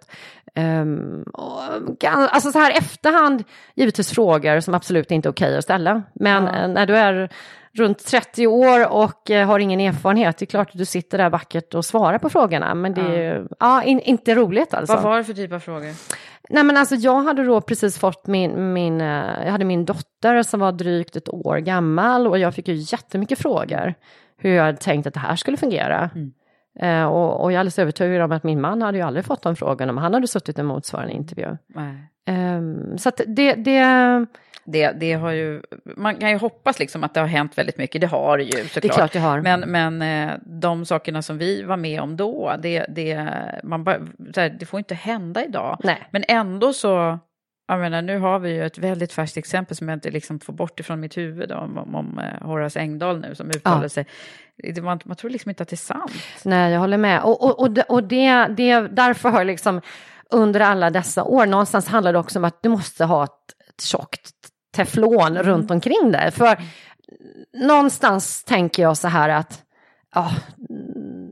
Ehm, 0.56 1.24
och, 1.34 2.04
alltså 2.06 2.52
så 2.52 2.60
här 2.60 2.72
efterhand, 2.78 3.44
givetvis 3.76 4.12
frågor 4.12 4.60
som 4.60 4.74
absolut 4.74 5.12
inte 5.12 5.30
är 5.30 5.32
okej 5.32 5.58
att 5.58 5.64
ställa. 5.64 6.04
Men 6.14 6.48
eh, 6.48 6.68
när 6.68 6.86
du 6.86 6.98
är 6.98 7.30
runt 7.74 8.06
30 8.06 8.48
år 8.48 8.92
och 8.92 9.32
eh, 9.32 9.48
har 9.48 9.60
ingen 9.60 9.80
erfarenhet, 9.80 10.38
det 10.38 10.44
är 10.44 10.48
klart 10.48 10.70
att 10.70 10.78
du 10.78 10.86
sitter 10.86 11.18
där 11.18 11.30
vackert 11.30 11.74
och 11.74 11.86
svarar 11.86 12.18
på 12.18 12.30
frågorna. 12.30 12.76
Men 12.76 12.94
det 12.94 13.02
är 13.02 13.48
ja. 13.60 13.84
in, 13.84 14.00
inte 14.00 14.36
roligt 14.36 14.74
alltså. 14.74 14.94
Vad 14.94 15.04
var 15.04 15.18
det 15.18 15.24
för 15.24 15.34
typ 15.34 15.54
av 15.54 15.60
frågor? 15.60 15.94
Nej 16.50 16.64
men 16.64 16.78
alltså 16.78 16.96
jag 16.96 17.22
hade 17.22 17.44
då 17.44 17.62
precis 17.62 17.98
fått 17.98 18.28
min, 18.28 18.74
min, 18.74 19.02
eh, 19.02 19.44
jag 19.44 19.52
hade 19.52 19.66
min 19.66 19.86
dotter 19.86 20.44
som 20.44 20.60
var 20.60 20.72
drygt 20.72 21.16
ett 21.16 21.30
år 21.30 21.58
gammal 21.58 22.28
och 22.28 22.40
jag 22.40 22.56
fick 22.56 22.68
ju 22.68 22.74
jättemycket 22.74 23.40
frågor 23.40 23.94
hur 24.38 24.54
jag 24.54 24.64
hade 24.64 24.78
tänkt 24.78 25.08
att 25.08 25.14
det 25.14 25.20
här 25.20 25.36
skulle 25.36 25.58
fungera. 25.58 26.10
Eh, 26.80 27.04
och, 27.06 27.44
och 27.44 27.52
jag 27.52 27.56
är 27.56 27.60
alldeles 27.60 27.80
övertygad 27.80 28.22
om 28.22 28.32
att 28.32 28.44
min 28.44 28.62
man 28.62 28.82
hade 28.82 28.98
ju 28.98 29.04
aldrig 29.04 29.26
fått 29.26 29.42
de 29.42 29.56
frågorna 29.56 29.92
om 29.92 29.98
han 29.98 30.14
hade 30.14 30.28
suttit 30.28 30.60
i 30.60 30.64
motsvarande 30.64 31.14
intervju. 31.14 31.58
Nej. 31.68 31.96
Ehm, 32.26 32.98
så 32.98 33.10
att 33.10 33.22
det, 33.28 33.54
det, 33.54 34.26
Det, 34.70 34.92
det 34.92 35.14
har 35.14 35.32
ju, 35.32 35.62
man 35.98 36.16
kan 36.16 36.30
ju 36.30 36.38
hoppas 36.38 36.80
liksom 36.80 37.04
att 37.04 37.14
det 37.14 37.20
har 37.20 37.28
hänt 37.28 37.58
väldigt 37.58 37.78
mycket, 37.78 38.02
det 38.02 38.08
har 38.08 38.38
det 38.38 38.44
ju 38.44 38.52
såklart. 38.52 38.82
det 38.82 38.88
är 38.88 38.94
klart 38.94 39.16
jag 39.16 39.22
har. 39.22 39.42
Men, 39.42 39.60
men 39.60 40.02
eh, 40.02 40.36
de 40.46 40.86
sakerna 40.86 41.22
som 41.22 41.38
vi 41.38 41.64
var 41.64 41.78
med 41.78 42.02
om 42.02 42.18
då, 42.18 42.56
det, 42.60 42.86
det, 42.90 43.30
man 43.64 43.84
bara, 43.84 44.00
det 44.60 44.66
får 44.66 44.78
inte 44.78 44.96
hända 44.96 45.46
idag. 45.46 45.80
Nej. 45.84 46.08
Men 46.12 46.24
ändå 46.28 46.74
så, 46.74 47.20
jag 47.68 47.80
menar, 47.80 48.02
nu 48.02 48.20
har 48.20 48.40
vi 48.40 48.54
ju 48.54 48.66
ett 48.66 48.78
väldigt 48.78 49.14
färskt 49.14 49.38
exempel 49.38 49.78
som 49.78 49.90
jag 49.90 49.96
inte 49.96 50.12
liksom 50.12 50.40
får 50.40 50.54
bort 50.54 50.80
ifrån 50.80 51.00
mitt 51.00 51.18
huvud 51.18 51.52
om, 51.52 51.78
om, 51.78 51.96
om 51.96 52.20
eh, 52.20 52.48
Horace 52.48 52.80
Engdahl 52.80 53.20
nu 53.20 53.36
som 53.36 53.50
uttalade 53.50 53.84
Ja. 53.86 53.90
sig. 53.90 54.08
Det, 54.74 54.82
man, 54.82 55.00
man 55.06 55.16
tror 55.18 55.30
liksom 55.30 55.50
inte 55.50 55.64
att 55.64 55.70
det 55.70 55.74
är 55.74 55.78
sant. 55.78 56.12
Nej, 56.46 56.74
jag 56.74 56.80
håller 56.80 56.98
med. 56.98 57.22
Och, 57.24 57.44
och, 57.44 57.60
och, 57.60 57.72
det, 57.72 57.84
och 57.84 58.04
det, 58.04 58.46
det, 58.48 58.80
därför 58.80 59.30
har 59.30 59.44
liksom 59.44 59.82
under 60.30 60.60
alla 60.60 60.90
dessa 60.90 61.24
år, 61.24 61.46
någonstans 61.46 61.88
handlar 61.88 62.14
det 62.14 62.20
också 62.20 62.40
om 62.40 62.46
att 62.46 62.64
du 62.64 62.70
måste 62.70 63.06
ha 63.06 63.24
ett, 63.24 63.32
tjockt 63.84 64.32
teflon 64.76 65.38
runt 65.38 65.72
omkring 65.72 66.12
dig. 66.12 66.32
För 66.32 66.58
någonstans 67.54 68.44
tänker 68.44 68.84
jag 68.84 68.98
så 68.98 69.08
här 69.08 69.30
att 69.30 69.62
ja, 70.16 70.32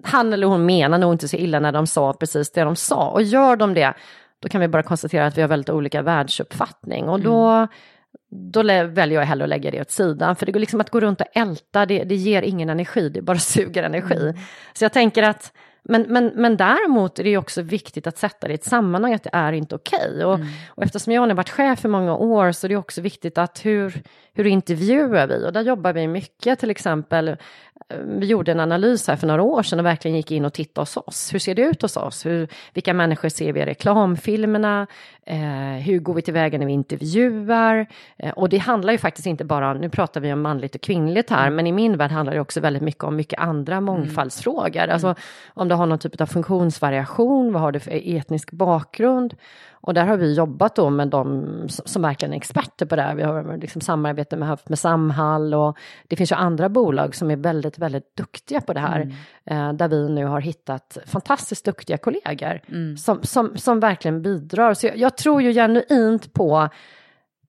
han 0.03 0.33
eller 0.33 0.47
hon 0.47 0.65
menar 0.65 0.97
nog 0.97 1.13
inte 1.13 1.27
så 1.27 1.37
illa 1.37 1.59
när 1.59 1.71
de 1.71 1.87
sa 1.87 2.13
precis 2.13 2.51
det 2.51 2.61
de 2.63 2.75
sa. 2.75 3.09
Och 3.09 3.23
gör 3.23 3.55
de 3.55 3.73
det, 3.73 3.93
då 4.45 4.49
kan 4.49 4.61
vi 4.61 4.67
bara 4.67 4.83
konstatera 4.83 5.25
att 5.25 5.37
vi 5.37 5.41
har 5.41 5.49
väldigt 5.49 5.69
olika 5.69 6.01
världsuppfattning. 6.01 7.09
Och 7.09 7.19
då, 7.19 7.67
då 8.29 8.61
lä- 8.61 8.83
väljer 8.83 9.19
jag 9.19 9.25
hellre 9.25 9.43
att 9.43 9.49
lägga 9.49 9.71
det 9.71 9.81
åt 9.81 9.91
sidan. 9.91 10.35
För 10.35 10.45
det 10.45 10.51
går 10.51 10.59
liksom 10.59 10.81
att 10.81 10.89
gå 10.89 10.99
runt 10.99 11.21
och 11.21 11.27
älta, 11.33 11.85
det, 11.85 12.03
det 12.03 12.15
ger 12.15 12.41
ingen 12.41 12.69
energi, 12.69 13.09
det 13.09 13.21
bara 13.21 13.37
suger 13.39 13.83
energi. 13.83 14.33
Så 14.73 14.85
jag 14.85 14.93
tänker 14.93 15.23
att, 15.23 15.53
men, 15.83 16.01
men, 16.01 16.31
men 16.35 16.57
däremot 16.57 17.19
är 17.19 17.23
det 17.23 17.37
också 17.37 17.61
viktigt 17.61 18.07
att 18.07 18.17
sätta 18.17 18.47
det 18.47 18.53
i 18.53 18.55
ett 18.55 18.63
sammanhang, 18.63 19.13
att 19.13 19.23
det 19.23 19.29
är 19.33 19.53
inte 19.53 19.75
okej. 19.75 20.25
Och, 20.25 20.39
och 20.69 20.83
eftersom 20.83 21.13
jag 21.13 21.21
har 21.21 21.33
varit 21.33 21.49
chef 21.49 21.85
i 21.85 21.87
många 21.87 22.15
år 22.15 22.51
så 22.51 22.67
är 22.67 22.69
det 22.69 22.75
också 22.75 23.01
viktigt 23.01 23.37
att 23.37 23.65
hur, 23.65 24.03
hur 24.33 24.47
intervjuar 24.47 25.27
vi? 25.27 25.45
Och 25.47 25.53
där 25.53 25.61
jobbar 25.61 25.93
vi 25.93 26.07
mycket, 26.07 26.59
till 26.59 26.71
exempel, 26.71 27.37
vi 28.05 28.27
gjorde 28.27 28.51
en 28.51 28.59
analys 28.59 29.07
här 29.07 29.15
för 29.15 29.27
några 29.27 29.41
år 29.41 29.63
sedan 29.63 29.79
och 29.79 29.85
verkligen 29.85 30.17
gick 30.17 30.31
in 30.31 30.45
och 30.45 30.53
tittade 30.53 30.81
hos 30.81 30.97
oss. 30.97 31.33
Hur 31.33 31.39
ser 31.39 31.55
det 31.55 31.61
ut 31.61 31.81
hos 31.81 31.97
oss? 31.97 32.25
Hur, 32.25 32.47
vilka 32.73 32.93
människor 32.93 33.29
ser 33.29 33.53
vi 33.53 33.59
i 33.59 33.65
reklamfilmerna? 33.65 34.87
Eh, 35.25 35.83
hur 35.85 35.99
går 35.99 36.13
vi 36.13 36.21
tillväga 36.21 36.57
när 36.57 36.65
vi 36.65 36.73
intervjuar? 36.73 37.87
Eh, 38.17 38.31
och 38.31 38.49
det 38.49 38.57
handlar 38.57 38.93
ju 38.93 38.97
faktiskt 38.97 39.27
inte 39.27 39.45
bara, 39.45 39.73
nu 39.73 39.89
pratar 39.89 40.21
vi 40.21 40.33
om 40.33 40.41
manligt 40.41 40.75
och 40.75 40.81
kvinnligt 40.81 41.29
här, 41.29 41.49
men 41.49 41.67
i 41.67 41.71
min 41.71 41.97
värld 41.97 42.11
handlar 42.11 42.33
det 42.33 42.39
också 42.41 42.59
väldigt 42.59 42.83
mycket 42.83 43.03
om 43.03 43.15
mycket 43.15 43.39
andra 43.39 43.81
mångfaldsfrågor. 43.81 44.87
Alltså 44.87 45.15
om 45.53 45.67
du 45.67 45.75
har 45.75 45.85
någon 45.85 45.99
typ 45.99 46.21
av 46.21 46.25
funktionsvariation, 46.25 47.53
vad 47.53 47.61
har 47.61 47.71
du 47.71 47.79
för 47.79 47.91
etnisk 48.17 48.51
bakgrund? 48.51 49.35
Och 49.85 49.93
där 49.93 50.05
har 50.05 50.17
vi 50.17 50.33
jobbat 50.33 50.75
då 50.75 50.89
med 50.89 51.07
de 51.07 51.45
som 51.67 52.01
verkligen 52.01 52.33
är 52.33 52.37
experter 52.37 52.85
på 52.85 52.95
det 52.95 53.01
här. 53.01 53.15
Vi 53.15 53.23
har 53.23 53.57
liksom 53.57 53.81
samarbete 53.81 54.37
med, 54.37 54.47
haft 54.47 54.69
med 54.69 54.79
Samhall 54.79 55.53
och 55.53 55.77
det 56.07 56.15
finns 56.15 56.31
ju 56.31 56.35
andra 56.35 56.69
bolag 56.69 57.15
som 57.15 57.31
är 57.31 57.35
väldigt, 57.35 57.77
väldigt 57.77 58.15
duktiga 58.15 58.61
på 58.61 58.73
det 58.73 58.79
här. 58.79 59.15
Eh, 59.45 59.73
där 59.73 59.87
vi 59.87 60.09
nu 60.09 60.25
har 60.25 60.41
hittat 60.41 60.97
fantastiskt 61.05 61.65
duktiga 61.65 61.97
kollegor 61.97 62.61
som, 62.97 63.23
som, 63.23 63.57
som 63.57 63.79
verkligen 63.79 64.21
bidrar. 64.21 64.73
Så 64.73 64.87
jag, 64.87 64.97
jag 64.97 65.17
tror 65.17 65.41
ju 65.41 65.53
genuint 65.53 66.33
på, 66.33 66.69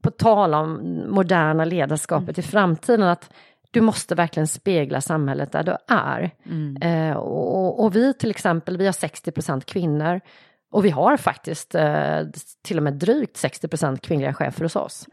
på 0.02 0.10
tal 0.10 0.54
om 0.54 1.02
moderna 1.08 1.64
ledarskapet 1.64 2.38
i 2.38 2.42
framtiden, 2.42 3.02
att 3.02 3.32
du 3.70 3.80
måste 3.80 4.14
verkligen 4.14 4.46
spegla 4.46 5.00
samhället 5.00 5.52
där 5.52 5.62
du 5.62 5.76
är. 5.94 6.30
Eh, 6.80 7.16
och, 7.16 7.84
och 7.84 7.96
vi 7.96 8.14
till 8.14 8.30
exempel, 8.30 8.76
vi 8.76 8.84
har 8.86 8.92
60% 8.92 9.60
kvinnor. 9.60 10.20
Och 10.72 10.84
vi 10.84 10.90
har 10.90 11.16
faktiskt 11.16 11.74
eh, 11.74 12.20
till 12.64 12.76
och 12.76 12.82
med 12.82 12.92
drygt 12.94 13.36
60% 13.44 13.98
kvinnliga 14.00 14.34
chefer 14.34 14.62
hos 14.62 14.76
oss. 14.76 15.06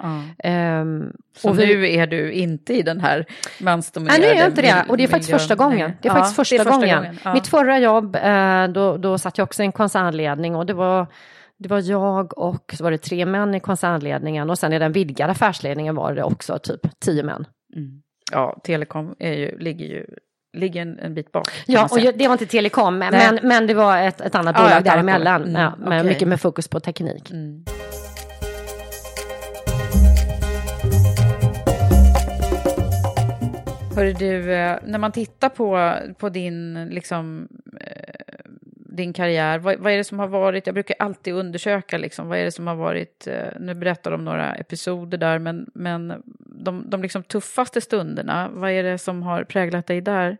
Ehm, 0.43 1.11
Så 1.37 1.49
och 1.49 1.59
vi- 1.59 1.65
nu 1.65 1.87
är 1.93 2.07
du 2.07 2.31
inte 2.31 2.73
i 2.73 2.81
den 2.81 2.99
här 3.01 3.17
Nej, 3.17 3.25
mansdominerade 3.65 4.21
nu 4.21 4.27
är 4.27 4.35
jag 4.35 4.47
inte 4.49 4.61
det. 4.61 4.85
Och 4.89 4.97
det 4.97 5.03
är 5.03 5.07
faktiskt 5.07 5.29
miljön 5.29 5.39
första 5.39 5.55
gången. 5.55 5.91
Det 6.01 6.07
är 6.07 6.11
Ja, 6.11 6.13
faktiskt 6.15 6.35
första, 6.35 6.63
gången. 6.71 7.17
Ja. 7.23 7.33
Mitt 7.33 7.47
förra 7.47 7.79
jobb, 7.79 8.15
eh, 8.15 8.67
då, 8.67 8.97
då 8.97 9.17
satt 9.17 9.37
jag 9.37 9.45
också 9.45 9.63
i 9.63 9.65
en 9.65 9.71
koncernledning 9.71 10.55
och 10.55 10.65
det 10.65 10.73
var, 10.73 11.07
det 11.59 11.69
var 11.69 11.89
jag 11.89 12.37
och 12.37 12.73
så 12.77 12.83
var 12.83 12.91
det 12.91 12.97
tre 12.97 13.25
män 13.25 13.55
i 13.55 13.59
koncernledningen 13.59 14.49
och 14.49 14.59
sen 14.59 14.73
i 14.73 14.79
den 14.79 14.91
vidgade 14.91 15.31
affärsledningen 15.31 15.95
var 15.95 16.13
det 16.13 16.23
också 16.23 16.59
typ 16.59 16.99
tio 16.99 17.23
män. 17.23 17.45
ja, 18.31 18.59
telekom 18.63 19.15
är 19.19 19.33
ju, 19.33 19.57
ligger 19.59 19.85
ju 19.85 20.05
ligger 20.53 20.81
en, 20.81 20.99
en 20.99 21.13
bit 21.13 21.31
bak. 21.31 21.47
Ja, 21.65 21.87
och 21.91 21.99
jag- 21.99 22.17
det 22.17 22.27
var 22.27 22.33
inte 22.33 22.45
Telekom, 22.45 22.97
men, 22.97 23.13
Nej. 23.13 23.39
men 23.43 23.67
det 23.67 23.73
var 23.73 23.97
ett, 23.97 24.21
ett 24.21 24.35
annat 24.35 24.55
Ja, 24.57 24.61
bolag 24.63 24.71
annat 24.73 24.85
däremellan. 24.85 25.41
Mm, 25.41 25.61
ja, 25.61 25.73
med, 25.77 25.99
okej. 25.99 26.03
Mycket 26.13 26.27
med 26.27 26.41
fokus 26.41 26.67
på 26.67 26.79
teknik. 26.79 27.31
Hörru 33.95 34.13
du, 34.13 34.53
eh, 34.53 34.77
när 34.85 34.97
man 34.99 35.11
tittar 35.11 35.49
på, 35.49 35.93
på 36.17 36.29
din 36.29 36.85
liksom, 36.91 37.47
eh, 37.81 38.13
din 38.95 39.13
karriär. 39.13 39.59
Vad, 39.59 39.79
vad, 39.79 39.93
är 39.93 39.97
det 39.97 40.03
som 40.03 40.19
har 40.19 40.27
varit, 40.27 40.67
jag 40.67 40.73
brukar 40.73 40.95
alltid 40.99 41.33
undersöka 41.33 41.97
liksom, 41.97 42.27
vad 42.27 42.37
är 42.37 42.43
det 42.43 42.51
som 42.51 42.67
har 42.67 42.75
varit, 42.75 43.27
eh, 43.27 43.59
nu 43.59 43.73
berättar 43.73 44.11
de 44.11 44.25
några 44.25 44.55
episoder 44.55 45.17
där, 45.17 45.39
men, 45.39 45.69
men 45.73 46.13
de, 46.53 46.89
de 46.89 47.01
liksom 47.01 47.23
tuffaste 47.23 47.81
stunderna, 47.81 48.49
vad 48.49 48.71
är 48.71 48.83
det 48.83 48.97
som 48.97 49.23
har 49.23 49.43
präglat 49.43 49.87
dig 49.87 50.01
där? 50.01 50.37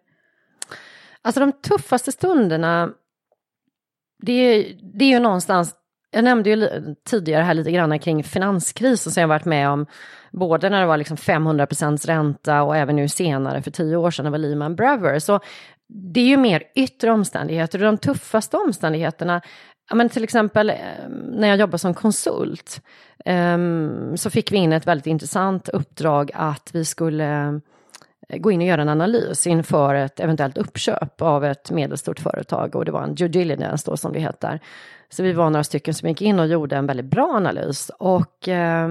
Alltså 1.22 1.40
de 1.40 1.52
tuffaste 1.52 2.12
stunderna, 2.12 2.94
det, 4.22 4.64
det 4.82 5.06
är 5.06 5.10
ju 5.10 5.20
någonstans 5.20 5.76
jag 6.14 6.24
nämnde 6.24 6.50
ju 6.50 6.70
tidigare 7.06 7.44
här 7.44 7.54
lite 7.54 7.72
grann 7.72 8.00
kring 8.00 8.24
finanskrisen 8.24 9.12
som 9.12 9.22
jag 9.22 9.28
varit 9.28 9.46
med 9.46 9.70
om, 9.70 9.86
både 10.32 10.70
när 10.70 10.82
det 10.82 10.86
var 10.88 10.98
liksom 10.98 11.18
500 11.18 11.66
procents 11.66 12.06
ränta 12.06 12.64
och 12.64 12.78
även 12.78 12.96
nu 12.96 13.10
senare 13.10 13.62
för 13.62 13.72
tio 13.72 13.96
år 13.96 14.12
sedan 14.12 14.24
när 14.24 14.32
det 14.32 14.38
var 14.38 14.50
Lehman 14.50 14.76
Brothers. 14.76 15.24
Så 15.24 15.40
det 15.88 16.20
är 16.20 16.26
ju 16.26 16.38
mer 16.38 16.64
yttre 16.76 17.12
omständigheter 17.12 17.80
och 17.80 17.86
de 17.86 17.98
tuffaste 17.98 18.58
omständigheterna, 18.58 19.42
men 19.94 20.10
till 20.10 20.24
exempel 20.24 20.70
eh, 20.70 20.76
när 21.10 21.48
jag 21.48 21.58
jobbar 21.58 21.78
som 21.78 21.94
konsult, 21.94 22.82
Ehm, 23.26 24.18
så 24.18 24.30
fick 24.30 24.52
vi 24.52 24.58
in 24.58 24.74
ett 24.74 24.88
väldigt 24.88 25.08
intressant 25.08 25.70
uppdrag 25.70 26.32
att 26.34 26.70
vi 26.74 26.86
skulle 26.86 27.60
eh, 28.30 28.38
gå 28.38 28.52
in 28.52 28.62
och 28.62 28.68
göra 28.68 28.82
en 28.82 28.90
analys 28.90 29.48
inför 29.48 29.96
ett 29.96 30.20
eventuellt 30.20 30.58
uppköp 30.58 31.22
av 31.22 31.46
ett 31.46 31.72
medelstort 31.72 32.20
företag 32.20 32.76
och 32.76 32.86
det 32.86 32.92
var 32.92 33.04
en 33.04 33.16
due 33.16 33.28
diligence 33.28 33.92
då 33.92 33.98
som 33.98 34.14
det 34.14 34.20
heter. 34.20 34.60
Så 35.10 35.24
vi 35.24 35.34
var 35.34 35.50
några 35.50 35.64
stycken 35.64 35.94
som 35.94 36.10
gick 36.10 36.22
in 36.22 36.40
och 36.40 36.48
gjorde 36.48 36.76
en 36.76 36.86
väldigt 36.86 37.06
bra 37.06 37.32
analys. 37.36 37.92
Och, 38.00 38.48
eh, 38.48 38.88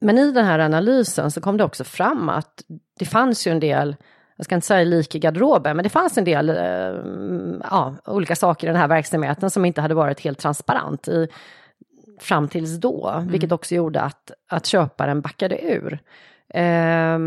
men 0.00 0.18
i 0.18 0.32
den 0.32 0.44
här 0.44 0.58
analysen 0.58 1.30
så 1.30 1.40
kom 1.40 1.56
det 1.56 1.64
också 1.64 1.84
fram 1.84 2.28
att 2.28 2.62
det 2.98 3.04
fanns 3.04 3.46
ju 3.46 3.52
en 3.52 3.60
del, 3.60 3.96
jag 4.36 4.44
ska 4.44 4.54
inte 4.54 4.66
säga 4.66 4.84
lik 4.84 5.14
i 5.14 5.18
garderoben, 5.18 5.76
men 5.76 5.82
det 5.82 5.88
fanns 5.88 6.18
en 6.18 6.24
del 6.24 6.48
eh, 6.48 7.64
ja, 7.70 7.94
olika 8.04 8.36
saker 8.36 8.66
i 8.66 8.70
den 8.70 8.80
här 8.80 8.88
verksamheten 8.88 9.50
som 9.50 9.64
inte 9.64 9.80
hade 9.80 9.94
varit 9.94 10.20
helt 10.20 10.38
transparent 10.38 11.08
i, 11.08 11.28
fram 12.18 12.48
tills 12.48 12.76
då, 12.76 13.08
mm. 13.08 13.28
vilket 13.28 13.52
också 13.52 13.74
gjorde 13.74 14.00
att, 14.00 14.30
att 14.48 14.66
köparen 14.66 15.20
backade 15.20 15.64
ur. 15.64 15.98
Eh, 16.48 17.18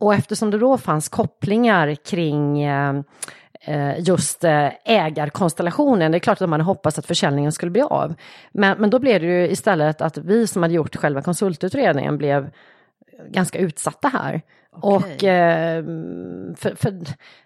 och 0.00 0.14
eftersom 0.14 0.50
det 0.50 0.58
då 0.58 0.78
fanns 0.78 1.08
kopplingar 1.08 1.94
kring 1.94 2.62
eh, 2.62 3.02
Eh, 3.64 4.00
just 4.00 4.44
eh, 4.44 4.68
ägarkonstellationen. 4.84 6.12
Det 6.12 6.18
är 6.18 6.20
klart 6.20 6.40
att 6.42 6.48
man 6.48 6.60
hoppats 6.60 6.98
att 6.98 7.06
försäljningen 7.06 7.52
skulle 7.52 7.70
bli 7.70 7.82
av. 7.82 8.14
Men, 8.52 8.78
men 8.78 8.90
då 8.90 8.98
blev 8.98 9.20
det 9.20 9.26
ju 9.26 9.48
istället 9.48 10.00
att 10.00 10.18
vi 10.18 10.46
som 10.46 10.62
hade 10.62 10.74
gjort 10.74 10.96
själva 10.96 11.22
konsultutredningen 11.22 12.18
blev 12.18 12.50
ganska 13.28 13.58
utsatta 13.58 14.08
här. 14.08 14.42
Okay. 14.80 15.14
Och 15.14 15.24
eh, 15.24 15.84
för, 16.56 16.74
för, 16.74 16.94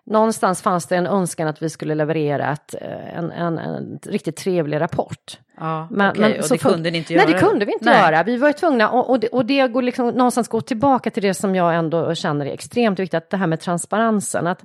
någonstans 0.05 0.63
fanns 0.63 0.87
det 0.87 0.97
en 0.97 1.07
önskan 1.07 1.49
att 1.49 1.63
vi 1.63 1.71
skulle 1.71 1.95
leverera 1.95 2.53
ett, 2.53 2.75
en, 3.15 3.33
en, 3.33 3.59
en 3.59 3.99
riktigt 4.07 4.37
trevlig 4.37 4.81
rapport. 4.81 5.39
Ja, 5.61 5.89
men, 5.91 6.11
okay. 6.11 6.21
men, 6.21 6.41
och 6.41 6.49
det 6.49 6.59
kunde 6.59 6.91
ni 6.91 6.99
inte 6.99 7.15
göra? 7.15 7.25
Nej, 7.25 7.35
det 7.35 7.41
kunde 7.41 7.65
vi 7.65 7.73
inte 7.73 7.85
nej. 7.85 8.01
göra. 8.01 8.23
Vi 8.23 8.37
var 8.37 8.53
tvungna, 8.53 8.91
och, 8.91 9.11
och, 9.11 9.21
det, 9.21 9.29
och 9.29 9.47
det 9.47 9.69
går 9.69 9.83
liksom 9.83 10.09
någonstans 10.09 10.49
gå 10.49 10.61
tillbaka 10.61 11.11
till 11.11 11.23
det 11.23 11.35
som 11.35 11.55
jag 11.55 11.75
ändå 11.75 12.15
känner 12.15 12.47
är 12.47 12.53
extremt 12.53 12.99
viktigt, 12.99 13.15
att 13.15 13.31
det 13.31 13.37
här 13.37 13.47
med 13.47 13.61
transparensen. 13.61 14.47
Att 14.47 14.65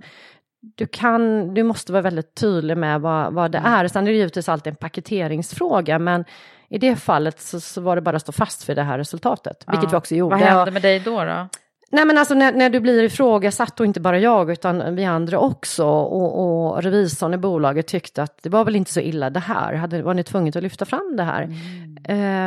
du, 0.76 0.88
kan, 0.88 1.54
du 1.54 1.64
måste 1.64 1.92
vara 1.92 2.02
väldigt 2.02 2.36
tydlig 2.36 2.78
med 2.78 3.02
vad, 3.02 3.34
vad 3.34 3.52
det 3.52 3.58
mm. 3.58 3.74
är. 3.74 3.88
Sen 3.88 4.08
är 4.08 4.12
det 4.12 4.18
givetvis 4.18 4.50
alltid 4.50 4.72
en 4.72 4.76
paketeringsfråga, 4.76 6.00
men 6.00 6.26
i 6.70 6.78
det 6.78 6.96
fallet 6.96 7.40
så, 7.40 7.60
så 7.60 7.82
var 7.82 7.96
det 7.96 8.02
bara 8.02 8.16
att 8.16 8.22
stå 8.22 8.32
fast 8.32 8.64
för 8.64 8.76
det 8.76 8.84
här 8.84 8.98
resultatet, 8.98 9.64
ja. 9.68 9.72
vilket 9.72 9.94
vi 9.94 9.98
också 9.98 10.16
gjorde. 10.16 10.36
Vad 10.36 10.44
hände 10.44 10.72
med 10.72 10.82
dig 10.82 11.00
då? 11.00 11.24
då? 11.24 11.48
Nej 11.92 12.06
men 12.06 12.18
alltså 12.18 12.34
när, 12.34 12.52
när 12.52 12.70
du 12.70 12.80
blir 12.80 13.04
ifrågasatt 13.04 13.80
och 13.80 13.86
inte 13.86 14.00
bara 14.00 14.20
jag 14.20 14.52
utan 14.52 14.96
vi 14.96 15.06
andra 15.06 15.40
också 15.40 15.86
och, 15.86 16.74
och 16.74 16.84
revisorn 16.84 17.34
i 17.34 17.38
bolaget 17.38 17.88
tyckte 17.88 18.24
att 18.24 18.44
det 18.44 18.50
var 18.50 18.66
väl 18.66 18.76
inte 18.76 18.92
så 18.92 19.00
illa 19.00 19.30
det 19.30 19.40
här, 19.40 19.74
hade, 19.74 20.02
var 20.02 20.14
ni 20.14 20.24
tvungna 20.24 20.52
att 20.56 20.64
lyfta 20.64 20.86
fram 20.86 21.16
det 21.18 21.24
här? 21.24 21.44
Mm. 21.44 21.92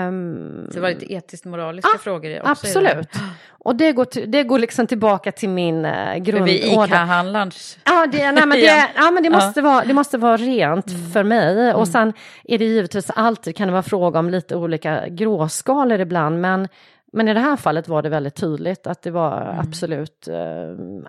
Um, 0.09 0.67
så 0.69 0.75
det 0.75 0.81
var 0.81 0.89
lite 0.89 1.13
etiskt 1.13 1.45
moraliska 1.45 1.91
ah, 1.95 1.99
frågor 1.99 2.39
också? 2.39 2.51
Absolut. 2.51 3.09
Och 3.49 3.77
det 3.77 3.93
går, 3.93 4.05
till, 4.05 4.31
det 4.31 4.43
går 4.43 4.59
liksom 4.59 4.87
tillbaka 4.87 5.33
till 5.33 5.49
min 5.49 5.85
uh, 5.85 6.17
grund... 6.17 6.45
Vi 6.45 6.73
ICA-handlarns... 6.73 7.79
Ja, 7.85 8.07
det, 8.13 8.33
nej, 8.33 8.47
men 8.47 8.51
det, 8.61 8.91
ja, 8.97 9.11
men 9.11 9.23
det, 9.23 9.31
måste, 9.31 9.61
ja. 9.61 9.65
vara, 9.65 9.85
det 9.85 9.95
måste 9.95 10.19
vara 10.19 10.37
rent 10.37 10.91
mm. 10.91 11.11
för 11.11 11.23
mig. 11.23 11.61
Mm. 11.61 11.77
Och 11.77 11.89
sen 11.89 12.13
är 12.45 12.59
det 12.59 12.65
givetvis 12.65 13.11
alltid, 13.11 13.57
kan 13.57 13.69
det 13.69 13.73
vara 13.73 13.83
fråga 13.83 14.19
om 14.19 14.31
lite 14.31 14.57
olika 14.57 15.09
gråskalor 15.09 16.01
ibland, 16.01 16.41
men 16.41 16.69
men 17.15 17.29
i 17.29 17.35
det 17.35 17.41
här 17.41 17.57
fallet 17.57 17.89
var 17.89 18.03
det 18.03 18.09
väldigt 18.09 18.35
tydligt 18.35 18.87
att 18.87 19.03
det 19.03 19.11
var 19.11 19.43
mm. 19.43 19.59
absolut 19.59 20.29
eh, 20.29 20.37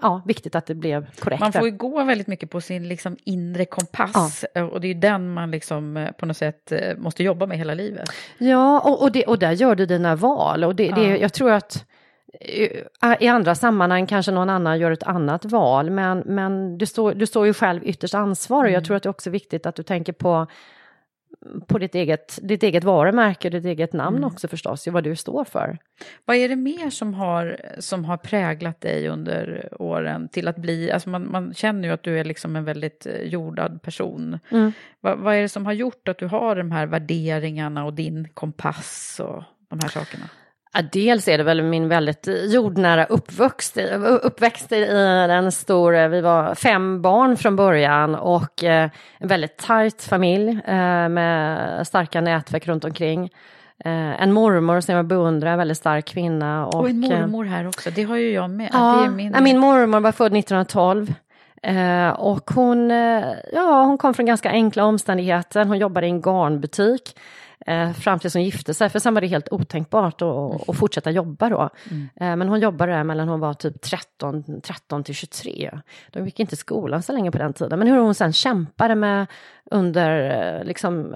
ja, 0.02 0.22
viktigt 0.26 0.56
att 0.56 0.66
det 0.66 0.76
blev 0.76 1.06
korrekt. 1.20 1.40
Man 1.40 1.54
får 1.54 1.66
ju 1.66 1.72
gå 1.72 2.04
väldigt 2.04 2.28
mycket 2.28 2.50
på 2.50 2.62
sin 2.62 2.88
liksom, 2.88 3.18
inre 3.24 3.66
kompass 3.66 4.46
ja. 4.54 4.64
och 4.64 4.82
det 4.82 4.88
är 4.88 4.96
den 4.96 5.34
man 5.34 5.52
liksom, 5.52 5.98
eh, 5.98 6.12
på 6.12 6.26
något 6.26 6.38
sätt 6.38 6.72
eh, 6.72 6.98
måste 6.98 7.24
jobba 7.24 7.46
med 7.46 7.58
hela 7.58 7.74
livet. 7.74 8.10
Ja, 8.38 8.80
och, 8.80 9.02
och, 9.02 9.12
det, 9.12 9.26
och 9.26 9.40
där 9.40 9.52
gör 9.52 9.76
du 9.76 9.86
dina 9.86 10.16
val 10.16 10.64
och 10.64 10.76
det, 10.76 10.86
ja. 10.86 10.96
det, 10.96 11.18
jag 11.18 11.34
tror 11.34 11.52
att 11.52 11.86
i 13.20 13.28
andra 13.28 13.56
sammanhang 13.56 14.08
kanske 14.08 14.32
någon 14.32 14.50
annan 14.50 14.80
gör 14.80 14.92
ett 14.92 15.04
annat 15.04 15.46
val, 15.46 15.90
men, 15.90 16.24
men 16.26 16.78
du, 16.78 16.86
står, 16.86 17.14
du 17.14 17.26
står 17.26 17.46
ju 17.46 17.54
själv 17.54 17.82
ytterst 17.84 18.14
ansvarig. 18.14 18.70
Mm. 18.70 18.74
Jag 18.74 18.86
tror 18.86 18.98
att 18.98 19.04
det 19.04 19.08
är 19.08 19.12
också 19.12 19.30
viktigt 19.30 19.66
att 19.66 19.76
du 19.76 19.84
tänker 19.84 20.14
på 20.14 20.48
på 21.68 21.78
ditt 21.78 21.96
eget, 21.96 22.40
ditt 22.42 22.64
eget 22.64 22.84
varumärke, 22.84 23.50
ditt 23.50 23.66
eget 23.66 23.94
namn 23.94 24.18
mm. 24.18 24.28
också 24.28 24.48
förstås, 24.48 24.88
vad 24.88 25.04
du 25.04 25.16
står 25.16 25.44
för. 25.44 25.78
Vad 26.26 26.38
är 26.38 26.50
det 26.50 26.56
mer 26.56 26.90
som 26.90 27.14
har, 27.14 27.58
som 27.80 28.06
har 28.06 28.18
präglat 28.18 28.82
dig 28.82 29.08
under 29.08 29.70
åren 29.80 30.28
till 30.28 30.48
att 30.48 30.58
bli, 30.58 30.92
alltså 30.92 31.10
man, 31.10 31.32
man 31.32 31.54
känner 31.54 31.88
ju 31.88 31.94
att 31.94 32.04
du 32.04 32.20
är 32.20 32.24
liksom 32.24 32.56
en 32.56 32.64
väldigt 32.64 33.06
eh, 33.06 33.22
jordad 33.22 33.82
person. 33.82 34.40
Mm. 34.50 34.72
Vad, 35.02 35.18
vad 35.18 35.36
är 35.36 35.42
det 35.42 35.50
som 35.50 35.66
har 35.66 35.74
gjort 35.74 36.08
att 36.08 36.18
du 36.18 36.28
har 36.28 36.56
de 36.56 36.72
här 36.72 36.86
värderingarna 36.86 37.86
och 37.86 37.94
din 37.94 38.28
kompass 38.34 39.22
och 39.24 39.44
de 39.70 39.80
här 39.80 39.90
sakerna? 39.90 40.30
Ja, 40.76 40.82
dels 40.92 41.28
är 41.28 41.38
det 41.38 41.44
väl 41.44 41.62
min 41.62 41.88
väldigt 41.88 42.28
jordnära 42.48 43.06
uppväxt, 43.06 43.78
uppväxt 44.22 44.72
i 44.72 44.86
en 45.30 45.52
stor, 45.52 46.08
vi 46.08 46.22
var 46.22 46.56
fem 46.56 47.02
barn 47.02 47.38
från 47.38 47.56
början 47.56 48.16
och 48.16 48.64
eh, 48.64 48.90
en 49.18 49.28
väldigt 49.28 49.58
tajt 49.58 50.04
familj 50.04 50.50
eh, 50.50 51.10
med 51.10 51.88
starka 51.88 52.22
nätverk 52.22 52.68
runt 52.68 52.86
omkring. 52.86 53.24
Eh, 53.86 54.22
en 54.22 54.32
mormor 54.32 54.82
som 54.82 54.96
jag 54.96 55.06
beundrar, 55.06 55.52
en 55.52 55.58
väldigt 55.58 55.78
stark 55.78 56.06
kvinna. 56.06 56.66
Och, 56.68 56.76
och 56.76 56.90
en 56.90 57.00
mormor 57.00 57.46
här 57.46 57.68
också, 57.68 57.90
det 57.90 58.04
har 58.04 58.16
ju 58.16 58.32
jag 58.32 58.50
med. 58.50 58.70
Ja, 58.74 59.10
min... 59.10 59.36
min 59.42 59.60
mormor 59.60 60.00
var 60.00 60.12
född 60.12 60.38
1912. 60.38 61.14
och 62.18 62.52
hon, 62.52 62.90
ja, 63.54 63.84
hon 63.84 63.98
kom 63.98 64.14
från 64.14 64.26
ganska 64.26 64.50
enkla 64.50 64.84
omständigheter, 64.84 65.66
hon 65.66 65.78
jobbade 65.78 66.08
i 66.08 66.10
en 66.10 66.22
garnbutik 66.22 67.16
eh, 67.66 67.92
fram 67.92 68.20
tills 68.20 68.34
hon 68.34 68.44
gifte 68.44 68.74
sig, 68.74 68.90
för 68.90 69.00
sen 69.00 69.14
var 69.14 69.22
det 69.22 69.28
helt 69.28 69.52
otänkbart 69.52 70.22
att, 70.22 70.70
att 70.70 70.78
fortsätta 70.78 71.12
jobba 71.12 71.50
då. 71.50 71.70
Mm. 71.92 72.10
Eh, 72.16 72.36
men 72.36 72.50
hon 72.50 72.60
jobbade 72.60 72.92
där 72.92 73.04
mellan 73.04 73.28
hon 73.28 73.40
var 73.40 73.54
typ 73.54 73.82
13, 73.82 74.62
13 74.62 75.04
till 75.04 75.16
23. 75.16 75.80
De 76.12 76.26
gick 76.26 76.40
inte 76.40 76.54
i 76.54 76.58
skolan 76.58 77.04
så 77.04 77.14
länge 77.14 77.32
på 77.32 77.38
den 77.38 77.54
tiden, 77.54 77.80
men 77.80 77.88
hur 77.88 77.98
hon 77.98 78.16
sen 78.16 78.34
kämpade 78.34 78.96
med 78.96 79.28
under 79.72 80.44
eh, 80.60 80.64
liksom 80.66 81.16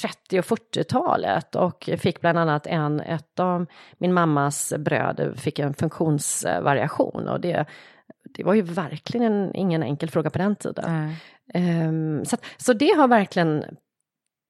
30 0.00 0.38
och 0.38 0.44
40-talet 0.44 1.54
och 1.54 1.90
fick 1.98 2.20
bland 2.20 2.38
annat 2.38 2.66
en, 2.66 3.00
ett 3.00 3.40
av 3.40 3.66
min 3.98 4.12
mammas 4.12 4.72
bröder 4.78 5.34
fick 5.34 5.58
en 5.58 5.74
funktionsvariation 5.74 7.28
och 7.28 7.40
det 7.40 7.66
det 8.34 8.44
var 8.44 8.54
ju 8.54 8.62
verkligen 8.62 9.54
ingen 9.54 9.82
enkel 9.82 10.10
fråga 10.10 10.30
på 10.30 10.38
den 10.38 10.56
tiden. 10.56 11.14
Um, 11.54 12.24
så, 12.24 12.36
så 12.56 12.72
det 12.72 12.96
har 12.96 13.08
verkligen 13.08 13.64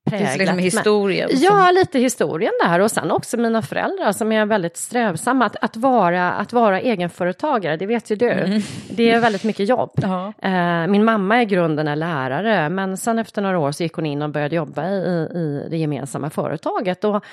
präglat. 0.07 0.33
Det 0.33 0.39
liksom 0.39 0.59
historien? 0.59 1.29
Ja, 1.33 1.71
lite 1.71 1.99
historien 1.99 2.53
där 2.65 2.81
och 2.81 2.91
sen 2.91 3.11
också 3.11 3.37
mina 3.37 3.63
föräldrar 3.63 4.13
som 4.13 4.33
är 4.33 4.47
väldigt 4.47 4.77
strävsamma. 4.77 5.47
Att, 5.47 5.57
att, 5.61 5.77
vara, 5.77 6.33
att 6.33 6.53
vara 6.53 6.81
egenföretagare, 6.81 7.77
det 7.77 7.87
vet 7.87 8.11
ju 8.11 8.17
du, 8.17 8.31
mm. 8.31 8.63
det 8.91 9.11
är 9.11 9.21
väldigt 9.21 9.45
mycket 9.45 9.69
jobb. 9.69 9.91
Ja. 9.95 10.33
Eh, 10.43 10.87
min 10.87 11.05
mamma 11.05 11.43
i 11.43 11.45
grunden 11.45 11.89
är 11.89 11.97
lärare, 11.97 12.69
men 12.69 12.97
sen 12.97 13.19
efter 13.19 13.43
några 13.43 13.59
år 13.59 13.73
så 13.73 13.83
gick 13.83 13.93
hon 13.93 14.07
in 14.07 14.23
och 14.23 14.31
började 14.31 14.57
jobba 14.57 14.89
i, 14.89 15.29
i 15.35 15.67
det 15.71 15.77
gemensamma 15.77 16.31
företaget. 16.31 17.05
Och, 17.05 17.25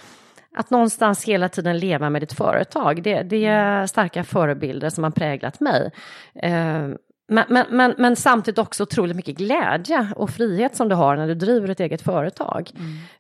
att 0.56 0.70
någonstans 0.70 1.26
hela 1.26 1.50
tiden 1.50 1.78
leva 1.78 2.10
med 2.10 2.22
ditt 2.22 2.34
företag, 2.34 3.04
det, 3.04 3.22
det 3.22 3.46
är 3.46 3.88
starka 3.88 4.24
förebilder 4.24 4.90
som 4.90 5.04
har 5.04 5.12
präglat 5.12 5.60
mig. 5.60 5.92
Eh, 6.36 6.88
men, 7.28 7.46
men, 7.50 7.66
men, 7.70 7.96
men, 7.98 8.16
samtidigt 8.16 8.58
också 8.58 8.84
otroligt 8.84 9.16
mycket 9.16 9.38
glädje 9.38 10.14
och 10.16 10.30
frihet 10.30 10.76
som 10.76 10.90
du 10.90 10.96
har 10.96 11.16
när 11.16 11.28
du 11.28 11.36
driver 11.36 11.70
ett 11.70 11.80
eget 11.80 12.02
företag. 12.02 12.72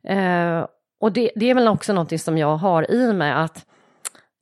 Mm. 0.04 0.60
Eh, 0.60 0.68
och 1.00 1.12
det, 1.12 1.32
det, 1.36 1.50
är 1.50 1.56
väl 1.56 1.68
också 1.68 1.94
någonting 1.94 2.20
som 2.20 2.38
jag 2.38 2.58
har 2.58 2.92
i 2.92 3.14
mig 3.14 3.32
att 3.32 3.66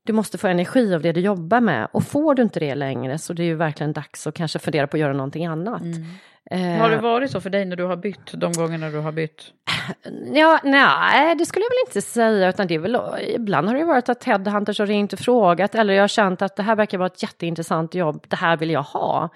du 0.06 0.14
måste 0.14 0.38
få 0.38 0.48
energi 0.48 0.96
av 0.96 1.02
det 1.02 1.12
du 1.12 1.22
jobbar 1.22 1.62
med 1.62 1.88
och 1.92 2.04
får 2.04 2.36
du 2.36 2.42
inte 2.42 2.60
det 2.60 2.76
längre 2.76 3.18
så 3.18 3.34
det 3.34 3.44
är 3.44 3.46
ju 3.46 3.56
verkligen 3.56 3.94
dags 3.94 4.28
att 4.28 4.36
kanske 4.36 4.60
fundera 4.60 4.88
på 4.88 4.98
att 4.98 5.02
göra 5.02 5.14
någonting 5.14 5.46
annat. 5.46 5.82
Mm. 5.82 6.04
Eh, 6.52 6.78
Har 6.82 6.90
det 6.90 6.98
varit 6.98 7.32
så 7.32 7.42
för 7.42 7.50
dig 7.50 7.66
när 7.66 7.76
du 7.76 7.84
har 7.84 7.96
bytt, 7.96 8.32
de 8.34 8.52
gångerna 8.54 8.90
du 8.90 8.98
har 9.00 9.12
bytt? 9.12 9.44
Ja, 10.34 10.60
nej, 10.64 11.36
det 11.36 11.46
skulle 11.46 11.64
jag 11.66 11.70
väl 11.70 11.88
inte 11.88 12.02
säga, 12.02 12.50
utan 12.50 12.68
det 12.68 12.76
är 12.76 12.80
väl, 12.80 12.98
ibland 13.36 13.68
har 13.68 13.76
det 13.76 13.84
varit 13.84 14.10
att 14.10 14.24
headhunters 14.24 14.80
har 14.80 14.86
ringt 14.86 15.14
och 15.14 15.20
frågat, 15.20 15.76
eller 15.76 15.94
jag 15.94 16.04
har 16.04 16.08
känt 16.08 16.42
att 16.42 16.56
det 16.56 16.64
här 16.64 16.76
verkar 16.76 16.98
vara 16.98 17.08
ett 17.08 17.24
jätteintressant 17.24 17.96
jobb, 17.96 18.26
det 18.28 18.36
här 18.36 18.58
vill 18.58 18.70
jag 18.72 18.82
ha. 18.84 19.30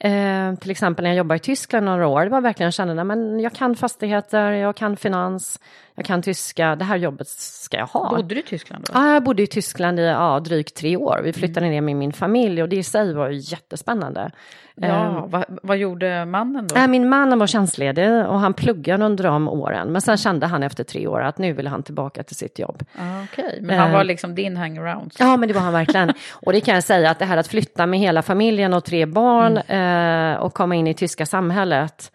Eh, 0.00 0.54
till 0.54 0.70
exempel 0.70 1.02
när 1.02 1.10
jag 1.10 1.16
jobbade 1.16 1.36
i 1.36 1.40
Tyskland 1.40 1.86
några 1.86 2.06
år, 2.06 2.24
det 2.24 2.30
var 2.30 2.40
verkligen 2.40 2.66
jag 2.66 2.74
kände, 2.74 3.04
men 3.04 3.40
jag 3.40 3.52
kan 3.52 3.76
fastigheter, 3.76 4.50
jag 4.52 4.76
kan 4.76 4.96
finans, 4.96 5.60
jag 5.96 6.04
kan 6.04 6.22
tyska, 6.22 6.76
det 6.76 6.84
här 6.84 6.96
jobbet 6.96 7.28
ska 7.28 7.76
jag 7.76 7.86
ha. 7.86 8.16
Bodde 8.16 8.34
du 8.34 8.40
i 8.40 8.42
Tyskland 8.42 8.84
då? 8.84 8.92
Ja, 8.94 9.12
jag 9.12 9.22
bodde 9.22 9.42
i 9.42 9.46
Tyskland 9.46 10.00
i 10.00 10.02
ja, 10.02 10.40
drygt 10.40 10.74
tre 10.74 10.96
år. 10.96 11.20
Vi 11.24 11.32
flyttade 11.32 11.68
ner 11.68 11.80
med 11.80 11.96
min 11.96 12.12
familj 12.12 12.62
och 12.62 12.68
det 12.68 12.76
i 12.76 12.82
sig 12.82 13.14
var 13.14 13.28
ju 13.28 13.38
jättespännande. 13.42 14.30
Ja, 14.74 14.86
Eh, 15.06 15.26
vad, 15.26 15.44
vad 15.62 15.76
gjorde 15.76 16.24
mannen 16.24 16.66
då? 16.66 16.74
Nej, 16.74 16.88
min 16.88 17.08
man 17.08 17.38
var 17.38 17.46
tjänstledig 17.46 18.26
och 18.26 18.40
han 18.40 18.54
pluggade 18.54 19.04
under 19.04 19.24
de 19.24 19.48
åren. 19.48 19.92
Men 19.92 20.00
sen 20.00 20.16
kände 20.16 20.46
han 20.46 20.62
efter 20.62 20.84
tre 20.84 21.06
år 21.06 21.22
att 21.22 21.38
nu 21.38 21.52
ville 21.52 21.70
han 21.70 21.82
tillbaka 21.82 22.22
till 22.22 22.36
sitt 22.36 22.58
jobb. 22.58 22.82
Ah, 22.98 23.22
Okej, 23.32 23.58
men 23.62 23.78
han 23.78 23.92
var 23.92 24.04
liksom 24.04 24.34
din 24.34 24.56
hangaround? 24.56 25.12
Ja, 25.18 25.36
men 25.36 25.48
det 25.48 25.54
var 25.54 25.60
han 25.60 25.72
verkligen. 25.72 26.12
Och 26.32 26.52
det 26.52 26.60
kan 26.60 26.74
jag 26.74 26.84
säga 26.84 27.10
att 27.10 27.18
det 27.18 27.24
här 27.24 27.36
att 27.36 27.48
flytta 27.48 27.86
med 27.86 27.98
hela 28.00 28.22
familjen 28.22 28.74
och 28.74 28.84
tre 28.84 29.06
barn 29.06 29.56
eh, 29.56 30.36
och 30.36 30.54
komma 30.54 30.74
in 30.74 30.86
i 30.86 30.94
tyska 30.94 31.26
samhället. 31.26 32.12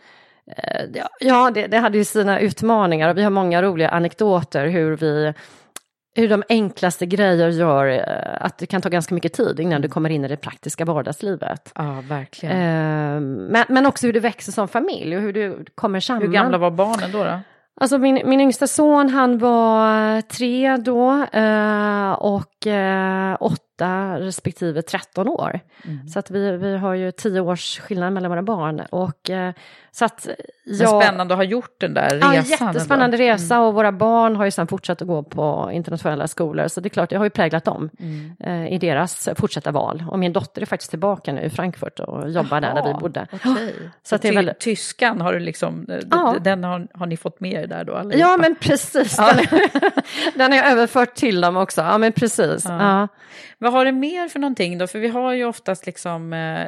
Eh, 0.48 1.04
ja, 1.20 1.52
det, 1.52 1.68
det, 1.68 1.78
hade 1.78 1.98
ju 1.98 2.04
sina 2.04 2.40
utmaningar 2.40 3.10
och 3.10 3.18
vi 3.18 3.24
har 3.24 3.30
många 3.30 3.62
roliga 3.62 3.90
anekdoter 3.90 4.68
hur 4.68 4.98
vi 4.98 5.34
hur 6.16 6.30
de 6.30 6.44
enklaste 6.50 7.06
grejer 7.06 7.50
gör 7.50 7.88
eh, 7.88 8.46
att 8.46 8.58
det 8.58 8.66
kan 8.66 8.82
ta 8.82 8.90
ganska 8.90 9.16
mycket 9.16 9.34
tid 9.34 9.60
innan 9.60 9.82
du 9.82 9.90
kommer 9.90 10.10
in 10.10 10.26
i 10.26 10.28
det 10.28 10.38
praktiska 10.38 10.86
vardagslivet. 10.86 11.72
Ja, 11.76 12.04
verkligen. 12.10 12.58
Ehm, 12.58 13.34
men, 13.34 13.66
men 13.70 13.86
också 13.86 14.06
hur 14.06 14.14
du 14.14 14.20
växer 14.20 14.52
som 14.52 14.68
familj 14.68 15.16
och 15.16 15.22
hur 15.22 15.34
du 15.34 15.66
kommer 15.76 16.00
samman. 16.00 16.22
Hur 16.22 16.34
gamla 16.34 16.58
var 16.58 16.72
barnen 16.72 17.12
då? 17.12 17.24
då? 17.24 17.40
Alltså 17.82 17.98
min, 17.98 18.22
min 18.26 18.42
yngsta 18.42 18.68
son 18.68 19.10
han 19.10 19.38
var 19.38 20.22
tre 20.22 20.78
då 20.78 21.26
eh, 21.32 22.12
och 22.12 22.68
åtta 23.40 23.71
8 23.82 24.20
respektive 24.20 24.82
13 24.82 25.28
år. 25.28 25.60
Mm. 25.86 26.08
Så 26.08 26.20
att 26.20 26.32
vi, 26.32 26.58
vi 26.58 26.78
har 26.78 26.94
ju 26.94 27.12
10 27.12 27.42
års 27.42 27.80
skillnad 27.80 28.14
mellan 28.14 28.32
våra 28.32 28.42
barn. 28.42 28.82
Och, 28.90 29.30
eh, 29.30 29.54
så 29.92 30.06
att 30.06 30.28
jag, 30.64 31.04
spännande 31.04 31.34
att 31.34 31.38
ha 31.38 31.44
gjort 31.44 31.76
den 31.78 31.94
där 31.94 32.10
resan. 32.10 32.34
Ja, 32.34 32.44
jättespännande 32.44 33.18
ändå. 33.18 33.34
resa 33.34 33.62
och 33.62 33.74
våra 33.74 33.92
barn 33.92 34.36
har 34.36 34.46
ju 34.46 34.52
sedan 34.52 34.68
fortsatt 34.68 35.02
att 35.02 35.08
gå 35.08 35.24
på 35.24 35.70
internationella 35.74 36.28
skolor. 36.28 36.68
Så 36.68 36.82
det 36.82 36.88
är 36.88 36.90
klart, 36.90 37.10
det 37.10 37.16
har 37.16 37.24
ju 37.24 37.30
präglat 37.30 37.66
dem 37.66 37.90
mm. 38.00 38.36
eh, 38.40 38.74
i 38.74 38.78
deras 38.78 39.30
fortsatta 39.36 39.72
val. 39.72 40.04
Och 40.10 40.20
min 40.20 40.34
dotter 40.34 40.62
är 40.62 40.66
faktiskt 40.66 40.90
tillbaka 40.90 41.34
nu 41.34 41.42
i 41.42 41.50
Frankfurt 41.50 42.00
och 42.00 42.30
jobbar 42.30 42.58
Aha, 42.58 42.74
där, 42.74 42.82
där 42.82 42.94
vi 42.94 43.00
bodde. 43.00 43.28
Okay. 43.32 43.74
Så 44.04 44.16
att 44.16 44.22
det 44.22 44.28
är 44.28 44.34
väl... 44.34 44.54
Tyskan 44.60 45.22
har 45.22 45.34
du 45.34 45.40
liksom, 45.40 45.86
eh, 45.90 46.00
ja. 46.12 46.36
den 46.42 46.64
har, 46.64 46.88
har 46.94 47.06
ni 47.06 47.18
fått 47.18 47.40
med 47.40 47.54
er 47.54 47.68
där 47.68 47.84
då? 47.84 47.96
Allihopa? 47.96 48.18
Ja, 48.18 48.38
men 48.38 48.56
precis. 48.56 49.16
Ja. 49.18 49.34
Den, 49.34 49.40
är, 49.40 50.38
den 50.38 50.54
är 50.54 50.72
överfört 50.72 51.16
till 51.16 51.42
dem 51.42 51.58
också. 51.58 51.82
Ja, 51.82 51.98
men 51.98 52.12
precis. 52.12 52.66
Ja. 52.66 53.08
Vad 53.72 53.78
har 53.80 53.86
det 53.86 53.92
mer 53.92 54.28
för 54.28 54.40
någonting 54.40 54.78
då? 54.78 54.88
För 54.88 55.00
vi 55.00 55.08
har 55.08 55.34
ju 55.34 55.46
oftast 55.46 55.86
liksom, 55.86 56.34
eh, 56.34 56.66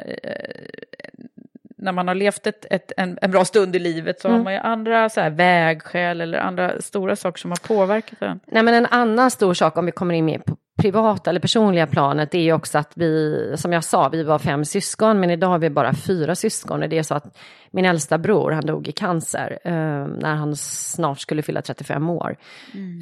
när 1.76 1.92
man 1.92 2.08
har 2.08 2.14
levt 2.14 2.46
ett, 2.46 2.66
ett, 2.70 2.92
en, 2.96 3.18
en 3.22 3.30
bra 3.30 3.44
stund 3.44 3.76
i 3.76 3.78
livet 3.78 4.20
så 4.20 4.28
Mm. 4.28 4.38
har 4.38 4.44
man 4.44 4.52
ju 4.52 4.58
andra 4.58 5.08
så 5.08 5.20
här, 5.20 5.30
vägskäl 5.30 6.20
eller 6.20 6.38
andra 6.38 6.80
stora 6.80 7.16
saker 7.16 7.38
som 7.40 7.50
har 7.50 7.68
påverkat 7.68 8.22
en. 8.22 8.40
Nej, 8.46 8.62
men 8.62 8.74
en 8.74 8.86
annan 8.86 9.30
stor 9.30 9.54
sak 9.54 9.78
om 9.78 9.86
vi 9.86 9.92
kommer 9.92 10.14
in 10.14 10.24
mer 10.24 10.38
på 10.38 10.56
privata 10.82 11.30
eller 11.30 11.40
personliga 11.40 11.86
planet 11.86 12.34
är 12.34 12.38
ju 12.38 12.52
också 12.52 12.78
att 12.78 12.92
vi, 12.94 13.52
som 13.56 13.72
jag 13.72 13.84
sa, 13.84 14.08
vi 14.08 14.22
var 14.22 14.38
fem 14.38 14.64
syskon 14.64 15.20
men 15.20 15.30
idag 15.30 15.48
har 15.48 15.58
vi 15.58 15.70
bara 15.70 15.94
fyra 15.94 16.34
syskon 16.34 16.82
och 16.82 16.88
det 16.88 16.98
är 16.98 17.02
så 17.02 17.14
att 17.14 17.38
min 17.70 17.84
äldsta 17.84 18.18
bror 18.18 18.50
han 18.50 18.66
dog 18.66 18.88
i 18.88 18.92
cancer 18.92 19.58
eh, 19.64 19.72
när 20.06 20.34
han 20.34 20.56
snart 20.56 21.20
skulle 21.20 21.42
fylla 21.42 21.62
35 21.62 22.10
år. 22.10 22.36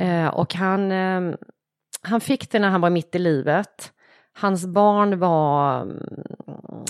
Eh, 0.01 0.27
och 0.27 0.55
han, 0.55 0.93
eh, 0.93 1.35
han 2.03 2.21
fick 2.21 2.51
det 2.51 2.59
när 2.59 2.69
han 2.69 2.81
var 2.81 2.91
mitt 2.91 3.15
i 3.15 3.19
livet. 3.19 3.93
Hans 4.41 4.67
barn 4.67 5.19
var, 5.19 5.83
mm, 5.83 6.85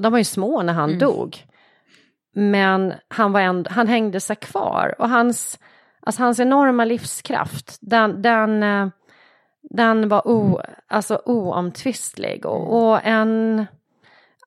de 0.00 0.12
var 0.12 0.18
ju 0.18 0.24
små 0.24 0.62
när 0.62 0.72
han 0.72 0.98
dog. 0.98 1.46
Men 2.34 2.94
han, 3.08 3.32
var 3.32 3.40
ändå, 3.40 3.70
han 3.70 3.88
hängde 3.88 4.20
sig 4.20 4.36
kvar 4.36 4.94
och 4.98 5.08
hans, 5.08 5.58
alltså 6.00 6.22
hans 6.22 6.40
enorma 6.40 6.84
livskraft, 6.84 7.78
den, 7.80 8.22
den, 8.22 8.62
eh, 8.62 8.88
den 9.62 10.08
var 10.08 10.28
o, 10.28 10.60
alltså 10.88 11.22
oomtvistlig. 11.24 12.46
Och, 12.46 12.92
och 12.92 13.00
en, 13.04 13.66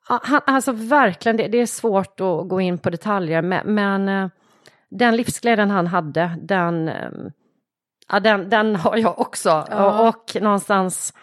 han, 0.08 0.42
alltså 0.46 0.72
verkligen, 0.72 1.38
det, 1.38 1.48
det 1.48 1.58
är 1.58 1.66
svårt 1.66 2.20
att 2.20 2.48
gå 2.48 2.62
in 2.62 2.78
på 2.78 2.90
detaljer, 2.90 3.42
men, 3.42 3.76
men 3.76 4.10
eh, 4.10 4.30
den 4.90 5.16
livsglädjen 5.16 5.72
han 5.72 5.88
hade, 5.88 6.38
den, 6.42 6.90
eh, 6.90 7.12
ja, 8.12 8.20
den, 8.20 8.50
den 8.50 8.76
har 8.76 8.98
jag 8.98 9.20
också. 9.20 9.50
Ja. 9.70 9.86
Och, 9.86 10.08
och 10.08 10.42
någonstans, 10.42 11.14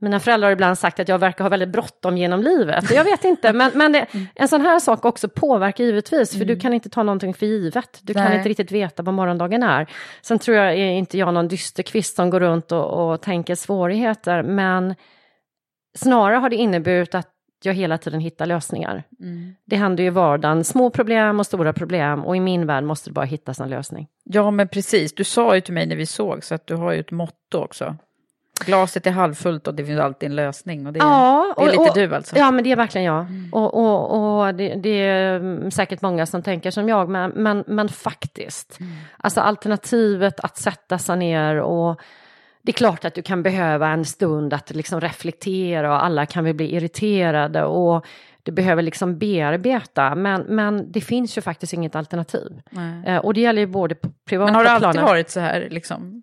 mina 0.00 0.20
föräldrar 0.20 0.48
har 0.48 0.52
ibland 0.52 0.78
sagt 0.78 1.00
att 1.00 1.08
jag 1.08 1.18
verkar 1.18 1.44
ha 1.44 1.48
väldigt 1.48 1.68
bråttom 1.68 2.16
genom 2.16 2.42
livet. 2.42 2.90
Jag 2.90 3.04
vet 3.04 3.24
inte, 3.24 3.52
men, 3.52 3.70
men 3.74 3.92
det, 3.92 4.06
en 4.34 4.48
sån 4.48 4.60
här 4.60 4.78
sak 4.78 5.04
också 5.04 5.28
påverkar 5.28 5.84
givetvis, 5.84 6.38
för 6.38 6.44
du 6.44 6.60
kan 6.60 6.74
inte 6.74 6.90
ta 6.90 7.02
någonting 7.02 7.34
för 7.34 7.46
givet. 7.46 8.00
Du 8.02 8.14
kan 8.14 8.24
Nej. 8.24 8.36
inte 8.36 8.48
riktigt 8.48 8.72
veta 8.72 9.02
vad 9.02 9.14
morgondagen 9.14 9.62
är. 9.62 9.90
Sen 10.22 10.38
tror 10.38 10.56
jag 10.56 10.72
är 10.72 10.76
inte 10.76 11.18
jag 11.18 11.34
någon 11.34 11.48
dysterkvist 11.48 12.16
som 12.16 12.30
går 12.30 12.40
runt 12.40 12.72
och, 12.72 13.10
och 13.10 13.20
tänker 13.20 13.54
svårigheter, 13.54 14.42
men 14.42 14.94
snarare 15.96 16.36
har 16.36 16.50
det 16.50 16.56
inneburit 16.56 17.14
att 17.14 17.28
jag 17.62 17.74
hela 17.74 17.98
tiden 17.98 18.20
hittar 18.20 18.46
lösningar. 18.46 19.04
Det 19.66 19.76
händer 19.76 20.02
ju 20.02 20.06
i 20.06 20.10
vardagen, 20.10 20.64
små 20.64 20.90
problem 20.90 21.40
och 21.40 21.46
stora 21.46 21.72
problem, 21.72 22.24
och 22.24 22.36
i 22.36 22.40
min 22.40 22.66
värld 22.66 22.84
måste 22.84 23.10
det 23.10 23.14
bara 23.14 23.24
hittas 23.24 23.60
en 23.60 23.68
lösning. 23.68 24.08
Ja, 24.30 24.50
men 24.50 24.68
precis. 24.68 25.14
Du 25.14 25.24
sa 25.24 25.54
ju 25.54 25.60
till 25.60 25.74
mig 25.74 25.86
när 25.86 25.96
vi 25.96 26.06
såg 26.06 26.44
så 26.44 26.54
att 26.54 26.66
du 26.66 26.74
har 26.74 26.92
ju 26.92 27.00
ett 27.00 27.10
motto 27.10 27.58
också. 27.58 27.96
Glaset 28.66 29.06
är 29.06 29.10
halvfullt 29.10 29.66
och 29.66 29.74
det 29.74 29.84
finns 29.84 30.00
alltid 30.00 30.28
en 30.30 30.36
lösning. 30.36 30.86
Och 30.86 30.92
det, 30.92 30.98
Ja, 30.98 31.54
det 31.56 31.62
är 31.62 31.66
och- 31.66 31.70
lite 31.70 31.90
och- 31.90 32.08
du 32.08 32.14
alltså. 32.14 32.36
Ja, 32.38 32.50
men 32.50 32.64
det 32.64 32.72
är 32.72 32.76
verkligen 32.76 33.04
jag. 33.04 33.26
Och, 33.52 33.74
och, 33.74 34.38
och 34.40 34.54
det, 34.54 34.74
det 34.74 34.88
är 34.90 35.36
mm, 35.36 35.70
säkert 35.70 36.02
många 36.02 36.26
som 36.26 36.42
tänker 36.42 36.70
som 36.70 36.88
jag, 36.88 37.08
men, 37.08 37.30
men, 37.30 37.64
men 37.66 37.88
faktiskt. 37.88 38.78
Alltså 39.16 39.40
alternativet 39.40 40.40
att 40.40 40.56
sätta 40.56 40.98
sig 40.98 41.16
ner 41.16 41.56
och 41.60 42.00
det 42.62 42.70
är 42.70 42.74
klart 42.74 43.04
att 43.04 43.14
du 43.14 43.22
kan 43.22 43.42
behöva 43.42 43.88
en 43.88 44.04
stund 44.04 44.54
att 44.54 44.70
liksom 44.74 45.00
reflektera 45.00 45.90
och 45.96 46.04
alla 46.04 46.26
kan 46.26 46.44
vi 46.44 46.54
bli 46.54 46.74
irriterade 46.74 47.64
och 47.64 48.04
du 48.48 48.52
behöver 48.52 48.82
liksom 48.82 49.18
bearbeta, 49.18 50.14
men, 50.14 50.42
men 50.42 50.92
det 50.92 51.00
finns 51.00 51.38
ju 51.38 51.42
faktiskt 51.42 51.72
inget 51.72 51.96
alternativ. 51.96 52.60
Nej. 52.70 53.06
Eh, 53.06 53.16
och 53.16 53.34
det 53.34 53.40
gäller 53.40 53.60
ju 53.60 53.66
både 53.66 53.94
på 53.94 54.08
privata 54.28 54.46
Men 54.46 54.54
har 54.54 54.64
det 54.64 54.70
alltid 54.70 55.02
varit 55.02 55.30
så 55.30 55.40
här 55.40 55.68
liksom? 55.70 56.22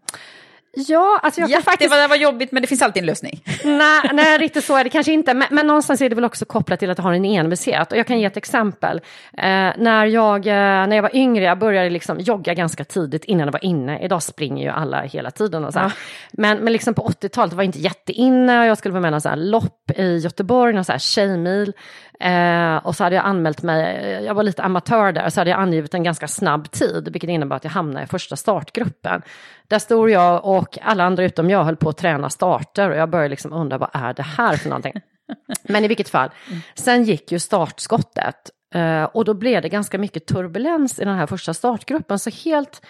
Ja, 0.76 1.20
alltså 1.24 1.42
jag 1.42 1.50
kan 1.50 1.56
Ja, 1.56 1.62
faktiskt... 1.62 1.92
det, 1.92 2.08
var, 2.08 2.16
jobbigt 2.16 2.52
men 2.52 2.62
det 2.62 2.68
finns 2.68 2.82
alltid 2.82 3.02
en 3.04 3.08
lösning. 3.08 3.44
Nej, 3.64 4.10
nej, 4.14 4.38
riktigt 4.38 4.64
så 4.64 4.76
är 4.76 4.84
det 4.84 4.90
kanske 4.90 5.12
inte. 5.12 5.34
Men, 5.34 5.48
men 5.52 5.68
någonstans 5.68 6.02
är 6.02 6.10
det 6.10 6.16
väl 6.16 6.26
också 6.26 6.46
kopplat 6.46 6.80
till 6.80 6.90
att 6.90 6.98
ha 6.98 7.16
en 7.16 7.26
envishet. 7.26 7.92
Och 7.92 7.98
jag 7.98 8.08
kan 8.08 8.20
ge 8.20 8.26
ett 8.26 8.38
exempel. 8.38 9.02
Eh, 9.38 9.72
när, 9.78 10.06
jag, 10.06 10.48
eh, 10.48 10.54
när 10.88 10.96
jag 10.96 11.02
var 11.02 11.16
yngre, 11.16 11.44
jag 11.44 11.60
började 11.60 11.90
liksom 11.90 12.20
jogga 12.20 12.54
ganska 12.54 12.84
tidigt 12.84 13.26
innan 13.26 13.48
jag 13.48 13.52
var 13.52 13.66
inne. 13.66 14.00
Idag 14.00 14.24
springer 14.24 14.64
ju 14.64 14.70
alla 14.70 15.02
hela 15.02 15.32
tiden. 15.32 15.66
Och 15.66 15.74
så 15.74 15.80
här. 15.80 15.94
Men, 16.32 16.58
men 16.58 16.74
liksom 16.74 16.94
på 16.94 17.08
80-talet 17.08 17.54
var 17.54 17.64
jag 17.64 17.68
inte 17.68 17.80
jätteinne. 17.80 18.60
Och 18.60 18.66
jag 18.66 18.78
skulle 18.78 19.00
vara 19.00 19.12
med 19.12 19.26
i 19.26 19.50
lopp 19.50 19.92
i 19.96 20.18
Göteborg, 20.18 20.74
någon 20.74 20.86
så 20.86 20.92
här 20.92 21.00
tjejmil. 21.00 21.74
Eh, 22.20 22.78
och 22.78 22.96
så 22.96 23.04
hade 23.04 23.16
jag 23.16 23.26
anmält 23.26 23.64
mig, 23.64 24.24
jag 24.26 24.34
var 24.34 24.44
lite 24.44 24.64
amatör 24.64 25.12
där, 25.12 25.30
så 25.30 25.40
hade 25.40 25.50
jag 25.50 25.60
angivit 25.60 25.94
en 25.94 26.04
ganska 26.04 26.28
snabb 26.28 26.72
tid, 26.72 27.10
vilket 27.12 27.30
innebar 27.30 27.56
att 27.56 27.64
jag 27.64 27.72
hamnade 27.72 28.04
i 28.04 28.08
första 28.08 28.36
startgruppen. 28.36 29.22
Där 29.68 29.80
stod 29.80 30.10
jag 30.10 30.46
och 30.46 30.78
alla 30.82 31.04
andra 31.04 31.24
utom 31.24 31.50
jag 31.50 31.64
höll 31.64 31.76
på 31.76 31.90
att 31.90 31.98
träna 31.98 32.30
starter 32.30 32.90
och 32.90 32.98
jag 32.98 33.10
började 33.10 33.30
liksom 33.30 33.54
undra 33.54 33.78
vad 33.78 33.90
är 33.94 34.14
det 34.14 34.24
här 34.24 34.58
för 34.58 34.70
någonting. 34.70 34.94
Men 35.64 35.86
i 35.86 35.88
vilket 35.88 36.10
fall, 36.10 36.30
sen 36.76 37.04
gick 37.04 37.32
ju 37.32 37.40
startskottet 37.40 38.52
eh, 38.74 39.04
och 39.04 39.26
då 39.26 39.34
blev 39.34 39.62
det 39.62 39.70
ganska 39.70 39.98
mycket 39.98 40.26
turbulens 40.26 41.00
i 41.00 41.06
den 41.06 41.16
här 41.16 41.28
första 41.28 41.54
startgruppen. 41.54 42.20
Så 42.20 42.30
helt 42.30 42.82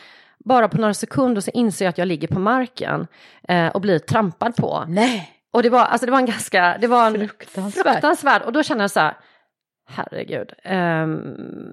bara 0.46 0.70
på 0.70 0.78
några 0.78 0.94
sekunder 0.94 1.42
så 1.42 1.52
inser 1.52 1.86
jag 1.86 1.90
att 1.90 1.98
jag 1.98 2.08
ligger 2.08 2.28
på 2.28 2.40
marken 2.40 3.08
eh, 3.48 3.68
och 3.68 3.82
blir 3.82 4.00
trampad 4.00 4.56
på. 4.56 4.86
Nej. 4.88 5.35
Och 5.56 5.64
det 5.64 5.70
var, 5.70 5.80
alltså 5.80 6.06
det 6.06 6.12
var 6.12 6.20
en 6.20 6.26
ganska, 6.26 6.78
det 6.82 6.88
var 6.88 7.08
en 7.08 7.14
Fruktansvärt. 7.14 7.84
fruktansvärd, 7.84 8.42
och 8.42 8.54
då 8.54 8.64
kände 8.64 8.84
jag 8.84 8.92
så 8.92 9.00
här, 9.00 9.18
herregud, 9.90 10.54
um, 10.66 11.20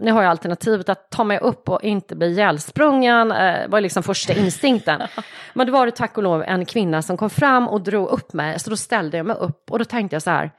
nu 0.00 0.12
har 0.12 0.22
jag 0.22 0.30
alternativet 0.30 0.88
att 0.88 1.10
ta 1.10 1.24
mig 1.24 1.38
upp 1.38 1.68
och 1.68 1.82
inte 1.82 2.16
bli 2.16 2.26
ihjälsprungen, 2.26 3.32
uh, 3.32 3.68
var 3.68 3.80
liksom 3.80 4.02
första 4.02 4.32
instinkten. 4.32 5.02
Men 5.54 5.66
då 5.66 5.72
var 5.72 5.86
det 5.86 5.92
tack 5.92 6.16
och 6.16 6.22
lov 6.22 6.42
en 6.42 6.64
kvinna 6.64 7.02
som 7.02 7.16
kom 7.16 7.30
fram 7.30 7.68
och 7.68 7.80
drog 7.80 8.08
upp 8.08 8.32
mig, 8.32 8.58
så 8.58 8.70
då 8.70 8.76
ställde 8.76 9.16
jag 9.16 9.26
mig 9.26 9.36
upp 9.36 9.70
och 9.70 9.78
då 9.78 9.84
tänkte 9.84 10.14
jag 10.14 10.22
så 10.22 10.30
här, 10.30 10.50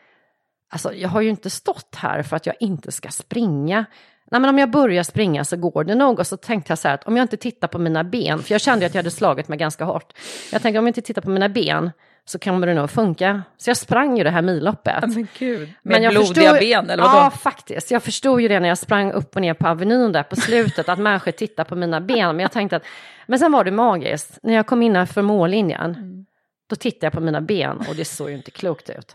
alltså 0.74 0.93
jag 0.93 1.09
har 1.09 1.21
ju 1.21 1.30
inte 1.30 1.49
stått 1.49 1.95
här 1.95 2.24
för 2.24 2.36
att 2.36 2.45
jag 2.45 2.55
inte 2.59 2.91
ska 2.91 3.09
springa. 3.09 3.86
Nej 4.32 4.41
men 4.41 4.49
om 4.49 4.59
jag 4.59 4.71
börjar 4.71 5.03
springa 5.03 5.43
så 5.43 5.57
går 5.57 5.84
det 5.84 5.95
nog. 5.95 6.19
Och 6.19 6.28
så 6.28 6.38
tänkte 6.38 6.71
jag 6.71 6.80
så 6.80 6.88
här 6.88 6.95
att 6.95 7.03
om 7.03 7.17
jag 7.17 7.24
inte 7.24 7.38
tittar 7.38 7.67
på 7.67 7.80
mina 7.80 8.03
ben, 8.03 8.39
för 8.39 8.51
jag 8.51 8.61
kände 8.61 8.86
att 8.86 8.93
jag 8.93 8.99
hade 8.99 9.11
slagit 9.11 9.47
mig 9.47 9.57
ganska 9.57 9.86
hårt. 9.86 10.13
Jag 10.51 10.61
tänkte 10.61 10.80
om 10.80 10.86
jag 10.86 10.89
inte 10.89 11.01
tittar 11.01 11.21
på 11.21 11.30
mina 11.30 11.49
ben 11.49 11.91
så 12.26 12.39
kommer 12.39 12.67
det 12.67 12.74
nog 12.74 12.89
funka. 12.89 13.43
Så 13.57 13.69
jag 13.69 13.78
sprang 13.78 14.17
ju 14.17 14.24
det 14.24 14.30
här 14.30 14.41
milloppet. 14.41 15.01
Men 15.01 15.28
gud, 15.39 15.59
med 15.59 15.69
Men 15.82 16.03
jag 16.03 16.11
blodiga 16.13 16.34
förstod- 16.51 16.59
ben 16.59 16.89
eller 16.89 17.03
vadå? 17.03 17.17
Ja, 17.17 17.30
faktiskt. 17.32 17.91
Jag 17.91 18.03
förstod 18.03 18.41
ju 18.41 18.47
det 18.47 18.59
när 18.59 18.67
jag 18.69 18.78
sprang 18.78 19.11
upp 19.11 19.36
och 19.36 19.41
ner 19.41 19.53
på 19.53 19.67
Avenyn 19.67 20.11
där 20.11 20.24
på 20.24 20.36
slutet, 20.36 20.89
att 20.89 20.99
människor 20.99 21.32
tittar 21.32 21.63
på 21.63 21.76
mina 21.76 22.01
ben. 22.01 22.36
Men 22.36 22.39
jag 22.39 22.51
tänkte 22.51 22.76
att, 22.76 22.84
men 23.28 23.39
sen 23.39 23.51
var 23.51 23.63
det 23.63 23.71
magiskt. 23.71 24.39
När 24.43 24.53
jag 24.53 24.65
kom 24.67 24.82
innanför 24.82 25.21
mållinjen, 25.21 25.95
Mm. 25.95 26.26
då 26.69 26.76
tittade 26.76 27.05
jag 27.05 27.13
på 27.13 27.19
mina 27.19 27.41
ben 27.41 27.78
och 27.89 27.95
det 27.95 28.05
såg 28.05 28.30
ju 28.30 28.36
inte 28.36 28.51
klokt 28.51 28.89
ut. 28.89 29.13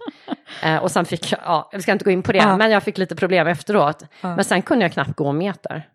Eh, 0.63 0.77
och 0.77 0.91
sen 0.91 1.05
fick 1.05 1.33
jag, 1.33 1.41
ja, 1.45 1.69
jag 1.73 1.83
ska 1.83 1.93
inte 1.93 2.05
gå 2.05 2.11
in 2.11 2.23
på 2.23 2.33
det, 2.33 2.39
Ja. 2.39 2.57
men 2.57 2.71
jag 2.71 2.83
fick 2.83 2.99
lite 2.99 3.17
problem 3.17 3.47
efteråt. 3.47 4.03
Ja. 4.21 4.37
Men 4.37 4.45
sen 4.45 4.63
kunde 4.63 4.85
jag 4.85 4.93
knappt 4.93 5.17
gå 5.17 5.27
en 5.29 5.39
meter. 5.39 5.89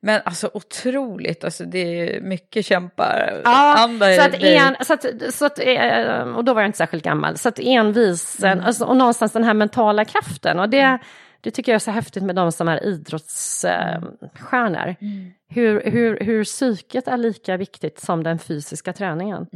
Men 0.00 0.20
alltså 0.24 0.50
otroligt, 0.54 1.44
alltså 1.44 1.64
det 1.64 1.78
är 1.78 2.20
mycket 2.20 2.66
kämpar. 2.66 3.40
Ja, 3.44 3.76
Anda 3.78 4.12
i 4.12 4.16
så 4.16 4.22
att 4.22 4.34
en, 4.34 4.76
så 4.80 4.92
att, 4.94 5.04
så 5.34 5.46
att, 5.46 5.58
eh, 5.58 6.20
och 6.36 6.44
då 6.44 6.54
var 6.54 6.62
jag 6.62 6.68
inte 6.68 6.78
särskilt 6.78 7.04
gammal, 7.04 7.38
så 7.38 7.48
att 7.48 7.58
envisen, 7.58 8.52
Mm. 8.52 8.64
alltså, 8.64 8.84
och 8.84 8.96
någonstans 8.96 9.32
den 9.32 9.44
här 9.44 9.54
mentala 9.54 10.04
kraften, 10.04 10.58
och 10.60 10.68
det, 10.68 10.98
det 11.46 11.50
tycker 11.52 11.72
jag 11.72 11.76
är 11.76 11.80
så 11.80 11.90
häftigt 11.90 12.22
med 12.22 12.36
de 12.36 12.52
som 12.52 12.68
är 12.68 12.84
idrottsstjärnor. 12.84 14.94
Mm. 15.00 15.32
Hur, 15.48 15.82
hur, 15.90 16.20
hur 16.20 16.44
psyket 16.44 17.08
är 17.08 17.16
lika 17.16 17.56
viktigt 17.56 18.00
som 18.00 18.22
den 18.22 18.38
fysiska 18.38 18.92
träningen. 18.92 19.46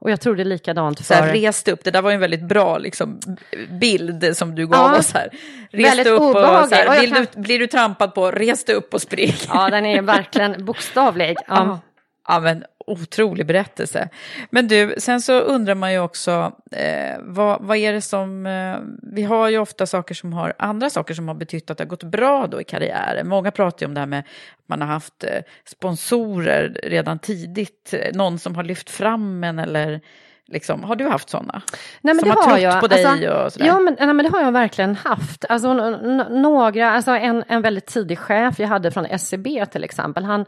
Och 0.00 0.10
jag 0.10 0.20
tror 0.20 0.36
det 0.36 0.42
är 0.42 0.44
likadant 0.44 0.98
Mm. 0.98 1.04
Så 1.04 1.14
för... 1.14 1.16
här, 1.22 1.32
rest 1.32 1.68
upp, 1.68 1.84
det 1.84 1.90
där 1.90 2.02
var 2.02 2.10
ju 2.10 2.14
en 2.14 2.20
väldigt 2.20 2.48
bra 2.48 2.78
liksom, 2.78 3.20
bild 3.80 4.36
som 4.36 4.54
du 4.54 4.66
gav 4.66 4.92
Ja, 4.92 4.98
oss 4.98 5.12
här. 5.14 5.28
Rest 5.70 6.06
upp 6.06 6.20
och, 6.20 6.32
så. 6.32 6.38
Och 6.38 6.44
här, 6.70 7.00
vill 7.00 7.12
kan- 7.12 7.26
du, 7.34 7.40
blir 7.40 7.58
du 7.58 7.66
trampad 7.66 8.14
på, 8.14 8.30
res 8.30 8.68
upp 8.68 8.94
och 8.94 9.02
spring. 9.02 9.32
Ja, 9.48 9.70
den 9.70 9.86
är 9.86 10.02
verkligen 10.02 10.64
bokstavlig. 10.70 11.36
Ja. 11.46 11.78
Ja, 12.28 12.40
men 12.40 12.64
otrolig 12.86 13.46
berättelse. 13.46 14.08
Men 14.50 14.68
du, 14.68 14.94
sen 14.98 15.20
så 15.20 15.40
undrar 15.40 15.74
man 15.74 15.92
ju 15.92 15.98
också, 15.98 16.52
eh, 16.70 17.16
vad, 17.20 17.62
vad 17.62 17.76
är 17.76 17.92
det 17.92 18.00
som... 18.00 18.46
Eh, 18.46 18.76
vi 19.14 19.22
har 19.22 19.48
ju 19.48 19.58
ofta 19.58 19.86
saker 19.86 20.14
som 20.14 20.32
har, 20.32 20.54
andra 20.58 20.90
saker 20.90 21.14
som 21.14 21.28
har 21.28 21.34
betytt 21.34 21.70
att 21.70 21.78
det 21.78 21.84
har 21.84 21.88
gått 21.88 22.02
bra 22.02 22.46
då 22.46 22.60
i 22.60 22.64
karriären. 22.64 23.28
Många 23.28 23.50
pratar 23.50 23.86
ju 23.86 23.88
om 23.88 23.94
det 23.94 24.00
här 24.00 24.06
med 24.06 24.18
att 24.18 24.68
man 24.68 24.80
har 24.80 24.88
haft 24.88 25.24
eh, 25.24 25.42
sponsorer 25.64 26.80
redan 26.82 27.18
tidigt, 27.18 27.94
någon 28.12 28.38
som 28.38 28.56
har 28.56 28.64
lyft 28.64 28.90
fram 28.90 29.44
en 29.44 29.58
eller... 29.58 30.00
Liksom, 30.52 30.84
har 30.84 30.96
du 30.96 31.08
haft 31.08 31.30
sådana? 31.30 31.62
Nej, 32.00 32.14
men 32.14 32.18
som 32.18 32.28
det 32.28 32.34
har 32.34 32.42
har 32.42 32.50
trott 32.50 32.62
jag. 32.62 32.80
på 32.80 32.86
dig 32.86 33.04
Alltså, 33.04 33.30
och 33.30 33.52
sådär? 33.52 33.66
Ja, 33.66 33.80
men, 33.80 33.96
nej, 33.98 34.14
men 34.14 34.24
det 34.24 34.28
har 34.32 34.42
jag 34.42 34.52
verkligen 34.52 34.96
haft. 34.96 35.44
Alltså, 35.48 35.74
några, 36.30 36.90
alltså 36.90 37.10
en, 37.10 37.44
en 37.48 37.62
väldigt 37.62 37.86
tidig 37.86 38.18
chef 38.18 38.58
jag 38.58 38.68
hade 38.68 38.90
från 38.90 39.06
SCB 39.06 39.66
till 39.66 39.84
exempel, 39.84 40.24
han, 40.24 40.46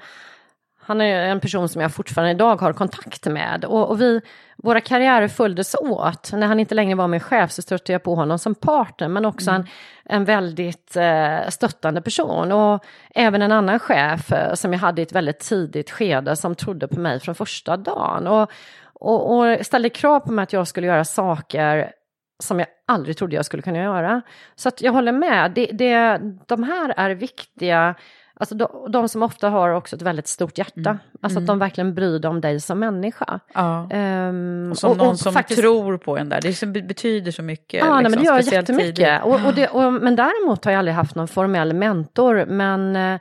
han 0.84 1.00
är 1.00 1.22
en 1.22 1.40
person 1.40 1.68
som 1.68 1.80
jag 1.80 1.94
fortfarande 1.94 2.30
idag 2.30 2.60
har 2.60 2.72
kontakt 2.72 3.26
med. 3.26 3.64
Och, 3.64 3.90
och 3.90 4.00
vi, 4.00 4.20
våra 4.56 4.80
karriärer 4.80 5.28
följdes 5.28 5.74
åt. 5.74 6.32
När 6.32 6.46
han 6.46 6.60
inte 6.60 6.74
längre 6.74 6.94
var 6.94 7.08
min 7.08 7.20
chef 7.20 7.52
så 7.52 7.62
stötte 7.62 7.92
jag 7.92 8.02
på 8.02 8.14
honom 8.14 8.38
som 8.38 8.54
partner, 8.54 9.08
men 9.08 9.24
också 9.24 9.50
en, 9.50 9.66
en 10.04 10.24
väldigt 10.24 10.96
eh, 10.96 11.48
stöttande 11.48 12.02
person. 12.02 12.52
Och 12.52 12.84
även 13.14 13.42
en 13.42 13.52
annan 13.52 13.78
chef 13.78 14.32
eh, 14.32 14.54
som 14.54 14.72
jag 14.72 14.80
hade 14.80 15.02
i 15.02 15.04
ett 15.04 15.12
väldigt 15.12 15.40
tidigt 15.40 15.90
skede 15.90 16.36
som 16.36 16.54
trodde 16.54 16.88
på 16.88 17.00
mig 17.00 17.20
från 17.20 17.34
första 17.34 17.76
dagen. 17.76 18.26
Och, 18.26 18.50
och, 18.94 19.38
och 19.38 19.66
ställde 19.66 19.88
krav 19.88 20.20
på 20.20 20.32
mig 20.32 20.42
att 20.42 20.52
jag 20.52 20.68
skulle 20.68 20.86
göra 20.86 21.04
saker 21.04 21.92
som 22.42 22.58
jag 22.58 22.68
aldrig 22.86 23.16
trodde 23.16 23.36
jag 23.36 23.44
skulle 23.44 23.62
kunna 23.62 23.78
göra. 23.78 24.22
Så 24.54 24.68
att 24.68 24.82
jag 24.82 24.92
håller 24.92 25.12
med, 25.12 25.52
det, 25.54 25.66
det, 25.66 26.20
de 26.46 26.62
här 26.62 26.94
är 26.96 27.10
viktiga, 27.10 27.94
alltså 28.34 28.54
de, 28.54 28.86
de 28.92 29.08
som 29.08 29.22
ofta 29.22 29.48
har 29.48 29.70
också 29.70 29.96
ett 29.96 30.02
väldigt 30.02 30.26
stort 30.26 30.58
hjärta, 30.58 30.98
alltså 31.22 31.38
att 31.38 31.46
de 31.46 31.58
verkligen 31.58 31.94
bryr 31.94 32.20
sig 32.20 32.28
om 32.30 32.40
dig 32.40 32.60
som 32.60 32.78
människa. 32.78 33.40
Ja. 33.54 33.88
Ehm, 33.90 34.68
Och 34.70 34.78
som 34.78 34.90
och- 34.90 34.96
någon 34.96 35.08
och 35.08 35.18
som 35.18 35.32
faktiskt- 35.32 35.60
tror 35.60 35.98
på 35.98 36.18
en 36.18 36.28
där. 36.28 36.40
Det 36.40 36.52
som 36.54 36.72
be- 36.72 36.82
betyder 36.82 37.30
så 37.32 37.42
mycket. 37.42 37.80
Ja, 37.84 37.94
nej, 37.94 38.02
men 38.02 38.12
det 38.12 38.18
liksom, 38.18 38.36
gör 38.36 38.52
jättemycket. 38.52 38.96
tidigt. 38.96 39.22
Och, 39.24 39.46
och 39.46 39.54
det, 39.54 39.68
och, 39.68 39.92
men 39.92 40.16
däremot 40.16 40.64
har 40.64 40.72
jag 40.72 40.78
aldrig 40.78 40.94
haft 40.94 41.14
någon 41.14 41.28
formell 41.28 41.74
mentor, 41.74 42.44
men 42.48 42.96
eh, 42.96 43.20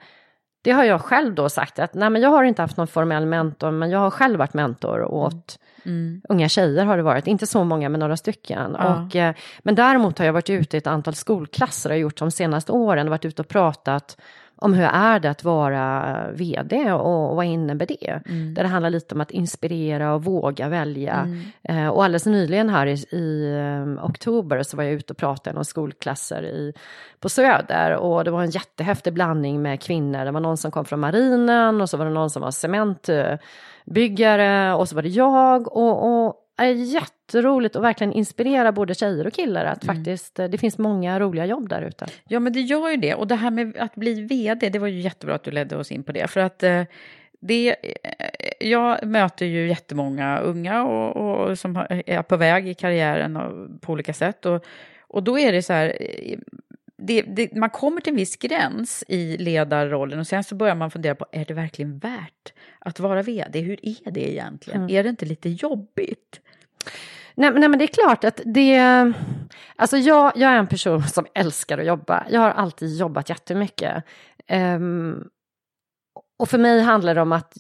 det 0.64 0.72
har 0.72 0.84
jag 0.84 1.02
själv 1.02 1.36
då 1.36 1.50
sagt 1.50 1.80
att 1.80 1.94
nej, 1.94 2.10
men 2.10 2.22
jag 2.22 2.30
har 2.30 2.44
inte 2.44 2.62
haft 2.62 2.78
någon 2.78 2.88
formell 2.88 3.26
mentor, 3.26 3.72
men 3.72 3.90
jag 3.92 4.00
har 4.00 4.10
själv 4.12 4.40
varit 4.40 4.54
mentor 4.54 5.02
åt 5.04 5.58
Mm. 5.86 6.22
unga 6.30 6.50
tjejer 6.50 6.86
har 6.86 6.98
det 6.98 7.04
varit, 7.04 7.28
inte 7.28 7.48
så 7.48 7.64
många 7.64 7.90
men 7.90 8.00
några 8.00 8.18
stycken. 8.18 8.76
Ja. 8.80 8.96
Och, 9.06 9.16
eh, 9.16 9.34
men 9.60 9.76
däremot 9.76 10.20
har 10.20 10.26
jag 10.26 10.34
varit 10.34 10.50
ute 10.50 10.78
i 10.78 10.80
ett 10.80 10.88
antal 10.88 11.14
skolklasser 11.16 11.90
och 11.92 11.98
gjort 11.98 12.18
de 12.18 12.32
senaste 12.32 12.72
åren, 12.72 13.10
varit 13.10 13.26
ute 13.26 13.42
och 13.42 13.48
pratat 13.48 14.18
om 14.62 14.74
hur 14.74 14.86
är 14.86 15.20
det 15.20 15.30
att 15.30 15.44
vara 15.44 16.16
vd 16.34 16.92
och, 16.92 17.30
och 17.30 17.36
vad 17.36 17.46
innebär 17.46 17.86
det? 17.86 18.22
Mm. 18.30 18.54
Där 18.54 18.64
det 18.64 18.70
handlar 18.70 18.90
lite 18.90 19.16
om 19.16 19.22
att 19.22 19.32
inspirera 19.32 20.14
och 20.14 20.24
våga 20.24 20.70
välja. 20.70 21.14
Mm. 21.14 21.42
Eh, 21.64 21.88
och 21.88 22.04
alldeles 22.04 22.26
nyligen 22.26 22.70
här 22.70 22.88
i, 22.88 22.94
i 23.16 23.56
eh, 23.58 24.06
oktober 24.06 24.64
så 24.64 24.78
var 24.78 24.84
jag 24.84 24.94
ute 24.94 25.14
och 25.14 25.18
pratade 25.18 25.54
några 25.54 25.64
skolklasser 25.64 26.44
i, 26.44 26.74
på 27.20 27.30
Söder 27.30 27.96
och 27.96 28.24
det 28.24 28.32
var 28.32 28.44
en 28.44 28.50
jättehäftig 28.50 29.14
blandning 29.14 29.62
med 29.62 29.82
kvinnor. 29.82 30.26
Det 30.26 30.32
var 30.32 30.40
någon 30.40 30.58
som 30.58 30.72
kom 30.72 30.86
från 30.86 31.00
marinen 31.00 31.82
och 31.82 31.90
så 31.90 31.98
var 31.98 32.06
det 32.06 32.12
någon 32.12 32.30
som 32.30 32.42
var 32.42 32.52
cementbyggare 32.52 34.74
och 34.74 34.90
så 34.90 34.96
var 34.96 35.02
det 35.02 35.10
jag 35.10 35.78
och, 35.78 36.26
och 36.26 36.36
är 36.58 36.72
jätteroligt 37.36 37.76
och 37.76 37.84
verkligen 37.84 38.14
inspirera 38.14 38.72
både 38.72 38.96
tjejer 38.96 39.28
och 39.28 39.34
killar 39.34 39.66
att 39.66 39.86
faktiskt 39.86 40.40
eh, 40.40 40.48
det 40.48 40.58
finns 40.58 40.78
många 40.78 41.20
roliga 41.20 41.46
jobb 41.46 41.70
där 41.70 41.82
ute. 41.82 42.06
Ja, 42.28 42.40
men 42.40 42.54
det 42.54 42.62
gör 42.62 42.90
ju 42.90 42.98
det. 42.98 43.16
Och 43.16 43.28
det 43.28 43.36
här 43.36 43.52
med 43.52 43.78
att 43.78 43.96
bli 43.96 44.22
vd, 44.22 44.70
det 44.70 44.80
var 44.80 44.88
ju 44.88 45.00
jättebra 45.00 45.36
att 45.36 45.44
du 45.44 45.52
ledde 45.52 45.78
oss 45.78 45.92
in 45.92 46.04
på 46.04 46.12
det. 46.12 46.28
För 46.28 46.40
att 46.40 46.64
eh, 46.64 46.84
det, 47.42 47.70
eh, 47.70 48.70
jag 48.70 49.08
möter 49.08 49.46
ju 49.46 49.68
jättemånga 49.68 50.40
unga 50.40 50.84
och, 50.84 51.50
och 51.50 51.60
som 51.60 51.86
är 52.06 52.22
på 52.22 52.38
väg 52.38 52.68
i 52.68 52.74
karriären 52.74 53.38
och, 53.38 53.82
på 53.82 53.94
olika 53.94 54.14
sätt. 54.14 54.46
Och, 54.46 54.66
och 55.08 55.24
då 55.24 55.40
är 55.40 55.52
det 55.52 55.64
så 55.64 55.74
här, 55.74 55.98
det, 56.98 57.22
det, 57.22 57.56
man 57.56 57.70
kommer 57.70 58.02
till 58.02 58.14
en 58.14 58.18
viss 58.18 58.38
gräns 58.38 59.04
i 59.08 59.38
ledarrollen 59.38 60.20
och 60.20 60.28
sen 60.28 60.44
så 60.44 60.56
börjar 60.56 60.76
man 60.76 60.92
fundera 60.92 61.16
på, 61.16 61.26
är 61.32 61.46
det 61.46 61.54
verkligen 61.54 62.00
värt 62.00 62.54
att 62.80 63.00
vara 63.00 63.22
vd? 63.22 63.60
Hur 63.60 63.80
är 63.86 64.12
det 64.12 64.32
egentligen? 64.32 64.90
Är 64.90 65.04
det 65.04 65.10
inte 65.10 65.26
lite 65.26 65.50
jobbigt? 65.50 66.42
Nej, 67.42 67.52
men- 67.52 67.60
nej 67.60 67.70
men 67.70 67.80
det 67.80 67.86
är 67.86 68.04
klart 68.04 68.24
att 68.24 68.42
det... 68.46 68.80
Alltså 69.76 69.98
jag, 69.98 70.32
jag 70.36 70.52
är 70.52 70.58
en 70.58 70.68
person 70.68 71.04
som 71.04 71.26
älskar 71.34 71.78
att 71.78 71.86
jobba. 71.86 72.26
Jag 72.30 72.42
har 72.42 72.50
alltid 72.50 72.96
jobbat 72.98 73.30
jättemycket. 73.30 74.04
Um, 74.52 75.24
och 76.40 76.50
för 76.50 76.58
mig 76.58 76.82
handlar 76.82 77.16
det 77.16 77.22
om 77.22 77.32
att 77.32 77.54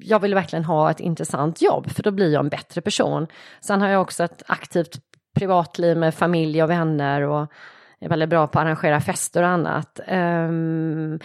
jag 0.00 0.20
vill 0.20 0.34
verkligen 0.34 0.64
ha 0.64 0.90
ett 0.90 1.00
intressant 1.00 1.62
jobb, 1.62 1.90
för 1.90 2.02
då 2.02 2.10
blir 2.10 2.32
jag 2.32 2.40
en 2.40 2.48
bättre 2.48 2.80
person. 2.80 3.26
Sen 3.60 3.80
har 3.80 3.88
jag 3.88 4.02
också 4.02 4.24
ett 4.24 4.42
aktivt 4.46 4.98
privatliv 5.38 5.96
med 5.96 6.14
familj 6.14 6.62
och 6.62 6.70
vänner 6.70 7.22
och 7.22 7.52
är 8.00 8.08
väldigt 8.08 8.28
bra 8.28 8.46
på 8.46 8.58
att 8.58 8.64
arrangera 8.64 9.00
fester 9.00 9.42
och 9.42 9.48
annat. 9.48 10.00
Um, 10.08 11.18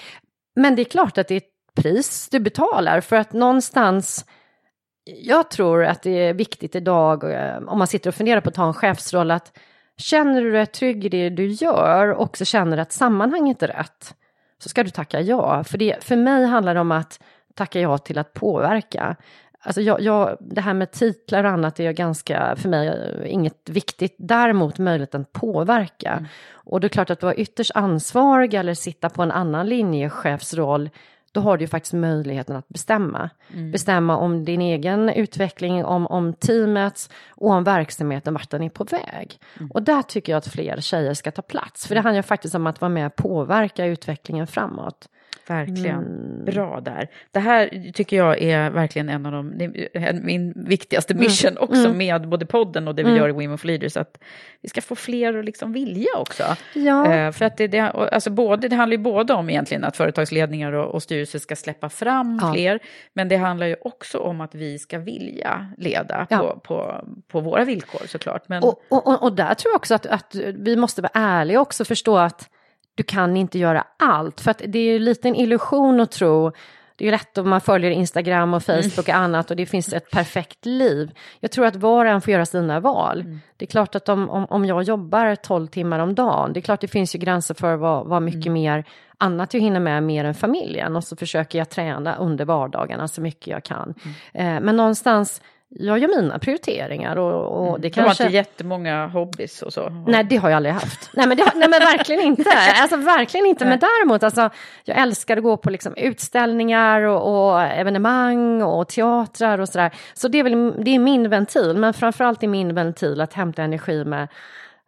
men 0.56 0.76
det 0.76 0.82
är 0.82 0.90
klart 0.92 1.18
att 1.18 1.28
det 1.28 1.34
är 1.34 1.38
ett 1.38 1.84
pris 1.84 2.30
du 2.32 2.40
betalar 2.40 3.02
för 3.02 3.16
att 3.16 3.34
någonstans 3.34 4.26
jag 5.06 5.50
tror 5.50 5.86
att 5.86 6.02
det 6.02 6.28
är 6.28 6.34
viktigt 6.34 6.76
idag, 6.76 7.34
eh, 7.34 7.58
om 7.58 7.78
man 7.78 7.88
sitter 7.88 8.10
och 8.10 8.16
funderar 8.16 8.42
på 8.42 8.50
att 8.50 8.56
ta 8.56 8.68
en 8.68 8.74
chefsroll, 8.74 9.32
att 9.32 9.58
känner 9.98 10.42
du 10.42 10.52
dig 10.52 10.66
trygg 10.66 11.06
i 11.06 11.10
det 11.10 11.30
du 11.30 11.48
gör 11.48 12.08
och 12.08 12.22
också 12.22 12.46
känner 12.46 12.78
att 12.78 12.92
sammanhanget 12.92 13.64
är 13.64 13.68
rätt, 13.68 14.16
så 14.58 14.70
ska 14.70 14.84
du 14.84 14.90
tacka 14.90 15.22
ja. 15.22 15.64
För, 15.64 15.78
det, 15.78 16.04
för 16.04 16.16
mig 16.16 16.46
handlar 16.46 16.74
det 16.74 16.80
om 16.80 16.92
att 16.92 17.20
tacka 17.54 17.80
ja 17.80 17.98
till 17.98 18.18
att 18.18 18.34
påverka. 18.34 19.16
Alltså 19.62 19.82
jag, 19.82 20.02
jag, 20.02 20.38
det 20.40 20.62
här 20.62 20.74
med 20.74 20.92
titlar 20.92 21.44
och 21.44 21.50
annat 21.50 21.80
är 21.80 21.92
ganska, 21.92 22.56
för 22.56 22.70
mig, 22.70 22.88
eh, 22.88 23.34
inget 23.34 23.70
viktigt. 23.70 24.16
Däremot 24.18 24.78
möjligheten 24.78 25.22
att 25.22 25.32
påverka. 25.32 26.26
Och 26.52 26.80
det 26.80 26.88
är 26.88 26.90
klart 26.90 27.10
att 27.10 27.20
du 27.20 27.26
var 27.26 27.40
ytterst 27.40 27.72
ansvarig 27.76 28.54
eller 28.54 28.74
sitta 28.74 29.10
på 29.10 29.24
en 29.24 29.32
annan 29.32 29.70
linjechefsroll, 29.70 30.90
då 31.32 31.42
har 31.42 31.58
du 31.58 31.64
ju 31.64 31.68
faktiskt 31.68 31.94
möjligheten 31.94 32.56
att 32.56 32.68
bestämma. 32.68 33.30
Bestämma 33.72 34.18
om 34.18 34.46
din 34.46 34.62
egen 34.62 35.10
utveckling, 35.10 35.86
om, 35.86 36.08
om 36.08 36.34
teamets 36.34 37.10
och 37.30 37.50
om 37.50 37.64
verksamheten, 37.64 38.34
vart 38.34 38.50
den 38.50 38.64
är 38.64 38.70
på 38.70 38.84
väg. 38.84 39.40
Och 39.70 39.84
där 39.84 40.02
tycker 40.02 40.32
jag 40.32 40.38
att 40.38 40.48
fler 40.48 40.82
tjejer 40.82 41.14
ska 41.14 41.32
ta 41.32 41.42
plats, 41.42 41.88
för 41.88 41.96
det 41.96 42.02
handlar 42.02 42.20
ju 42.20 42.24
faktiskt 42.24 42.56
om 42.56 42.68
att 42.68 42.82
vara 42.82 42.90
med 42.90 43.06
och 43.06 43.16
påverka 43.16 43.86
utvecklingen 43.86 44.48
framåt. 44.48 45.10
Verkligen. 45.48 46.46
Bra 46.46 46.80
där. 46.82 47.08
Det 47.32 47.40
här 47.40 47.92
tycker 47.94 48.18
jag 48.18 48.42
är 48.42 48.70
verkligen 48.70 49.10
en 49.10 49.26
av 49.26 49.32
de, 49.32 49.74
min 50.24 50.54
viktigaste 50.68 51.14
mission 51.14 51.58
också 51.58 51.94
med 51.94 52.28
både 52.30 52.46
podden 52.46 52.88
och 52.88 52.96
det 52.96 53.04
vi 53.04 53.16
gör 53.16 53.30
i 53.30 53.32
Women 53.32 53.58
for 53.58 53.68
Leaders. 53.68 53.98
Att 53.98 54.18
vi 54.62 54.70
ska 54.70 54.82
få 54.82 54.96
fler 54.96 55.38
att 55.38 55.46
liksom 55.46 55.74
vilja 55.74 56.08
också. 56.18 56.44
Ja. 56.74 57.14
Eh, 57.14 57.32
för 57.32 57.46
att 57.46 57.58
det, 57.58 57.68
det, 57.68 57.80
alltså 57.80 58.30
både, 58.30 58.68
det 58.68 58.76
handlar 58.76 58.98
ju 58.98 59.04
både 59.04 59.34
om 59.34 59.50
egentligen 59.50 59.84
att 59.84 59.98
företagsledningar 59.98 60.72
och, 60.72 60.94
och 60.94 61.04
styrelser 61.04 61.40
ska 61.40 61.56
släppa 61.56 61.90
fram 61.90 62.40
Ja. 62.42 62.54
fler. 62.54 62.80
Men 63.14 63.28
det 63.30 63.38
handlar 63.38 63.68
ju 63.68 63.76
också 63.82 64.18
om 64.20 64.42
att 64.42 64.56
vi 64.56 64.80
ska 64.80 65.00
vilja 65.00 65.74
leda 65.78 66.28
Ja. 66.30 66.38
på, 66.38 66.60
på, 66.60 67.06
på 67.28 67.40
våra 67.42 67.66
villkor 67.66 68.02
såklart. 68.08 68.44
Men, 68.50 68.64
Och, 68.64 68.82
och, 68.90 69.08
och- 69.08 69.24
och 69.24 69.34
där 69.34 69.54
tror 69.54 69.72
jag 69.72 69.76
också 69.78 69.96
att, 69.96 70.06
att 70.06 70.36
vi 70.56 70.76
måste 70.76 71.02
vara 71.02 71.12
ärliga 71.14 71.60
och 71.60 71.68
också 71.68 71.86
förstå 71.86 72.18
att 72.18 72.50
du 73.00 73.04
kan 73.04 73.38
inte 73.38 73.60
göra 73.60 73.84
allt. 73.98 74.42
För 74.42 74.52
att 74.52 74.62
det 74.68 74.80
är 74.80 74.84
ju 74.94 75.00
lite 75.00 75.28
en 75.28 75.36
illusion 75.36 76.00
att 76.00 76.12
tro, 76.12 76.52
det 76.96 77.08
är 77.08 77.12
lätt 77.12 77.38
om 77.38 77.50
man 77.50 77.62
följer 77.62 77.92
Instagram 77.92 78.54
och 78.54 78.64
Facebook 78.64 79.08
och 79.08 79.10
annat 79.10 79.52
och 79.52 79.58
det 79.58 79.66
finns 79.66 79.94
ett 79.94 80.12
perfekt 80.12 80.66
liv. 80.66 81.12
Jag 81.40 81.52
tror 81.52 81.66
att 81.66 81.76
var 81.76 82.06
och 82.06 82.12
en 82.12 82.22
får 82.22 82.34
göra 82.34 82.46
sina 82.46 82.80
val. 82.80 83.40
Det 83.58 83.66
är 83.66 83.68
klart 83.68 83.96
att 83.96 84.10
om, 84.10 84.30
om, 84.30 84.46
om 84.46 84.66
jag 84.66 84.84
jobbar 84.84 85.36
12 85.36 85.68
timmar 85.68 86.00
om 86.00 86.16
dagen, 86.16 86.54
det 86.54 86.60
är 86.60 86.62
klart 86.62 86.82
det 86.82 86.88
finns 86.88 87.16
ju 87.16 87.20
gränser 87.20 87.54
för 87.54 87.76
vad, 87.76 88.08
vad 88.08 88.22
mycket 88.22 88.52
mer 88.52 88.84
annat 89.18 89.54
jag 89.54 89.62
hinner 89.62 89.80
med 89.80 90.04
mer 90.04 90.26
än 90.26 90.34
familjen 90.34 90.96
och 90.96 91.04
så 91.04 91.16
försöker 91.16 91.58
jag 91.58 91.70
träna 91.70 92.16
under 92.16 92.46
vardagarna 92.46 93.08
så 93.08 93.22
mycket 93.22 93.48
jag 93.48 93.64
kan. 93.64 93.94
Eh, 94.34 94.60
men 94.60 94.78
någonstans, 94.78 95.42
jag 95.72 96.00
gör 96.00 96.08
mina 96.08 96.40
prioriteringar 96.40 97.16
och, 97.16 97.70
och 97.70 97.80
det 97.80 97.90
Du 97.90 98.02
har 98.02 98.08
kanske... 98.08 98.24
inte 98.24 98.36
jättemånga 98.36 99.08
hobbys 99.08 99.62
och 99.62 99.74
så? 99.74 99.90
Nej, 99.90 100.24
det 100.24 100.36
har 100.38 100.50
jag 100.50 100.58
aldrig 100.58 100.74
haft. 100.74 101.10
Nej, 101.14 101.28
men, 101.28 101.38
det 101.38 101.44
nej, 101.56 101.70
men 101.70 101.80
verkligen 101.80 102.22
inte. 102.22 102.44
Alltså, 102.82 102.98
verkligen 102.98 103.46
inte. 103.46 103.66
Men 103.66 103.80
däremot, 103.80 104.24
alltså, 104.24 104.50
jag 104.84 104.98
älskar 104.98 105.38
att 105.38 105.44
gå 105.44 105.58
på 105.58 105.70
liksom, 105.70 105.96
utställningar 105.96 107.02
och, 107.02 107.52
och 107.52 107.62
evenemang 107.62 108.62
och 108.62 108.88
teatrar 108.88 109.60
och 109.60 109.70
sådär. 109.70 109.92
Så 110.14 110.28
det 110.28 110.40
är, 110.40 110.44
väl, 110.44 110.84
det 110.84 110.96
är 110.96 111.00
min 111.00 111.30
ventil, 111.30 111.78
men 111.78 111.94
framförallt 111.94 112.44
är 112.44 112.48
min 112.48 112.76
ventil 112.76 113.22
att 113.22 113.34
hämta 113.34 113.64
energi 113.64 114.06
med 114.06 114.28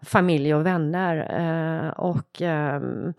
familj 0.05 0.55
och 0.55 0.65
vänner. 0.65 1.15
Eh, 1.39 1.89
och 1.89 2.41
ehm, 2.41 3.13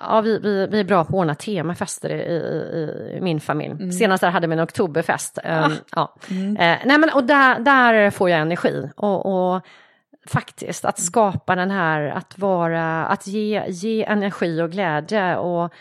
Ja, 0.00 0.20
vi, 0.20 0.38
vi, 0.38 0.66
vi 0.66 0.80
är 0.80 0.84
bra 0.84 1.04
på 1.04 1.08
att 1.08 1.14
ordna 1.14 1.34
temafester 1.34 2.10
i, 2.10 2.14
i, 2.14 3.16
i 3.16 3.20
min 3.20 3.40
familj. 3.40 3.92
Senast 3.92 4.20
där 4.20 4.30
hade 4.30 4.46
vi 4.46 4.52
en 4.52 4.62
oktoberfest. 4.62 5.38
Um, 5.44 5.72
ja. 5.92 6.16
Eh, 6.30 6.78
nej 6.84 6.98
men, 6.98 7.10
och 7.14 7.24
där, 7.24 7.60
där 7.60 8.10
får 8.10 8.30
jag 8.30 8.40
energi. 8.40 8.90
Och, 8.96 9.54
och 9.54 9.62
faktiskt 10.26 10.84
att 10.84 10.98
skapa 10.98 11.54
den 11.54 11.70
här, 11.70 12.00
att 12.00 12.38
vara, 12.38 13.06
att 13.06 13.26
ge, 13.26 13.64
ge 13.68 14.04
energi 14.04 14.62
och 14.62 14.70
glädje. 14.70 15.36
Och, 15.36 15.72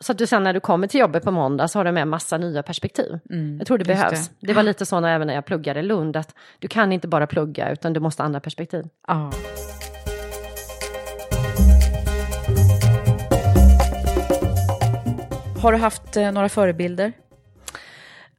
så 0.00 0.12
att 0.12 0.18
du 0.18 0.26
sen 0.26 0.42
när 0.42 0.54
du 0.54 0.60
kommer 0.60 0.86
till 0.86 1.00
jobbet 1.00 1.24
på 1.24 1.30
måndag 1.30 1.68
så 1.68 1.78
har 1.78 1.84
du 1.84 1.92
med 1.92 2.08
massa 2.08 2.38
nya 2.38 2.62
perspektiv. 2.62 3.18
jag 3.58 3.66
tror 3.66 3.78
det 3.78 3.84
behövs. 3.84 4.30
Det. 4.40 4.52
var 4.52 4.62
lite 4.62 4.86
så 4.86 5.04
även 5.04 5.26
när 5.26 5.34
jag 5.34 5.44
pluggade 5.44 5.80
i 5.80 5.82
Lund, 5.82 6.16
att 6.16 6.34
du 6.58 6.68
kan 6.68 6.92
inte 6.92 7.08
bara 7.08 7.26
plugga 7.26 7.70
utan 7.70 7.92
du 7.92 8.00
måste 8.00 8.22
ha 8.22 8.26
andra 8.26 8.40
perspektiv. 8.40 8.84
Ja. 9.08 9.32
Har 15.64 15.72
du 15.72 15.78
haft 15.78 16.16
eh, 16.16 16.32
några 16.32 16.48
förebilder? 16.48 17.12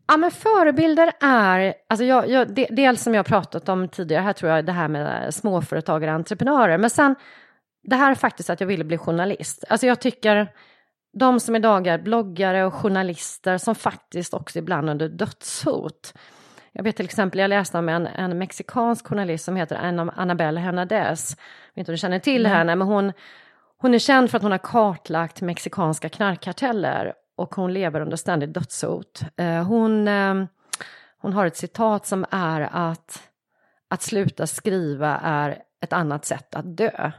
Ja, 0.07 0.17
men 0.17 0.31
förebilder 0.31 1.11
är, 1.21 1.73
alltså 1.89 2.05
jag, 2.05 2.29
jag, 2.29 2.67
dels 2.69 3.03
som 3.03 3.13
jag 3.13 3.25
pratat 3.25 3.69
om 3.69 3.87
tidigare, 3.87 4.21
här 4.21 4.33
tror 4.33 4.51
jag 4.51 4.65
det 4.65 4.71
här 4.71 4.87
med 4.87 5.33
småföretagare 5.33 6.11
och 6.11 6.15
entreprenörer, 6.15 6.77
men 6.77 6.89
sen 6.89 7.15
det 7.83 7.95
här 7.95 8.11
är 8.11 8.15
faktiskt 8.15 8.49
att 8.49 8.59
jag 8.59 8.67
ville 8.67 8.83
bli 8.83 8.97
journalist. 8.97 9.63
Alltså 9.69 9.87
jag 9.87 10.01
tycker 10.01 10.47
de 11.19 11.39
som 11.39 11.55
idag 11.55 11.87
är 11.87 11.97
bloggare 11.97 12.65
och 12.65 12.73
journalister 12.73 13.57
som 13.57 13.75
faktiskt 13.75 14.33
också 14.33 14.59
ibland 14.59 14.89
under 14.89 15.09
dödshot. 15.09 16.13
Jag 16.71 16.83
vet 16.83 16.95
till 16.95 17.05
exempel, 17.05 17.39
jag 17.39 17.49
läste 17.49 17.77
om 17.77 17.89
en, 17.89 18.07
en 18.07 18.37
mexikansk 18.37 19.07
journalist 19.07 19.45
som 19.45 19.55
heter 19.55 19.75
Anna- 19.75 20.13
Annabelle 20.15 20.59
Hernandez. 20.59 21.35
Jag 21.37 21.71
vet 21.73 21.77
inte 21.77 21.91
om 21.91 21.93
du 21.93 21.97
känner 21.97 22.19
till 22.19 22.47
henne, 22.47 22.75
men 22.75 22.87
hon, 22.87 23.13
hon 23.85 23.93
är 23.93 23.99
känd 23.99 24.31
för 24.31 24.37
att 24.37 24.43
hon 24.43 24.51
har 24.51 24.57
kartlagt 24.57 25.41
mexikanska 25.41 26.09
knarkkarteller 26.09 27.13
och 27.35 27.55
hon 27.55 27.73
lever 27.73 28.01
under 28.01 28.17
ständigt 28.17 28.53
dödshot. 28.53 29.21
Eh, 29.37 29.63
hon, 29.63 30.07
eh, 30.07 30.45
hon 31.17 31.33
har 31.33 31.45
ett 31.45 31.57
citat 31.57 32.05
som 32.05 32.25
är 32.31 32.61
att 32.71 33.29
att 33.87 34.01
sluta 34.01 34.47
skriva 34.47 35.19
är 35.23 35.61
ett 35.81 35.93
annat 35.93 36.25
sätt 36.25 36.55
att 36.55 36.77
dö. 36.77 37.11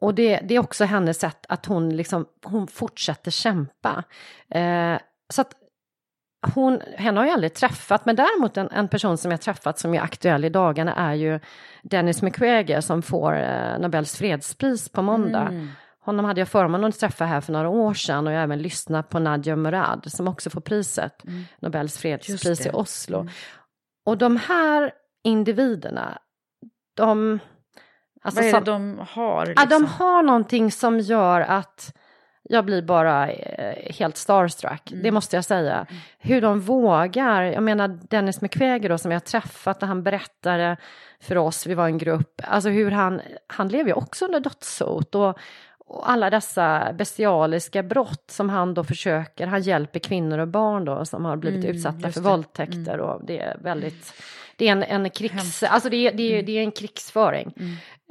Och 0.00 0.14
det, 0.14 0.40
det 0.44 0.54
är 0.54 0.58
också 0.58 0.84
hennes 0.84 1.18
sätt 1.18 1.46
att 1.48 1.66
hon, 1.66 1.96
liksom, 1.96 2.26
hon 2.44 2.66
fortsätter 2.66 3.30
kämpa. 3.30 4.04
Eh, 4.48 4.98
så 5.28 5.40
att 5.40 5.54
hon, 6.54 6.80
henne 6.96 7.20
har 7.20 7.24
jag 7.26 7.32
aldrig 7.34 7.54
träffat, 7.54 8.04
men 8.06 8.16
däremot 8.16 8.56
en, 8.56 8.68
en 8.70 8.88
person 8.88 9.18
som 9.18 9.30
jag 9.30 9.40
träffat 9.40 9.78
som 9.78 9.94
är 9.94 10.00
aktuell 10.00 10.44
i 10.44 10.48
dagarna 10.48 10.94
är 10.94 11.14
ju 11.14 11.40
Dennis 11.82 12.22
Mukwege 12.22 12.82
som 12.82 13.02
får 13.02 13.36
eh, 13.36 13.78
Nobels 13.78 14.16
fredspris 14.16 14.88
på 14.88 15.02
måndag. 15.02 15.68
Honom 16.00 16.24
hade 16.24 16.40
jag 16.40 16.48
förmånen 16.48 16.88
att 16.88 16.98
träffa 17.00 17.24
här 17.24 17.40
för 17.40 17.52
några 17.52 17.68
år 17.68 17.94
sedan 17.94 18.26
och 18.26 18.32
jag 18.32 18.42
även 18.42 18.62
lyssnat 18.62 19.08
på 19.08 19.18
Nadia 19.18 19.56
Murad 19.56 20.04
som 20.12 20.28
också 20.28 20.50
får 20.50 20.60
priset, 20.60 21.22
Nobels 21.60 21.98
fredspris 21.98 22.66
i 22.66 22.70
Oslo. 22.72 23.28
Och 24.06 24.18
de 24.18 24.36
här 24.36 24.92
individerna, 25.24 26.18
de... 26.96 27.38
alltså 28.22 28.40
Vad 28.40 28.48
är 28.48 28.52
det 28.60 28.64
som- 28.66 28.96
de 28.96 29.06
har? 29.10 29.46
Ja, 29.46 29.62
Liksom? 29.62 29.68
de 29.68 29.84
har 29.86 30.22
någonting 30.22 30.72
som 30.72 31.00
gör 31.00 31.40
att 31.40 31.94
jag 32.48 32.64
blir 32.64 32.82
bara 32.82 33.30
eh, 33.30 33.94
helt 33.94 34.16
starstruck, 34.16 34.82
det 35.02 35.10
måste 35.10 35.36
jag 35.36 35.44
säga. 35.44 35.86
Hur 36.18 36.40
de 36.40 36.60
vågar, 36.60 37.42
jag 37.42 37.62
menar 37.62 37.88
Dennis 37.88 38.40
Mukwege 38.40 38.88
då 38.88 38.98
som 38.98 39.10
jag 39.10 39.24
träffat 39.24 39.82
och 39.82 39.88
han 39.88 40.02
berättade 40.02 40.76
för 41.20 41.38
oss, 41.38 41.66
vi 41.66 41.74
var 41.74 41.86
en 41.86 41.98
grupp, 41.98 42.40
alltså 42.44 42.68
hur 42.68 42.90
han, 42.90 43.20
han 43.46 43.68
lever 43.68 43.90
ju 43.90 43.94
också 43.94 44.24
under 44.24 44.40
dödshot 44.40 45.14
och, 45.14 45.38
och 45.78 46.10
alla 46.10 46.30
dessa 46.30 46.92
bestialiska 46.92 47.82
brott 47.82 48.30
som 48.30 48.50
han 48.50 48.74
då 48.74 48.84
försöker, 48.84 49.46
han 49.46 49.62
hjälper 49.62 49.98
kvinnor 49.98 50.38
och 50.38 50.48
barn 50.48 50.84
då 50.84 51.04
som 51.04 51.24
har 51.24 51.36
blivit 51.36 51.64
utsatta 51.64 52.12
för 52.12 52.20
våldtäkter 52.20 53.00
och 53.00 53.26
det 53.26 53.38
är 53.38 53.58
väldigt, 53.58 54.14
det 54.56 54.68
är 54.68 54.72
en, 54.72 54.82
en 54.82 55.10
krigs, 55.10 55.62
alltså 55.62 55.88
det 55.88 55.96
är, 55.96 56.12
det, 56.12 56.38
är, 56.38 56.42
det 56.42 56.58
är 56.58 56.62
en 56.62 56.72
krigsföring. 56.72 57.52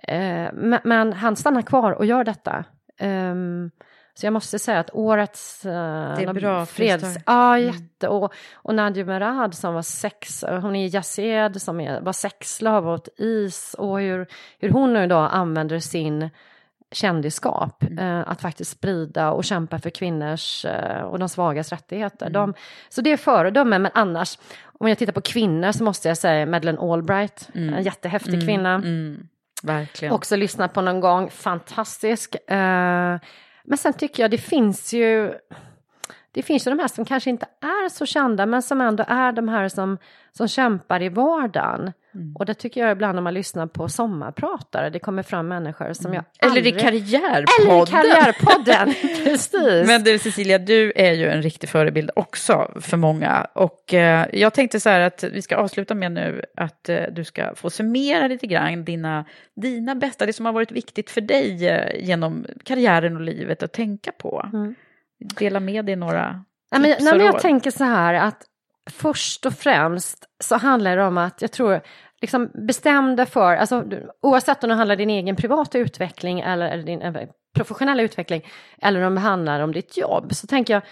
Eh, 0.03 0.49
men, 0.53 0.79
men 0.83 1.13
han 1.13 1.36
stannar 1.36 1.61
kvar 1.61 1.91
och 1.91 2.05
gör 2.05 2.23
detta. 2.23 2.65
Ehm, 2.97 3.71
så 4.16 4.26
jag 4.26 4.34
måste 4.34 4.59
säga 4.59 4.80
att 4.80 4.89
årets 4.93 5.66
uh, 5.66 5.72
är 5.72 6.34
bra 6.34 6.66
freds... 6.66 7.18
Ja, 7.26 7.59
jätte. 7.59 8.07
Och, 8.07 8.34
och 8.53 8.76
Nadia 8.76 9.05
Merad 9.05 9.53
som 9.53 9.74
var 9.74 9.82
sex, 9.82 10.43
hon 10.47 10.76
är 10.76 10.95
Yazid 10.95 11.61
som 11.61 11.80
är, 11.80 12.01
var 12.01 12.13
sexslav 12.13 12.88
åt 12.88 13.09
is 13.18 13.76
och 13.78 13.99
hur, 13.99 14.28
hur 14.59 14.70
hon 14.70 14.93
nu 14.93 15.07
då 15.07 15.16
använder 15.16 15.80
sin 15.80 16.30
kändisskap 16.91 17.84
eh, 17.99 18.30
att 18.30 18.41
faktiskt 18.41 18.72
sprida 18.72 19.32
och 19.32 19.43
kämpa 19.43 19.80
för 19.80 19.89
kvinnors 19.89 20.66
eh, 20.66 21.01
och 21.01 21.20
de 21.20 21.30
svagas 21.30 21.72
rättigheter. 21.72 22.30
De, 22.30 22.53
så 22.89 23.01
det 23.01 23.11
är 23.11 23.18
föredöme, 23.18 23.80
men 23.80 23.91
annars, 23.93 24.39
om 24.80 24.88
jag 24.88 24.97
tittar 24.97 25.13
på 25.13 25.22
kvinnor 25.22 25.72
så 25.72 25.84
måste 25.84 26.07
jag 26.07 26.18
säga 26.18 26.45
Madeleine 26.45 26.80
Albright, 26.80 27.49
en 27.53 27.84
jättehäftig 27.84 28.45
kvinna. 28.45 28.74
Mm, 28.74 29.28
verkligen. 29.63 30.13
Också 30.13 30.36
lyssnat 30.36 30.74
på 30.74 30.82
någon 30.82 30.99
gång, 30.99 31.30
fantastisk. 31.30 32.36
Eh, 32.49 33.18
men 33.66 33.78
sen 33.78 33.93
tycker 33.93 34.24
jag 34.24 34.32
det 34.32 34.38
finns 34.38 34.93
ju 34.93 35.34
det 36.32 36.43
finns 36.43 36.68
ju 36.68 36.72
de 36.72 36.80
här 36.80 36.88
som 36.88 37.05
kanske 37.05 37.30
inte 37.30 37.45
är 37.61 37.89
så 37.89 38.05
kända 38.05 38.45
men 38.45 38.61
som 38.61 38.82
ändå 38.82 39.03
är 39.07 39.32
de 39.32 39.47
här 39.47 39.70
som, 39.70 39.97
som 40.32 40.47
kämpar 40.47 41.01
i 41.01 41.09
vardagen. 41.09 41.91
Och 42.36 42.45
det 42.45 42.53
tycker 42.53 42.82
jag 42.82 42.91
ibland 42.91 43.16
när 43.16 43.22
man 43.22 43.34
lyssnar 43.34 43.68
på 43.68 43.89
sommarpratare, 43.89 44.89
det 44.89 44.99
kommer 44.99 45.24
fram 45.24 45.47
människor 45.47 45.93
som 45.93 46.13
jag 46.13 46.24
Eller 46.39 46.55
i 46.55 46.57
aldrig... 46.57 46.80
Karriärpodden. 46.80 47.66
Eller 47.68 47.84
i 47.84 47.86
Karriärpodden, 47.86 48.93
precis. 49.24 49.88
Men 49.88 50.03
du 50.03 50.20
Cecilia, 50.20 50.57
du 50.57 50.93
är 50.95 51.13
ju 51.13 51.30
en 51.30 51.41
riktig 51.41 51.70
förebild 51.70 52.11
också 52.16 52.72
för 52.82 52.97
många. 52.97 53.47
Och 53.53 53.93
eh, 53.93 54.28
jag 54.34 54.53
tänkte 54.53 54.80
så 54.80 54.89
här 54.89 54.99
att 54.99 55.24
vi 55.24 55.41
ska 55.41 55.55
avsluta 55.55 55.95
med 55.95 56.11
nu 56.11 56.41
att 56.57 56.89
eh, 56.89 57.03
du 57.11 57.24
ska 57.24 57.55
få 57.55 57.70
summera 57.70 58.28
lite 58.28 58.47
grann 58.47 58.86
dina, 58.86 59.26
dina 59.55 59.95
bästa, 59.95 60.26
det 60.26 60.34
som 60.34 60.45
har 60.45 60.53
varit 60.53 60.72
viktigt 60.72 61.09
för 61.09 61.22
dig 61.22 61.68
eh, 61.68 62.05
genom 62.05 62.45
karriären 62.63 63.16
och 63.16 63.22
livet 63.22 63.63
att 63.63 63.74
tänka 63.74 64.11
på. 64.11 64.49
Dela 65.39 65.59
med 65.59 65.86
dig 65.86 65.95
några 65.95 66.43
Nej, 66.72 66.82
men, 66.82 66.84
tips 66.84 67.03
nej, 67.03 67.11
och 67.11 67.18
men 67.18 67.26
jag 67.26 67.36
råd. 67.36 67.41
tänker 67.41 67.72
så 67.72 67.84
här 67.84 68.13
att 68.13 68.43
först 68.89 69.45
och 69.45 69.53
främst 69.53 70.26
så 70.43 70.55
handlar 70.55 70.97
det 70.97 71.03
om 71.03 71.18
att 71.18 71.41
jag 71.41 71.51
tror 71.51 71.82
liksom 72.26 72.49
bestäm 72.53 73.26
för, 73.26 73.55
alltså, 73.55 73.84
oavsett 74.21 74.63
om 74.63 74.69
det 74.69 74.76
handlar 74.76 74.95
om 74.95 74.97
din 74.97 75.09
egen 75.09 75.36
privata 75.36 75.78
utveckling 75.78 76.39
eller 76.39 76.78
din 76.78 77.01
eh, 77.01 77.28
professionella 77.55 78.03
utveckling 78.03 78.45
eller 78.82 79.01
om 79.01 79.15
det 79.15 79.21
handlar 79.21 79.59
om 79.59 79.71
ditt 79.71 79.97
jobb 79.97 80.36
så 80.36 80.47
tänker 80.47 80.73
jag 80.73 80.84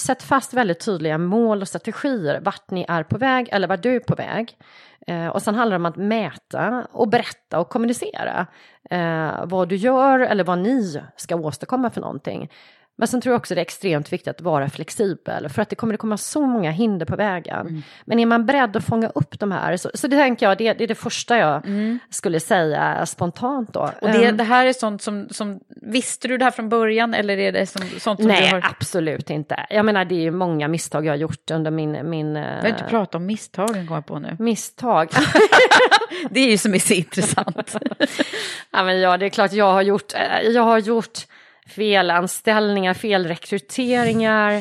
sätt 0.00 0.22
fast 0.22 0.54
väldigt 0.54 0.80
tydliga 0.80 1.18
mål 1.18 1.62
och 1.62 1.68
strategier 1.68 2.40
vart 2.40 2.70
ni 2.70 2.86
är 2.88 3.02
på 3.02 3.18
väg 3.18 3.48
eller 3.52 3.68
vart 3.68 3.82
du 3.82 3.96
är 3.96 4.00
på 4.00 4.14
väg. 4.14 4.58
Eh, 5.06 5.26
och 5.26 5.42
sen 5.42 5.54
handlar 5.54 5.78
det 5.78 5.80
om 5.80 5.86
att 5.86 5.96
mäta 5.96 6.86
och 6.92 7.08
berätta 7.08 7.60
och 7.60 7.68
kommunicera 7.68 8.46
eh, 8.90 9.44
vad 9.46 9.68
du 9.68 9.76
gör 9.76 10.18
eller 10.18 10.44
vad 10.44 10.58
ni 10.58 11.00
ska 11.16 11.36
åstadkomma 11.36 11.90
för 11.90 12.00
någonting. 12.00 12.50
Men 12.96 13.08
sen 13.08 13.20
tror 13.20 13.32
jag 13.32 13.38
också 13.40 13.54
det 13.54 13.60
är 13.60 13.62
extremt 13.62 14.12
viktigt 14.12 14.28
att 14.28 14.40
vara 14.40 14.68
flexibel 14.68 15.48
för 15.48 15.62
att 15.62 15.68
det 15.68 15.76
kommer 15.76 15.94
att 15.94 16.00
komma 16.00 16.16
så 16.16 16.46
många 16.46 16.70
hinder 16.70 17.06
på 17.06 17.16
vägen. 17.16 17.82
Men 18.04 18.18
är 18.18 18.26
man 18.26 18.46
beredd 18.46 18.76
att 18.76 18.84
fånga 18.84 19.08
upp 19.14 19.38
de 19.40 19.52
här, 19.52 19.76
så, 19.76 19.90
så 19.94 20.06
det 20.06 20.16
tänker 20.16 20.48
jag, 20.48 20.58
det, 20.58 20.72
det 20.72 20.84
är 20.84 20.88
det 20.88 20.94
första 20.94 21.38
jag 21.38 21.62
skulle 22.10 22.40
säga 22.40 23.06
spontant 23.06 23.72
då. 23.72 23.90
Och 24.00 24.08
det, 24.08 24.24
Ehm, 24.26 24.36
det 24.36 24.44
här 24.44 24.66
är 24.66 24.72
sånt 24.72 25.02
som, 25.02 25.28
som, 25.30 25.60
visste 25.68 26.28
du 26.28 26.38
det 26.38 26.44
här 26.44 26.52
från 26.52 26.68
början 26.68 27.14
eller 27.14 27.38
är 27.38 27.52
det 27.52 27.66
som, 27.66 27.82
sånt 27.82 28.20
som 28.20 28.28
Nej, 28.28 28.48
du 28.48 28.54
har... 28.54 28.66
absolut 28.70 29.30
inte. 29.30 29.66
Jag 29.70 29.84
menar, 29.84 30.04
det 30.04 30.14
är 30.14 30.20
ju 30.20 30.30
många 30.30 30.68
misstag 30.68 31.06
jag 31.06 31.12
har 31.12 31.16
gjort 31.16 31.50
under 31.50 31.70
min... 31.70 32.10
min 32.10 32.34
Jag 32.36 32.62
vill 32.62 32.70
inte 32.72 32.84
prata 32.84 33.18
om 33.18 33.26
misstagen 33.26 33.86
kommer 33.86 33.96
jag 33.96 34.06
på 34.06 34.18
nu. 34.18 34.36
misstag. 34.38 35.08
Det 36.30 36.40
är 36.40 36.50
ju 36.50 36.58
som 36.58 36.74
är 36.74 36.78
så 36.78 36.94
intressant. 36.94 37.76
ja, 38.70 38.84
men 38.84 39.00
ja, 39.00 39.16
det 39.16 39.26
är 39.26 39.30
klart 39.30 39.52
jag 39.52 39.72
har 39.72 39.82
gjort, 39.82 40.14
eh, 40.14 40.48
jag 40.50 40.62
har 40.62 40.78
gjort 40.78 41.18
felanställningar, 41.66 42.94
felrekryteringar. 42.94 44.52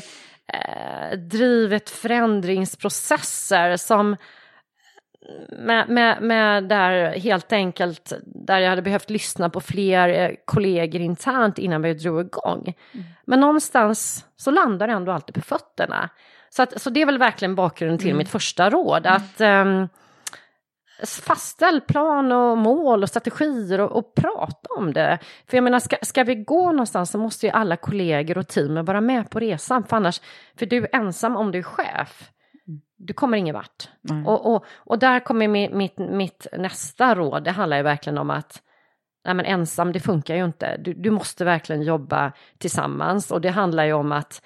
eh, 0.54 1.18
drivit 1.18 1.90
förändringsprocesser 1.90 3.78
som 3.78 4.16
med, 5.50 5.90
med, 5.90 6.22
med 6.22 6.64
där 6.64 7.20
helt 7.20 7.54
enkelt 7.54 8.14
där 8.26 8.60
jag 8.60 8.70
hade 8.70 8.82
behövt 8.82 9.10
lyssna 9.10 9.50
på 9.50 9.62
fler 9.62 10.10
eh, 10.10 10.36
kollegor 10.46 11.02
internt 11.02 11.58
innan 11.58 11.82
vi 11.82 11.94
drog 11.94 12.22
igång. 12.22 12.74
Mm. 12.94 13.06
Men 13.26 13.40
någonstans 13.40 14.26
så 14.36 14.52
landar 14.52 14.88
det 14.88 14.94
ändå 14.94 15.12
alltid 15.12 15.36
på 15.36 15.42
fötterna. 15.42 16.10
Så, 16.50 16.64
att, 16.64 16.82
så 16.82 16.90
det 16.90 17.02
är 17.02 17.06
väl 17.06 17.18
verkligen 17.18 17.56
bakgrunden 17.56 17.98
till 17.98 18.08
mm. 18.08 18.18
mitt 18.18 18.30
första 18.30 18.70
råd. 18.70 19.08
Att 19.08 19.42
um, 19.42 19.90
fastställ 21.04 21.82
plan 21.82 22.32
och 22.32 22.58
mål 22.58 23.04
och 23.04 23.10
strategier 23.10 23.80
och, 23.80 23.92
och, 23.92 24.16
prata 24.16 24.70
om 24.78 24.94
det. 24.94 25.20
För 25.48 25.58
jag 25.58 25.64
menar, 25.64 25.80
ska, 25.80 25.98
ska 26.02 26.24
vi 26.24 26.36
gå 26.36 26.72
någonstans 26.72 27.12
så 27.12 27.18
måste 27.18 27.46
ju 27.46 27.52
alla 27.52 27.78
kollegor 27.78 28.38
och 28.38 28.48
teamet 28.48 28.86
vara 28.86 29.02
med 29.02 29.30
på 29.30 29.40
resan. 29.40 29.84
För 29.84 29.98
annars, 29.98 30.22
för 30.60 30.66
du 30.66 30.78
är 30.78 30.96
ensam 30.96 31.36
om 31.36 31.52
du 31.52 31.60
är 31.60 31.64
chef 31.64 32.32
du 32.98 33.14
kommer 33.14 33.38
ingen 33.38 33.56
vart. 33.56 33.90
Mm. 34.10 34.28
Och, 34.28 34.56
och, 34.56 34.66
och 34.76 35.00
där 35.00 35.20
kommer 35.20 35.48
mitt, 35.48 35.74
mitt, 35.74 35.98
mitt, 35.98 36.48
nästa 36.58 37.16
råd, 37.16 37.44
det 37.44 37.52
handlar 37.52 37.78
ju 37.78 37.84
verkligen 37.84 38.18
om 38.18 38.30
att 38.30 38.62
nej 39.26 39.34
men 39.34 39.46
ensam, 39.46 39.92
det 39.92 40.00
funkar 40.00 40.36
ju 40.36 40.46
inte. 40.46 40.78
Du, 40.78 40.94
du 40.94 41.12
måste 41.12 41.46
verkligen 41.46 41.82
jobba 41.82 42.32
tillsammans 42.58 43.32
och 43.32 43.42
det 43.42 43.50
handlar 43.50 43.86
ju 43.86 43.94
om 43.94 44.12
att 44.12 44.42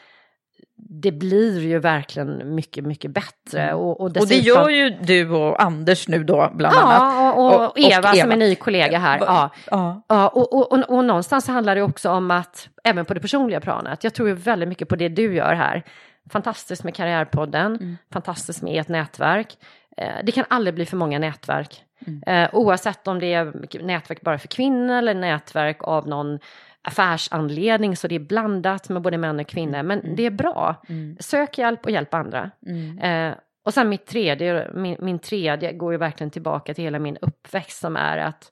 det 0.81 1.11
blir 1.11 1.59
ju 1.59 1.79
verkligen 1.79 2.55
mycket, 2.55 2.83
mycket 2.83 3.11
bättre. 3.11 3.61
Mm. 3.61 3.77
Och, 3.77 4.01
och, 4.01 4.11
dessutom... 4.11 4.37
och, 4.37 4.43
det 4.43 4.49
gör 4.49 4.69
ju 4.69 4.89
du 4.89 5.29
och 5.29 5.63
Anders 5.63 6.07
nu 6.07 6.23
då 6.23 6.51
bland 6.53 6.75
ja, 6.75 6.81
annat. 6.81 7.13
Ja, 7.15 7.33
och, 7.33 7.55
och, 7.55 7.69
och, 7.69 7.79
Eva, 7.79 8.13
som 8.13 8.31
är 8.31 8.37
ny 8.37 8.55
kollega 8.55 8.99
här. 8.99 9.19
Ja. 9.19 9.49
Ja. 9.71 10.01
ja 10.07 10.27
och, 10.27 10.53
och, 10.53 10.71
och, 10.71 10.89
och 10.89 11.05
någonstans 11.05 11.47
handlar 11.47 11.75
det 11.75 11.81
också 11.81 12.09
om 12.09 12.31
att, 12.31 12.69
även 12.83 13.05
på 13.05 13.13
det 13.13 13.19
personliga 13.19 13.59
planet, 13.59 14.03
jag 14.03 14.13
tror 14.13 14.27
ju 14.27 14.33
väldigt 14.33 14.69
mycket 14.69 14.89
på 14.89 14.95
det 14.95 15.09
du 15.09 15.35
gör 15.35 15.53
här 15.53 15.83
fantastiskt 16.29 16.83
med 16.83 16.95
Karriärpodden, 16.95 17.75
mm. 17.75 17.97
fantastiskt 18.13 18.61
med 18.61 18.79
ert 18.79 18.87
nätverk. 18.87 19.57
Eh, 19.97 20.15
det 20.23 20.31
kan 20.31 20.45
aldrig 20.47 20.75
bli 20.75 20.85
för 20.85 20.97
många 20.97 21.19
nätverk. 21.19 21.83
Mm. 22.07 22.23
Eh, 22.27 22.49
oavsett 22.53 23.07
om 23.07 23.19
det 23.19 23.33
är 23.33 23.83
nätverk 23.83 24.21
bara 24.21 24.39
för 24.39 24.47
kvinnor 24.47 24.95
eller 24.95 25.13
nätverk 25.13 25.77
av 25.83 26.07
någon 26.07 26.39
affärsanledning 26.81 27.95
så 27.95 28.07
det 28.07 28.15
är 28.15 28.19
blandat 28.19 28.89
med 28.89 29.01
både 29.01 29.17
män 29.17 29.39
och 29.39 29.47
kvinnor. 29.47 29.83
Men 29.83 29.99
mm. 29.99 30.15
det 30.15 30.25
är 30.25 30.31
bra. 30.31 30.83
Mm. 30.89 31.17
Sök 31.19 31.57
hjälp 31.57 31.85
och 31.85 31.91
hjälp 31.91 32.13
andra. 32.13 32.51
Mm. 32.65 32.99
Eh, 32.99 33.37
och 33.65 33.73
sen 33.73 33.89
mitt 33.89 34.05
tredje, 34.05 34.71
min, 34.73 34.97
min 34.99 35.19
tredje 35.19 35.73
går 35.73 35.91
ju 35.91 35.97
verkligen 35.97 36.31
tillbaka 36.31 36.73
till 36.73 36.83
hela 36.83 36.99
min 36.99 37.17
uppväxt 37.21 37.79
som 37.79 37.95
är 37.95 38.17
att 38.17 38.51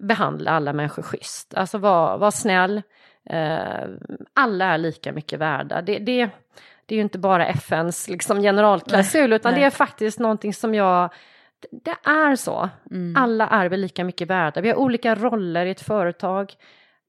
behandla 0.00 0.50
alla 0.50 0.72
människor 0.72 1.02
schysst. 1.02 1.54
Alltså 1.54 1.78
var, 1.78 2.18
var 2.18 2.30
snäll. 2.30 2.82
Eh, 3.30 3.84
alla 4.34 4.64
är 4.64 4.78
lika 4.78 5.12
mycket 5.12 5.38
värda. 5.38 5.82
Det, 5.82 5.98
det, 5.98 6.30
det 6.86 6.94
är 6.94 6.96
ju 6.96 7.02
inte 7.02 7.18
bara 7.18 7.46
FNs 7.46 8.08
liksom, 8.08 8.40
generalklausul 8.40 9.32
utan 9.32 9.52
nej. 9.52 9.60
det 9.60 9.66
är 9.66 9.70
faktiskt 9.70 10.18
någonting 10.18 10.54
som 10.54 10.74
jag 10.74 11.12
det 11.70 11.96
är 12.04 12.36
så. 12.36 12.68
Mm. 12.90 13.16
Alla 13.16 13.48
är 13.48 13.68
väl 13.68 13.80
lika 13.80 14.04
mycket 14.04 14.28
värda. 14.28 14.60
Vi 14.60 14.68
har 14.68 14.76
olika 14.76 15.14
roller 15.14 15.66
i 15.66 15.70
ett 15.70 15.80
företag. 15.80 16.54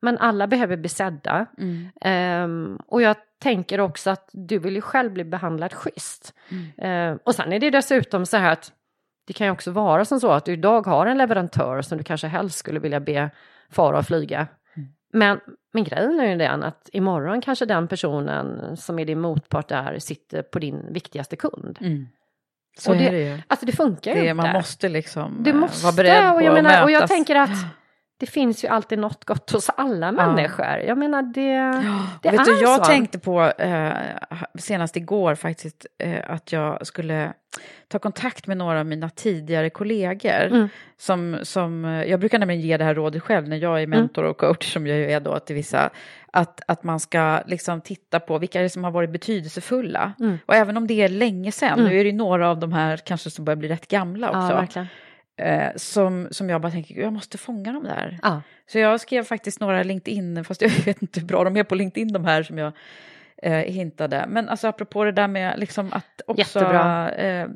Men 0.02 0.18
alla 0.18 0.48
behöver 0.48 0.78
bli 0.78 0.90
sedda. 0.90 1.46
Mm. 1.58 2.44
Um, 2.44 2.80
och 2.88 3.02
jag 3.02 3.16
tänker 3.42 3.80
också 3.80 4.10
att 4.10 4.30
du 4.34 4.60
vill 4.60 4.76
ju 4.76 4.82
själv 4.82 5.14
bli 5.14 5.24
behandlad 5.24 5.74
schysst. 5.74 6.34
Mm. 6.50 7.12
Uh, 7.14 7.20
och 7.24 7.36
sen 7.36 7.54
är 7.54 7.60
det 7.60 7.70
dessutom 7.70 8.26
så 8.26 8.38
här 8.38 8.52
att 8.52 8.72
det 9.28 9.34
kan 9.34 9.48
ju 9.48 9.52
också 9.52 9.72
vara 9.72 10.06
som 10.06 10.20
så 10.20 10.32
att 10.32 10.46
du 10.46 10.54
idag 10.54 10.88
har 10.88 11.06
en 11.06 11.18
leverantör 11.18 11.82
som 11.82 11.98
du 11.98 12.04
kanske 12.04 12.28
helst 12.28 12.58
skulle 12.58 12.80
vilja 12.80 13.00
be 13.00 13.30
fara 13.70 13.98
och 13.98 14.06
flyga. 14.06 14.48
Mm. 14.76 14.90
Men 15.14 15.40
men 15.74 15.84
grejen 15.84 16.20
är 16.20 16.26
ju 16.26 16.36
den 16.36 16.64
att 16.64 16.90
imorgon 16.94 17.42
kanske 17.42 17.66
den 17.66 17.88
personen 17.88 18.78
som 18.78 19.00
är 19.00 19.06
din 19.06 19.20
motpart 19.20 19.68
där 19.68 20.00
sitter 20.00 20.42
på 20.42 20.60
din 20.60 20.94
viktigaste 20.94 21.36
kund. 21.36 21.78
Mm. 21.82 22.08
Så 22.78 22.92
och 22.92 22.98
det, 22.98 23.10
det. 23.10 23.44
Alltså 23.48 23.66
det 23.66 23.72
funkar 23.72 24.16
ju 24.16 24.20
inte. 24.20 24.34
Man 24.34 24.52
måste 24.52 24.90
liksom 24.90 25.44
du 25.44 25.54
måste, 25.54 25.84
vara 25.84 25.96
beredd 25.96 26.30
på 26.30 26.36
och 26.36 26.44
jag 26.44 26.54
menar, 26.54 26.70
att 26.70 26.76
mötas. 26.76 26.84
Och 26.84 26.92
jag 26.92 27.08
tänker 27.08 27.36
att 27.36 27.50
det 28.18 28.26
finns 28.26 28.64
ju 28.64 28.68
alltid 28.68 29.00
något 29.00 29.26
gott 29.26 29.52
hos 29.52 29.70
alla 29.70 30.12
människor. 30.12 30.66
Ja. 30.66 30.80
Jag 30.80 30.98
menar 30.98 31.22
det, 31.22 31.56
det 32.22 32.32
vet 32.32 32.40
är 32.40 32.46
du, 32.46 32.62
Jag 32.62 32.78
så. 32.78 32.84
tänkte 32.84 33.20
på 33.20 33.42
eh, 33.42 33.94
senast 34.60 34.96
igår 34.96 35.36
faktiskt 35.36 35.86
eh, 36.00 36.20
att 36.28 36.52
jag 36.52 36.88
skulle 36.88 37.34
ta 37.88 38.00
kontakt 38.00 38.48
med 38.48 38.58
några 38.58 38.80
av 38.80 38.86
mina 38.86 39.10
tidigare 39.10 39.70
kollegor. 39.70 40.46
Mm. 40.46 40.70
Som, 40.98 41.40
som, 41.44 41.86
eh, 41.86 42.04
jag 42.04 42.20
brukar 42.20 42.40
nämligen 42.40 42.62
ge 42.62 42.78
det 42.78 42.84
här 42.84 42.96
rådet 42.96 43.24
själv 43.24 43.48
när 43.48 43.58
jag 43.58 43.80
är 43.80 43.84
mm. 43.84 44.00
mentor 44.00 44.24
och 44.24 44.38
coach 44.38 44.74
som 44.74 44.88
jag 44.88 44.98
ju 44.98 45.12
är 45.12 45.20
då 45.20 45.40
till 45.40 45.56
vissa. 45.56 45.90
Att, 46.32 46.62
att 46.68 46.84
man 46.84 47.00
ska 47.00 47.42
liksom 47.48 47.82
titta 47.82 48.20
på 48.20 48.38
vilka 48.38 48.60
är 48.60 48.64
det 48.64 48.70
som 48.70 48.84
har 48.84 48.92
varit 48.92 49.10
betydelsefulla. 49.10 50.14
Mm. 50.20 50.38
Och 50.46 50.56
även 50.56 50.78
om 50.78 50.88
det 50.88 51.02
är 51.02 51.10
länge 51.10 51.52
sedan, 51.52 51.80
mm. 51.80 51.92
nu 51.92 52.00
är 52.00 52.04
det 52.04 52.12
några 52.12 52.50
av 52.50 52.60
de 52.60 52.74
här 52.74 52.98
kanske 52.98 53.30
som 53.30 53.46
börjar 53.46 53.58
bli 53.58 53.70
rätt 53.70 53.88
gamla 53.88 54.28
också. 54.28 54.80
Ja, 54.80 54.88
Eh, 55.38 55.72
som, 55.76 56.28
som 56.32 56.50
jag 56.50 56.62
bara 56.62 56.72
tänker, 56.72 57.02
jag 57.02 57.14
måste 57.14 57.38
fånga 57.38 57.74
dem 57.74 57.84
där. 57.84 58.20
Ah. 58.22 58.42
Så 58.68 58.80
jag 58.80 59.02
skrev 59.02 59.24
faktiskt 59.24 59.60
några 59.60 59.84
LinkedIn, 59.84 60.46
fast 60.46 60.62
jag 60.62 60.70
vet 60.86 61.02
inte 61.02 61.20
hur 61.20 61.28
bra 61.28 61.44
de 61.44 61.58
är 61.58 61.64
på 61.64 61.76
LinkedIn 61.76 62.14
de 62.14 62.26
här 62.26 62.44
som 62.44 62.58
jag 62.58 62.74
eh, 63.42 63.54
hintade. 63.54 64.26
Men 64.28 64.50
alltså 64.50 64.68
apropå 64.68 65.04
det 65.04 65.12
där 65.12 65.28
med 65.28 65.60
liksom 65.60 65.94
att 65.94 66.22
också 66.28 66.60
eh, 66.60 67.48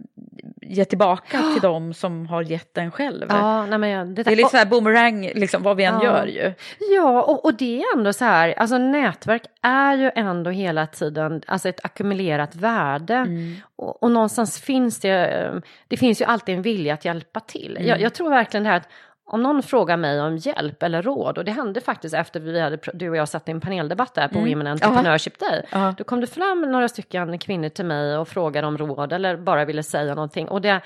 ge 0.61 0.85
tillbaka 0.85 1.41
till 1.53 1.61
dem 1.61 1.93
som 1.93 2.27
har 2.27 2.41
gett 2.41 2.77
en 2.77 2.91
själv. 2.91 3.25
Ja, 3.29 3.65
nej 3.65 3.79
men 3.79 3.89
jag, 3.89 4.07
det, 4.07 4.23
det, 4.23 4.31
är 4.31 4.35
lite 4.35 4.49
så 4.49 4.57
här 4.57 4.65
boomerang, 4.65 5.31
liksom, 5.35 5.63
vad 5.63 5.77
vi 5.77 5.83
än 5.83 5.93
ja. 5.93 6.03
gör 6.03 6.25
ju. 6.25 6.53
Ja, 6.95 7.23
och, 7.23 7.45
och 7.45 7.53
det 7.53 7.81
är 7.81 7.97
ändå 7.97 8.13
så 8.13 8.25
här, 8.25 8.53
alltså 8.57 8.77
nätverk 8.77 9.43
är 9.61 9.97
ju 9.97 10.11
ändå 10.15 10.49
hela 10.51 10.87
tiden 10.87 11.41
alltså 11.47 11.69
ett 11.69 11.85
ackumulerat 11.85 12.55
värde. 12.55 13.15
Mm. 13.15 13.55
Och, 13.75 14.03
och, 14.03 14.11
någonstans 14.11 14.59
finns 14.59 14.99
det, 14.99 15.61
det 15.87 15.97
finns 15.97 16.21
ju 16.21 16.25
alltid 16.25 16.55
en 16.55 16.61
vilja 16.61 16.93
att 16.93 17.05
hjälpa 17.05 17.39
till. 17.39 17.77
Mm. 17.77 17.87
Jag, 17.87 18.01
jag 18.01 18.13
tror 18.13 18.29
verkligen 18.29 18.63
det 18.63 18.69
här 18.69 18.77
att 18.77 18.89
om 19.31 19.43
någon 19.43 19.63
frågar 19.63 19.97
mig 19.97 20.21
om 20.21 20.37
hjälp 20.37 20.83
eller 20.83 21.01
råd, 21.01 21.37
och 21.37 21.45
det 21.45 21.51
hände 21.51 21.81
faktiskt 21.81 22.15
efter 22.15 22.39
vi 22.39 22.59
hade, 22.59 22.77
du 22.93 23.09
och 23.09 23.15
jag 23.15 23.29
satt 23.29 23.47
i 23.49 23.51
en 23.51 23.61
paneldebatt 23.61 24.15
där 24.15 24.27
på 24.27 24.39
mm. 24.39 24.49
Women 24.49 24.67
Entrepreneurship 24.67 25.39
Day, 25.39 25.65
Aha. 25.71 25.95
då 25.97 26.03
kom 26.03 26.21
det 26.21 26.27
fram 26.27 26.61
några 26.61 26.87
stycken 26.87 27.39
kvinnor 27.39 27.69
till 27.69 27.85
mig 27.85 28.17
och 28.17 28.27
frågade 28.27 28.67
om 28.67 28.77
råd 28.77 29.13
eller 29.13 29.37
bara 29.37 29.65
ville 29.65 29.83
säga 29.83 30.15
någonting. 30.15 30.47
Och 30.47 30.61
det, 30.61 30.81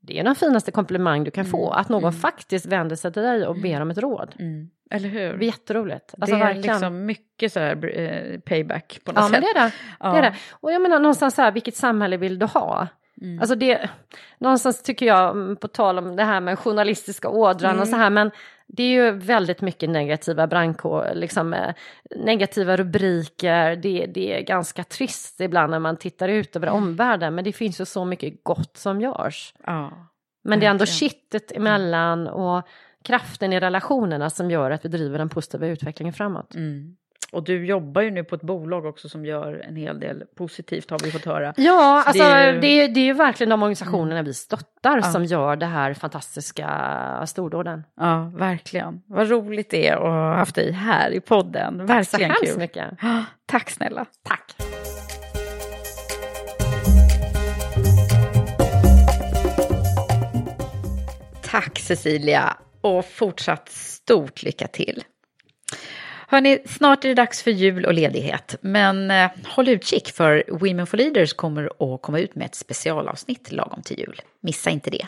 det 0.00 0.18
är 0.18 0.24
den 0.24 0.34
finaste 0.34 0.72
komplimang 0.72 1.24
du 1.24 1.30
kan 1.30 1.44
mm. 1.44 1.50
få, 1.50 1.70
att 1.70 1.88
någon 1.88 2.02
mm. 2.02 2.12
faktiskt 2.12 2.66
vänder 2.66 2.96
sig 2.96 3.12
till 3.12 3.22
dig 3.22 3.46
och 3.46 3.56
ber 3.56 3.80
om 3.80 3.90
ett 3.90 3.98
råd. 3.98 4.34
Mm. 4.38 4.70
Eller 4.90 5.08
hur? 5.08 5.36
Det 5.38 5.44
är 5.44 5.46
jätteroligt. 5.46 6.14
Alltså, 6.20 6.36
det 6.36 6.42
är 6.42 6.46
verkligen. 6.46 6.74
liksom 6.74 7.06
mycket 7.06 7.52
så 7.52 7.60
här, 7.60 7.98
eh, 7.98 8.40
payback 8.40 9.00
på 9.04 9.12
något 9.12 9.20
ja, 9.20 9.28
sätt. 9.28 9.32
Men 9.32 9.40
det 9.40 9.60
är 9.60 9.64
det. 9.64 9.72
Ja. 10.00 10.12
det 10.12 10.18
är 10.18 10.22
det. 10.22 10.34
Och 10.50 10.72
jag 10.72 10.82
menar 10.82 10.98
någonstans 10.98 11.34
så 11.34 11.42
här, 11.42 11.52
vilket 11.52 11.76
samhälle 11.76 12.16
vill 12.16 12.38
du 12.38 12.46
ha? 12.46 12.88
Mm. 13.22 13.40
Alltså 13.40 13.54
det, 13.54 13.90
någonstans 14.38 14.82
tycker 14.82 15.06
jag, 15.06 15.30
mm, 15.30 15.56
på 15.56 15.68
tal 15.68 15.98
om 15.98 16.16
det 16.16 16.24
här 16.24 16.40
med 16.40 16.58
journalistiska 16.58 17.28
ådran 17.28 17.70
mm. 17.70 17.82
och 17.82 17.88
så 17.88 17.96
här, 17.96 18.10
men 18.10 18.30
det 18.66 18.82
är 18.82 18.88
ju 18.88 19.10
väldigt 19.10 19.60
mycket 19.60 19.90
negativa 19.90 20.46
brandkår, 20.46 21.12
liksom 21.14 21.54
eh, 21.54 21.74
negativa 22.16 22.76
rubriker, 22.76 23.76
det, 23.76 24.06
det 24.06 24.38
är 24.38 24.40
ganska 24.40 24.84
trist 24.84 25.40
ibland 25.40 25.70
när 25.70 25.78
man 25.78 25.96
tittar 25.96 26.28
ut 26.28 26.56
över 26.56 26.66
mm. 26.66 26.82
omvärlden, 26.82 27.34
men 27.34 27.44
det 27.44 27.52
finns 27.52 27.80
ju 27.80 27.84
så 27.84 28.04
mycket 28.04 28.44
gott 28.44 28.76
som 28.76 29.00
görs. 29.00 29.54
Ja, 29.66 29.92
men 30.44 30.60
det 30.60 30.66
är 30.66 30.70
ändå 30.70 30.86
kittet 30.86 31.52
emellan 31.52 32.28
och 32.28 32.68
kraften 33.04 33.52
i 33.52 33.60
relationerna 33.60 34.30
som 34.30 34.50
gör 34.50 34.70
att 34.70 34.84
vi 34.84 34.88
driver 34.88 35.18
den 35.18 35.28
positiva 35.28 35.66
utvecklingen 35.66 36.12
framåt. 36.12 36.54
Mm. 36.54 36.96
Och 37.34 37.44
du 37.44 37.66
jobbar 37.66 38.02
ju 38.02 38.10
nu 38.10 38.24
på 38.24 38.34
ett 38.34 38.42
bolag 38.42 38.86
också 38.86 39.08
som 39.08 39.26
gör 39.26 39.64
en 39.68 39.76
hel 39.76 40.00
del 40.00 40.24
positivt 40.36 40.90
har 40.90 40.98
vi 40.98 41.10
fått 41.10 41.24
höra. 41.24 41.54
Ja, 41.56 42.02
Så 42.02 42.08
alltså 42.08 42.24
det 42.24 42.30
är, 42.30 42.52
ju... 42.52 42.60
det, 42.60 42.66
är, 42.66 42.88
det 42.88 43.00
är 43.00 43.04
ju 43.04 43.12
verkligen 43.12 43.50
de 43.50 43.62
organisationerna 43.62 44.14
mm. 44.14 44.24
vi 44.24 44.34
stöttar 44.34 44.96
ja. 44.96 45.02
som 45.02 45.24
gör 45.24 45.56
det 45.56 45.66
här 45.66 45.94
fantastiska 45.94 47.22
stordåden. 47.26 47.84
Ja, 47.96 48.32
verkligen. 48.34 49.02
Vad 49.06 49.30
roligt 49.30 49.70
det 49.70 49.88
är 49.88 49.96
att 49.96 50.02
ha 50.02 50.34
haft 50.34 50.54
dig 50.54 50.72
här 50.72 51.10
i 51.10 51.20
podden. 51.20 51.78
Tack 51.78 51.88
verkligen 51.88 52.34
så 52.34 52.44
hemskt 52.44 52.58
mycket. 52.58 52.90
Tack 53.46 53.70
snälla. 53.70 54.06
Tack. 54.22 54.54
Tack 61.42 61.78
Cecilia 61.78 62.56
och 62.80 63.04
fortsatt 63.04 63.68
stort 63.68 64.42
lycka 64.42 64.66
till. 64.66 65.04
Hörni, 66.34 66.58
snart 66.66 67.04
är 67.04 67.08
det 67.08 67.14
dags 67.14 67.42
för 67.42 67.50
jul 67.50 67.84
och 67.84 67.94
ledighet. 67.94 68.56
Men 68.60 69.10
eh, 69.10 69.30
håll 69.44 69.68
utkik 69.68 70.12
för 70.12 70.44
Women 70.48 70.86
for 70.86 70.96
Leaders 70.96 71.32
kommer 71.32 71.94
att 71.94 72.02
komma 72.02 72.20
ut 72.20 72.34
med 72.34 72.44
ett 72.44 72.54
specialavsnitt 72.54 73.52
lagom 73.52 73.82
till 73.82 73.98
jul. 73.98 74.20
Missa 74.40 74.70
inte 74.70 74.90
det. 74.90 75.06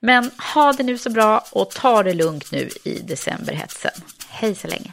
Men 0.00 0.30
ha 0.54 0.72
det 0.72 0.82
nu 0.82 0.98
så 0.98 1.10
bra 1.10 1.44
och 1.52 1.70
ta 1.70 2.02
det 2.02 2.14
lugnt 2.14 2.52
nu 2.52 2.68
i 2.84 2.98
decemberhetsen. 2.98 3.92
Hej 4.28 4.54
så 4.54 4.68
länge! 4.68 4.92